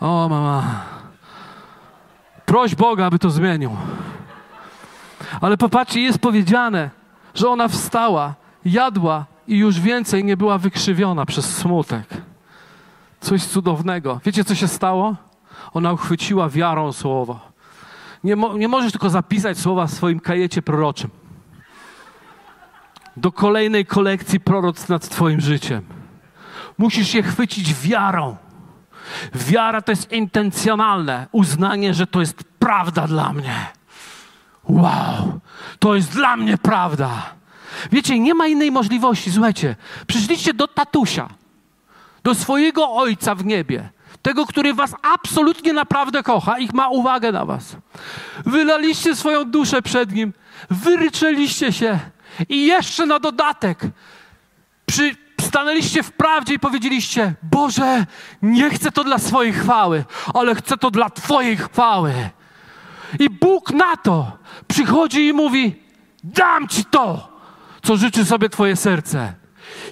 o 0.00 0.28
mama. 0.28 0.62
Proś 2.46 2.74
Boga, 2.74 3.06
aby 3.06 3.18
to 3.18 3.30
zmienił. 3.30 3.76
Ale 5.40 5.56
popatrzcie, 5.56 6.00
jest 6.00 6.18
powiedziane, 6.18 6.90
że 7.34 7.48
ona 7.48 7.68
wstała, 7.68 8.34
jadła 8.64 9.24
i 9.48 9.58
już 9.58 9.80
więcej 9.80 10.24
nie 10.24 10.36
była 10.36 10.58
wykrzywiona 10.58 11.26
przez 11.26 11.56
smutek. 11.56 12.08
Coś 13.20 13.44
cudownego. 13.44 14.20
Wiecie, 14.24 14.44
co 14.44 14.54
się 14.54 14.68
stało? 14.68 15.16
Ona 15.74 15.92
uchwyciła 15.92 16.48
wiarą 16.48 16.92
słowo. 16.92 17.40
Nie, 18.24 18.36
mo- 18.36 18.56
nie 18.56 18.68
możesz 18.68 18.92
tylko 18.92 19.10
zapisać 19.10 19.58
słowa 19.58 19.86
w 19.86 19.90
swoim 19.90 20.20
kajecie 20.20 20.62
proroczym. 20.62 21.10
Do 23.16 23.32
kolejnej 23.32 23.86
kolekcji 23.86 24.40
proroc 24.40 24.88
nad 24.88 25.08
Twoim 25.08 25.40
życiem. 25.40 25.82
Musisz 26.78 27.14
je 27.14 27.22
chwycić 27.22 27.74
wiarą. 27.74 28.36
Wiara 29.34 29.82
to 29.82 29.92
jest 29.92 30.12
intencjonalne 30.12 31.26
uznanie, 31.32 31.94
że 31.94 32.06
to 32.06 32.20
jest 32.20 32.44
prawda 32.58 33.06
dla 33.06 33.32
mnie. 33.32 33.66
Wow, 34.68 35.40
to 35.78 35.94
jest 35.94 36.12
dla 36.12 36.36
mnie 36.36 36.58
prawda. 36.58 37.34
Wiecie, 37.92 38.18
nie 38.18 38.34
ma 38.34 38.46
innej 38.46 38.72
możliwości. 38.72 39.32
Słuchajcie, 39.32 39.76
przyszliście 40.06 40.54
do 40.54 40.68
tatusia, 40.68 41.28
do 42.24 42.34
swojego 42.34 42.92
ojca 42.92 43.34
w 43.34 43.44
niebie, 43.44 43.88
tego, 44.22 44.46
który 44.46 44.74
was 44.74 44.94
absolutnie 45.02 45.72
naprawdę 45.72 46.22
kocha 46.22 46.58
i 46.58 46.68
ma 46.74 46.88
uwagę 46.88 47.32
na 47.32 47.44
was. 47.44 47.76
Wylaliście 48.46 49.16
swoją 49.16 49.44
duszę 49.44 49.82
przed 49.82 50.12
nim, 50.12 50.32
wyryczeliście 50.70 51.72
się 51.72 51.98
i 52.48 52.66
jeszcze 52.66 53.06
na 53.06 53.18
dodatek 53.18 53.78
przy, 54.86 55.16
stanęliście 55.40 56.02
w 56.02 56.12
prawdzie 56.12 56.54
i 56.54 56.58
powiedzieliście: 56.58 57.34
Boże, 57.42 58.06
nie 58.42 58.70
chcę 58.70 58.92
to 58.92 59.04
dla 59.04 59.18
swojej 59.18 59.52
chwały, 59.52 60.04
ale 60.34 60.54
chcę 60.54 60.76
to 60.76 60.90
dla 60.90 61.10
Twojej 61.10 61.56
chwały. 61.56 62.30
I 63.18 63.30
Bóg 63.30 63.70
na 63.70 63.96
to 63.96 64.38
przychodzi 64.68 65.26
i 65.26 65.32
mówi: 65.32 65.82
Dam 66.24 66.68
Ci 66.68 66.84
to, 66.84 67.38
co 67.82 67.96
życzy 67.96 68.24
sobie 68.24 68.48
Twoje 68.48 68.76
serce. 68.76 69.34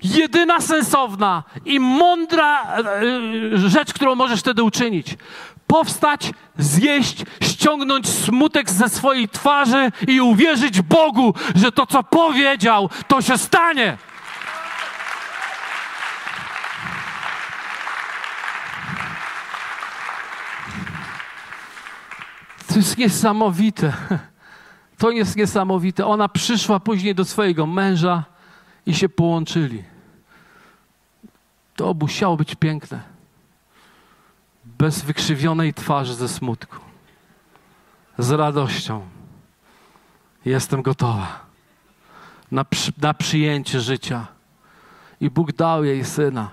Jedyna 0.03 0.61
sensowna 0.61 1.43
i 1.65 1.81
mądra 1.81 2.63
e, 2.63 2.79
e, 3.55 3.69
rzecz, 3.69 3.93
którą 3.93 4.15
możesz 4.15 4.41
wtedy 4.41 4.63
uczynić. 4.63 5.17
Powstać, 5.67 6.33
zjeść, 6.59 7.25
ściągnąć 7.43 8.09
smutek 8.09 8.71
ze 8.71 8.89
swojej 8.89 9.29
twarzy 9.29 9.93
i 10.09 10.21
uwierzyć 10.21 10.83
Bogu, 10.83 11.35
że 11.55 11.73
to, 11.73 11.87
co 11.87 12.03
powiedział, 12.03 12.91
to 13.09 13.23
się 13.23 13.39
stanie. 13.39 13.99
To 22.69 22.77
jest 22.77 22.99
niesamowite. 22.99 23.93
To 24.99 25.11
jest 25.11 25.37
niesamowite. 25.37 26.07
Ona 26.07 26.29
przyszła 26.29 26.81
później 26.81 27.15
do 27.15 27.25
swojego 27.25 27.67
męża 27.67 28.25
i 28.87 28.95
się 28.95 29.09
połączyli. 29.09 29.85
To 31.77 31.95
musiało 31.95 32.37
być 32.37 32.55
piękne. 32.55 33.14
Bez 34.85 35.03
wykrzywionej 35.03 35.75
twarzy 35.75 36.15
ze 36.15 36.29
smutku. 36.29 36.77
Z 38.19 38.31
radością. 38.31 39.01
Jestem 40.45 40.83
gotowa 40.83 41.41
na, 42.51 42.65
przy, 42.65 42.93
na 42.99 43.15
przyjęcie 43.15 43.81
życia. 43.81 44.27
I 45.21 45.31
Bóg 45.31 45.53
dał 45.53 45.85
jej 45.85 46.05
syna. 46.05 46.51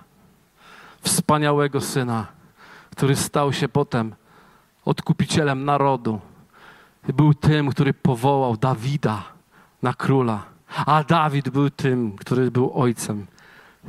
Wspaniałego 1.01 1.81
syna, 1.81 2.27
który 2.91 3.15
stał 3.15 3.53
się 3.53 3.67
potem 3.67 4.15
odkupicielem 4.85 5.65
narodu. 5.65 6.19
Był 7.07 7.33
tym, 7.33 7.69
który 7.69 7.93
powołał 7.93 8.57
Dawida 8.57 9.23
na 9.81 9.93
króla. 9.93 10.43
A 10.85 11.03
Dawid 11.03 11.49
był 11.49 11.69
tym, 11.69 12.17
który 12.17 12.51
był 12.51 12.71
ojcem 12.81 13.27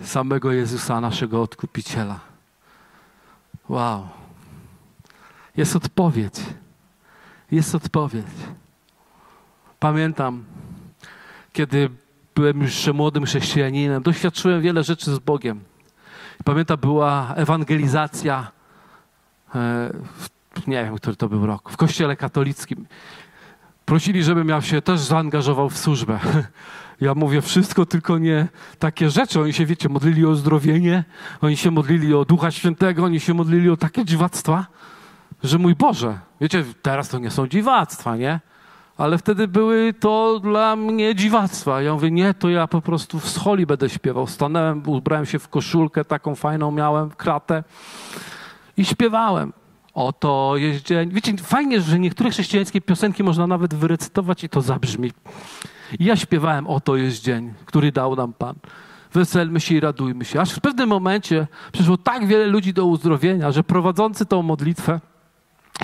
samego 0.03 0.53
Jezusa, 0.53 1.01
naszego 1.01 1.43
odkupiciela. 1.43 2.21
Wow. 3.69 4.22
Jest 5.57 5.77
odpowiedź. 5.77 6.35
Jest 7.51 7.75
odpowiedź. 7.75 8.27
Pamiętam, 9.79 10.45
kiedy 11.53 11.91
byłem 12.35 12.63
już 12.63 12.87
młodym 12.87 13.25
chrześcijaninem, 13.25 14.03
doświadczyłem 14.03 14.63
wiele 14.63 14.83
rzeczy 14.83 15.15
z 15.15 15.19
Bogiem. 15.19 15.61
Pamiętam, 16.45 16.77
była 16.81 17.35
ewangelizacja 17.35 18.51
e, 19.55 19.93
nie 20.67 20.85
wiem, 20.85 20.97
który 20.97 21.17
to 21.17 21.29
był 21.29 21.47
rok, 21.47 21.71
w 21.71 21.77
kościele 21.77 22.17
katolickim. 22.17 22.87
Prosili, 23.85 24.25
żebym 24.25 24.49
ja 24.49 24.61
się 24.61 24.83
też 24.83 25.01
zaangażował 25.01 25.71
w 25.71 25.79
służbę. 25.79 26.19
Ja 27.01 27.15
mówię 27.15 27.43
wszystko, 27.43 27.87
tylko 27.87 28.19
nie 28.19 28.49
takie 28.79 29.11
rzeczy. 29.11 29.41
Oni 29.41 29.53
się, 29.53 29.67
wiecie, 29.67 29.89
modlili 29.89 30.27
o 30.27 30.35
zdrowienie, 30.35 31.05
oni 31.41 31.57
się 31.57 31.71
modlili 31.71 32.15
o 32.15 32.25
Ducha 32.25 32.51
Świętego, 32.51 33.05
oni 33.05 33.21
się 33.21 33.35
modlili 33.35 33.71
o 33.71 33.77
takie 33.77 34.05
dziwactwa, 34.05 34.67
że 35.43 35.59
mój 35.59 35.75
Boże, 35.75 36.19
wiecie, 36.41 36.65
teraz 36.83 37.09
to 37.09 37.19
nie 37.19 37.31
są 37.31 37.47
dziwactwa, 37.47 38.17
nie? 38.17 38.41
Ale 38.97 39.19
wtedy 39.19 39.49
były 39.49 39.95
to 40.01 40.41
dla 40.41 40.77
mnie 40.77 41.15
dziwactwa. 41.15 41.83
Ja 41.83 41.95
mówię, 41.95 42.11
nie, 42.11 42.35
to 42.35 42.49
ja 42.49 42.67
po 42.67 42.83
prostu 42.83 43.21
w 43.21 43.29
scholi 43.29 43.67
będę 43.67 43.89
śpiewał. 43.89 44.27
Stanąłem, 44.27 44.83
ubrałem 44.87 45.27
się 45.27 45.39
w 45.39 45.49
koszulkę, 45.49 46.05
taką 46.05 46.35
fajną 46.35 46.71
miałem, 46.71 47.11
kratę 47.11 47.65
i 48.77 48.85
śpiewałem. 48.85 49.53
Oto 49.95 50.55
jest 50.57 50.85
dzień. 50.85 51.11
Wiecie, 51.11 51.37
fajnie, 51.37 51.81
że 51.81 51.99
niektóre 51.99 52.31
chrześcijańskie 52.31 52.81
piosenki 52.81 53.23
można 53.25 53.47
nawet 53.47 53.75
wyrecytować 53.75 54.45
i 54.45 54.49
to 54.49 54.61
zabrzmi. 54.61 55.13
I 55.99 56.05
ja 56.05 56.17
śpiewałem, 56.17 56.67
oto 56.67 56.97
jest 56.97 57.23
dzień, 57.23 57.55
który 57.65 57.93
dał 57.93 58.17
nam 58.17 58.33
Pan. 58.33 58.55
Weselmy 59.13 59.61
się 59.61 59.75
i 59.75 59.81
radujmy 59.81 60.25
się. 60.25 60.41
Aż 60.41 60.53
w 60.53 60.61
pewnym 60.61 60.89
momencie 60.89 61.47
przyszło 61.73 61.97
tak 61.97 62.27
wiele 62.27 62.47
ludzi 62.47 62.73
do 62.73 62.87
uzdrowienia, 62.87 63.53
że 63.53 63.65
prowadzący 63.65 64.27
tą 64.27 64.43
modlitwę, 64.43 65.01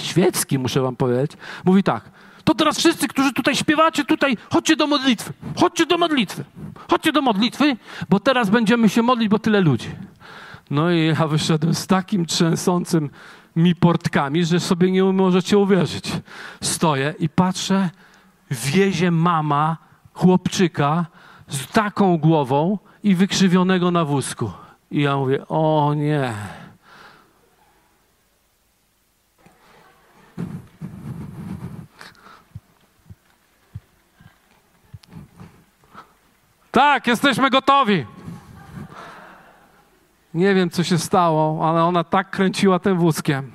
świecki 0.01 0.59
muszę 0.59 0.80
wam 0.80 0.96
powiedzieć, 0.96 1.32
mówi 1.64 1.82
tak, 1.82 2.11
to 2.44 2.55
teraz 2.55 2.78
wszyscy, 2.78 3.09
którzy 3.09 3.32
tutaj 3.32 3.57
śpiewacie, 3.57 4.05
tutaj 4.05 4.36
chodźcie 4.53 4.76
do 4.76 4.86
modlitwy, 4.86 5.32
chodźcie 5.57 5.86
do 5.86 5.99
modlitwy, 5.99 6.44
chodźcie 6.90 7.12
do 7.12 7.22
modlitwy, 7.22 7.76
bo 8.09 8.20
teraz 8.20 8.51
będziemy 8.51 8.88
się 8.88 9.03
modlić, 9.03 9.28
bo 9.28 9.38
tyle 9.38 9.61
ludzi. 9.61 9.88
No 10.70 10.90
i 10.90 11.07
ja 11.07 11.28
wyszedłem 11.28 11.74
z 11.74 11.86
takim 11.86 12.26
trzęsącym 12.26 13.11
mi 13.57 13.74
portkami, 13.74 14.44
że 14.44 14.61
sobie 14.61 14.90
nie 14.90 15.05
możecie 15.05 15.59
uwierzyć. 15.59 16.12
Stoję 16.61 17.14
i 17.18 17.28
patrzę, 17.28 17.90
wiezie 18.51 19.11
mama 19.11 19.76
chłopczyka 20.14 21.07
z 21.49 21.66
taką 21.66 22.18
głową 22.18 22.78
i 23.03 23.14
wykrzywionego 23.14 23.90
na 23.90 24.05
wózku. 24.05 24.51
I 24.90 25.03
ja 25.03 25.16
mówię, 25.16 25.49
o 25.49 25.94
nie. 25.96 26.32
Tak, 36.79 37.07
jesteśmy 37.07 37.51
gotowi. 37.51 38.07
Nie 40.35 40.55
wiem, 40.55 40.70
co 40.70 40.85
się 40.85 40.99
stało, 40.99 41.68
ale 41.70 41.85
ona 41.85 42.05
tak 42.05 42.31
kręciła 42.31 42.79
tym 42.79 42.99
wózkiem, 42.99 43.51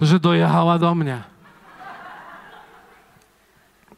że 0.00 0.20
dojechała 0.20 0.78
do 0.78 0.94
mnie. 0.94 1.22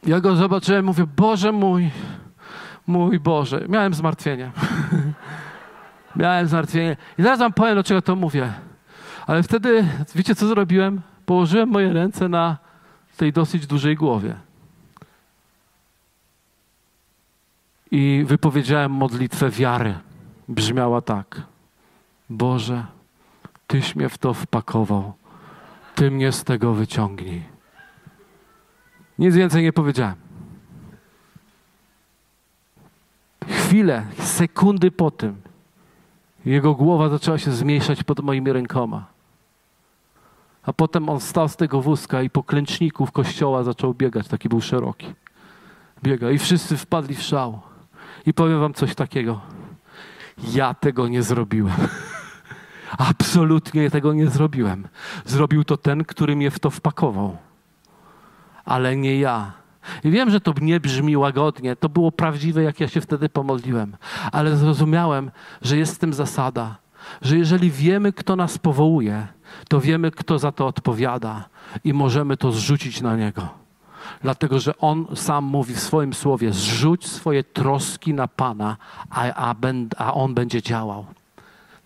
Ja 0.05 0.19
go 0.19 0.35
zobaczyłem, 0.35 0.85
mówię, 0.85 1.05
Boże 1.17 1.51
mój, 1.51 1.89
mój 2.87 3.19
Boże. 3.19 3.65
Miałem 3.69 3.93
zmartwienie. 3.93 4.51
Miałem 6.15 6.47
zmartwienie. 6.47 6.97
I 7.17 7.23
zaraz 7.23 7.39
wam 7.39 7.53
powiem, 7.53 7.73
dlaczego 7.73 8.01
to 8.01 8.15
mówię. 8.15 8.53
Ale 9.27 9.43
wtedy, 9.43 9.87
wiecie 10.15 10.35
co 10.35 10.47
zrobiłem? 10.47 11.01
Położyłem 11.25 11.69
moje 11.69 11.93
ręce 11.93 12.29
na 12.29 12.57
tej 13.17 13.33
dosyć 13.33 13.67
dużej 13.67 13.95
głowie. 13.95 14.35
I 17.93 18.23
wypowiedziałem 18.27 18.91
modlitwę 18.91 19.49
wiary. 19.49 19.95
Brzmiała 20.47 21.01
tak: 21.01 21.41
Boże, 22.29 22.85
Tyś 23.67 23.95
mnie 23.95 24.09
w 24.09 24.17
to 24.17 24.33
wpakował. 24.33 25.13
Ty 25.95 26.11
mnie 26.11 26.31
z 26.31 26.43
tego 26.43 26.73
wyciągnij. 26.73 27.43
Nic 29.19 29.35
więcej 29.35 29.63
nie 29.63 29.73
powiedziałem. 29.73 30.15
Chwilę, 33.47 34.05
sekundy 34.19 34.91
po 34.91 35.11
tym, 35.11 35.41
jego 36.45 36.75
głowa 36.75 37.09
zaczęła 37.09 37.37
się 37.37 37.51
zmniejszać 37.51 38.03
pod 38.03 38.19
moimi 38.19 38.53
rękoma. 38.53 39.05
A 40.63 40.73
potem 40.73 41.09
on 41.09 41.19
stał 41.19 41.49
z 41.49 41.55
tego 41.55 41.81
wózka 41.81 42.21
i 42.21 42.29
po 42.29 42.43
klęczniku 42.43 43.05
w 43.05 43.11
kościoła 43.11 43.63
zaczął 43.63 43.93
biegać, 43.93 44.27
taki 44.27 44.49
był 44.49 44.61
szeroki. 44.61 45.13
Biega 46.03 46.31
i 46.31 46.37
wszyscy 46.37 46.77
wpadli 46.77 47.15
w 47.15 47.21
szał. 47.21 47.61
I 48.25 48.33
powiem 48.33 48.59
wam 48.59 48.73
coś 48.73 48.95
takiego. 48.95 49.41
Ja 50.53 50.73
tego 50.73 51.07
nie 51.07 51.23
zrobiłem. 51.23 51.75
Absolutnie 52.97 53.89
tego 53.89 54.13
nie 54.13 54.27
zrobiłem. 54.27 54.87
Zrobił 55.25 55.63
to 55.63 55.77
ten, 55.77 56.03
który 56.03 56.35
mnie 56.35 56.51
w 56.51 56.59
to 56.59 56.69
wpakował. 56.69 57.37
Ale 58.65 58.95
nie 58.95 59.19
ja. 59.19 59.51
I 60.03 60.11
wiem, 60.11 60.29
że 60.29 60.41
to 60.41 60.53
nie 60.61 60.79
brzmi 60.79 61.17
łagodnie, 61.17 61.75
to 61.75 61.89
było 61.89 62.11
prawdziwe, 62.11 62.63
jak 62.63 62.79
ja 62.79 62.87
się 62.87 63.01
wtedy 63.01 63.29
pomodliłem, 63.29 63.95
ale 64.31 64.57
zrozumiałem, 64.57 65.31
że 65.61 65.77
jest 65.77 65.95
w 65.95 65.99
tym 65.99 66.13
zasada, 66.13 66.77
że 67.21 67.37
jeżeli 67.37 67.71
wiemy, 67.71 68.13
kto 68.13 68.35
nas 68.35 68.57
powołuje, 68.57 69.27
to 69.67 69.81
wiemy, 69.81 70.11
kto 70.11 70.39
za 70.39 70.51
to 70.51 70.67
odpowiada 70.67 71.49
i 71.83 71.93
możemy 71.93 72.37
to 72.37 72.51
zrzucić 72.51 73.01
na 73.01 73.15
niego. 73.15 73.62
Dlatego, 74.21 74.59
że 74.59 74.77
on 74.77 75.05
sam 75.15 75.45
mówi 75.45 75.73
w 75.73 75.79
swoim 75.79 76.13
słowie: 76.13 76.53
zrzuć 76.53 77.07
swoje 77.07 77.43
troski 77.43 78.13
na 78.13 78.27
Pana, 78.27 78.77
a, 79.09 79.33
a, 79.33 79.55
a 79.97 80.13
on 80.13 80.33
będzie 80.33 80.61
działał. 80.61 81.05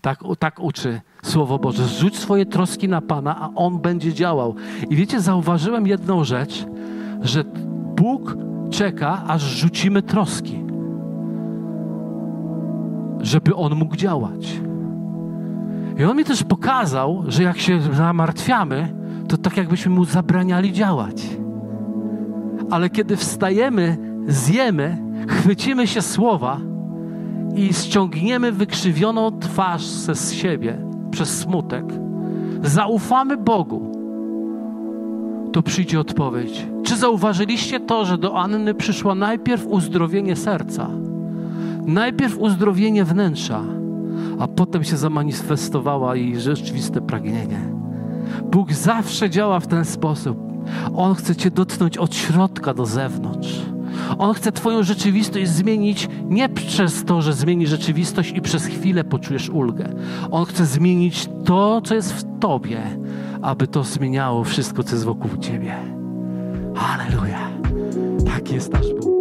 Tak, 0.00 0.20
tak 0.38 0.60
uczy 0.60 1.00
Słowo 1.22 1.58
Boże. 1.58 1.84
Zrzuć 1.84 2.18
swoje 2.18 2.46
troski 2.46 2.88
na 2.88 3.00
Pana, 3.00 3.40
a 3.40 3.50
On 3.54 3.78
będzie 3.78 4.14
działał. 4.14 4.54
I 4.90 4.96
wiecie, 4.96 5.20
zauważyłem 5.20 5.86
jedną 5.86 6.24
rzecz, 6.24 6.66
że 7.22 7.44
Bóg 7.96 8.36
czeka, 8.70 9.22
aż 9.26 9.42
rzucimy 9.42 10.02
troski, 10.02 10.64
żeby 13.20 13.54
On 13.54 13.74
mógł 13.74 13.96
działać. 13.96 14.60
I 15.98 16.04
On 16.04 16.16
mi 16.16 16.24
też 16.24 16.42
pokazał, 16.42 17.24
że 17.26 17.42
jak 17.42 17.58
się 17.58 17.80
zamartwiamy, 17.80 18.94
to 19.28 19.36
tak 19.36 19.56
jakbyśmy 19.56 19.92
Mu 19.92 20.04
zabraniali 20.04 20.72
działać. 20.72 21.37
Ale 22.70 22.90
kiedy 22.90 23.16
wstajemy, 23.16 23.98
zjemy, 24.28 24.98
chwycimy 25.28 25.86
się 25.86 26.02
słowa 26.02 26.60
i 27.54 27.74
ściągniemy 27.74 28.52
wykrzywioną 28.52 29.38
twarz 29.38 29.84
ze 29.84 30.34
siebie 30.34 30.78
przez 31.10 31.38
smutek, 31.38 31.84
zaufamy 32.62 33.36
Bogu, 33.36 33.92
to 35.52 35.62
przyjdzie 35.62 36.00
odpowiedź. 36.00 36.66
Czy 36.84 36.96
zauważyliście 36.96 37.80
to, 37.80 38.04
że 38.04 38.18
do 38.18 38.38
Anny 38.38 38.74
przyszło 38.74 39.14
najpierw 39.14 39.66
uzdrowienie 39.66 40.36
serca, 40.36 40.90
najpierw 41.86 42.38
uzdrowienie 42.38 43.04
wnętrza, 43.04 43.62
a 44.38 44.48
potem 44.48 44.84
się 44.84 44.96
zamanifestowała 44.96 46.16
jej 46.16 46.40
rzeczywiste 46.40 47.00
pragnienie? 47.00 47.60
Bóg 48.50 48.72
zawsze 48.72 49.30
działa 49.30 49.60
w 49.60 49.66
ten 49.66 49.84
sposób. 49.84 50.47
On 50.96 51.14
chce 51.14 51.36
Cię 51.36 51.50
dotknąć 51.50 51.98
od 51.98 52.14
środka 52.14 52.74
do 52.74 52.86
zewnątrz. 52.86 53.62
On 54.18 54.34
chce 54.34 54.52
Twoją 54.52 54.82
rzeczywistość 54.82 55.48
zmienić 55.48 56.08
nie 56.24 56.48
przez 56.48 57.04
to, 57.04 57.22
że 57.22 57.32
zmieni 57.32 57.66
rzeczywistość 57.66 58.32
i 58.36 58.40
przez 58.40 58.66
chwilę 58.66 59.04
poczujesz 59.04 59.48
ulgę. 59.48 59.94
On 60.30 60.44
chce 60.44 60.66
zmienić 60.66 61.28
to, 61.44 61.80
co 61.80 61.94
jest 61.94 62.12
w 62.12 62.38
Tobie, 62.40 62.82
aby 63.42 63.66
to 63.66 63.84
zmieniało 63.84 64.44
wszystko, 64.44 64.82
co 64.82 64.92
jest 64.92 65.04
wokół 65.04 65.30
Ciebie. 65.40 65.74
Halleluja. 66.74 67.50
Tak 68.26 68.52
jest 68.52 68.72
nasz 68.72 68.94
Bóg. 68.94 69.18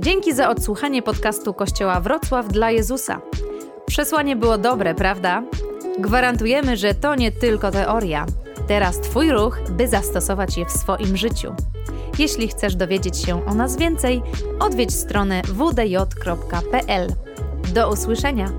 Dzięki 0.00 0.34
za 0.34 0.48
odsłuchanie 0.48 1.02
podcastu 1.02 1.54
Kościoła 1.54 2.00
Wrocław 2.00 2.48
dla 2.48 2.70
Jezusa. 2.70 3.20
Przesłanie 3.86 4.36
było 4.36 4.58
dobre, 4.58 4.94
prawda? 4.94 5.42
Gwarantujemy, 5.98 6.76
że 6.76 6.94
to 6.94 7.14
nie 7.14 7.32
tylko 7.32 7.70
teoria. 7.70 8.26
Teraz 8.66 9.00
Twój 9.00 9.32
ruch, 9.32 9.58
by 9.70 9.88
zastosować 9.88 10.56
je 10.56 10.66
w 10.66 10.72
swoim 10.72 11.16
życiu. 11.16 11.54
Jeśli 12.18 12.48
chcesz 12.48 12.76
dowiedzieć 12.76 13.16
się 13.18 13.46
o 13.46 13.54
nas 13.54 13.76
więcej, 13.76 14.22
odwiedź 14.60 14.94
stronę 14.94 15.42
wdj.pl. 15.42 17.12
Do 17.74 17.92
usłyszenia! 17.92 18.52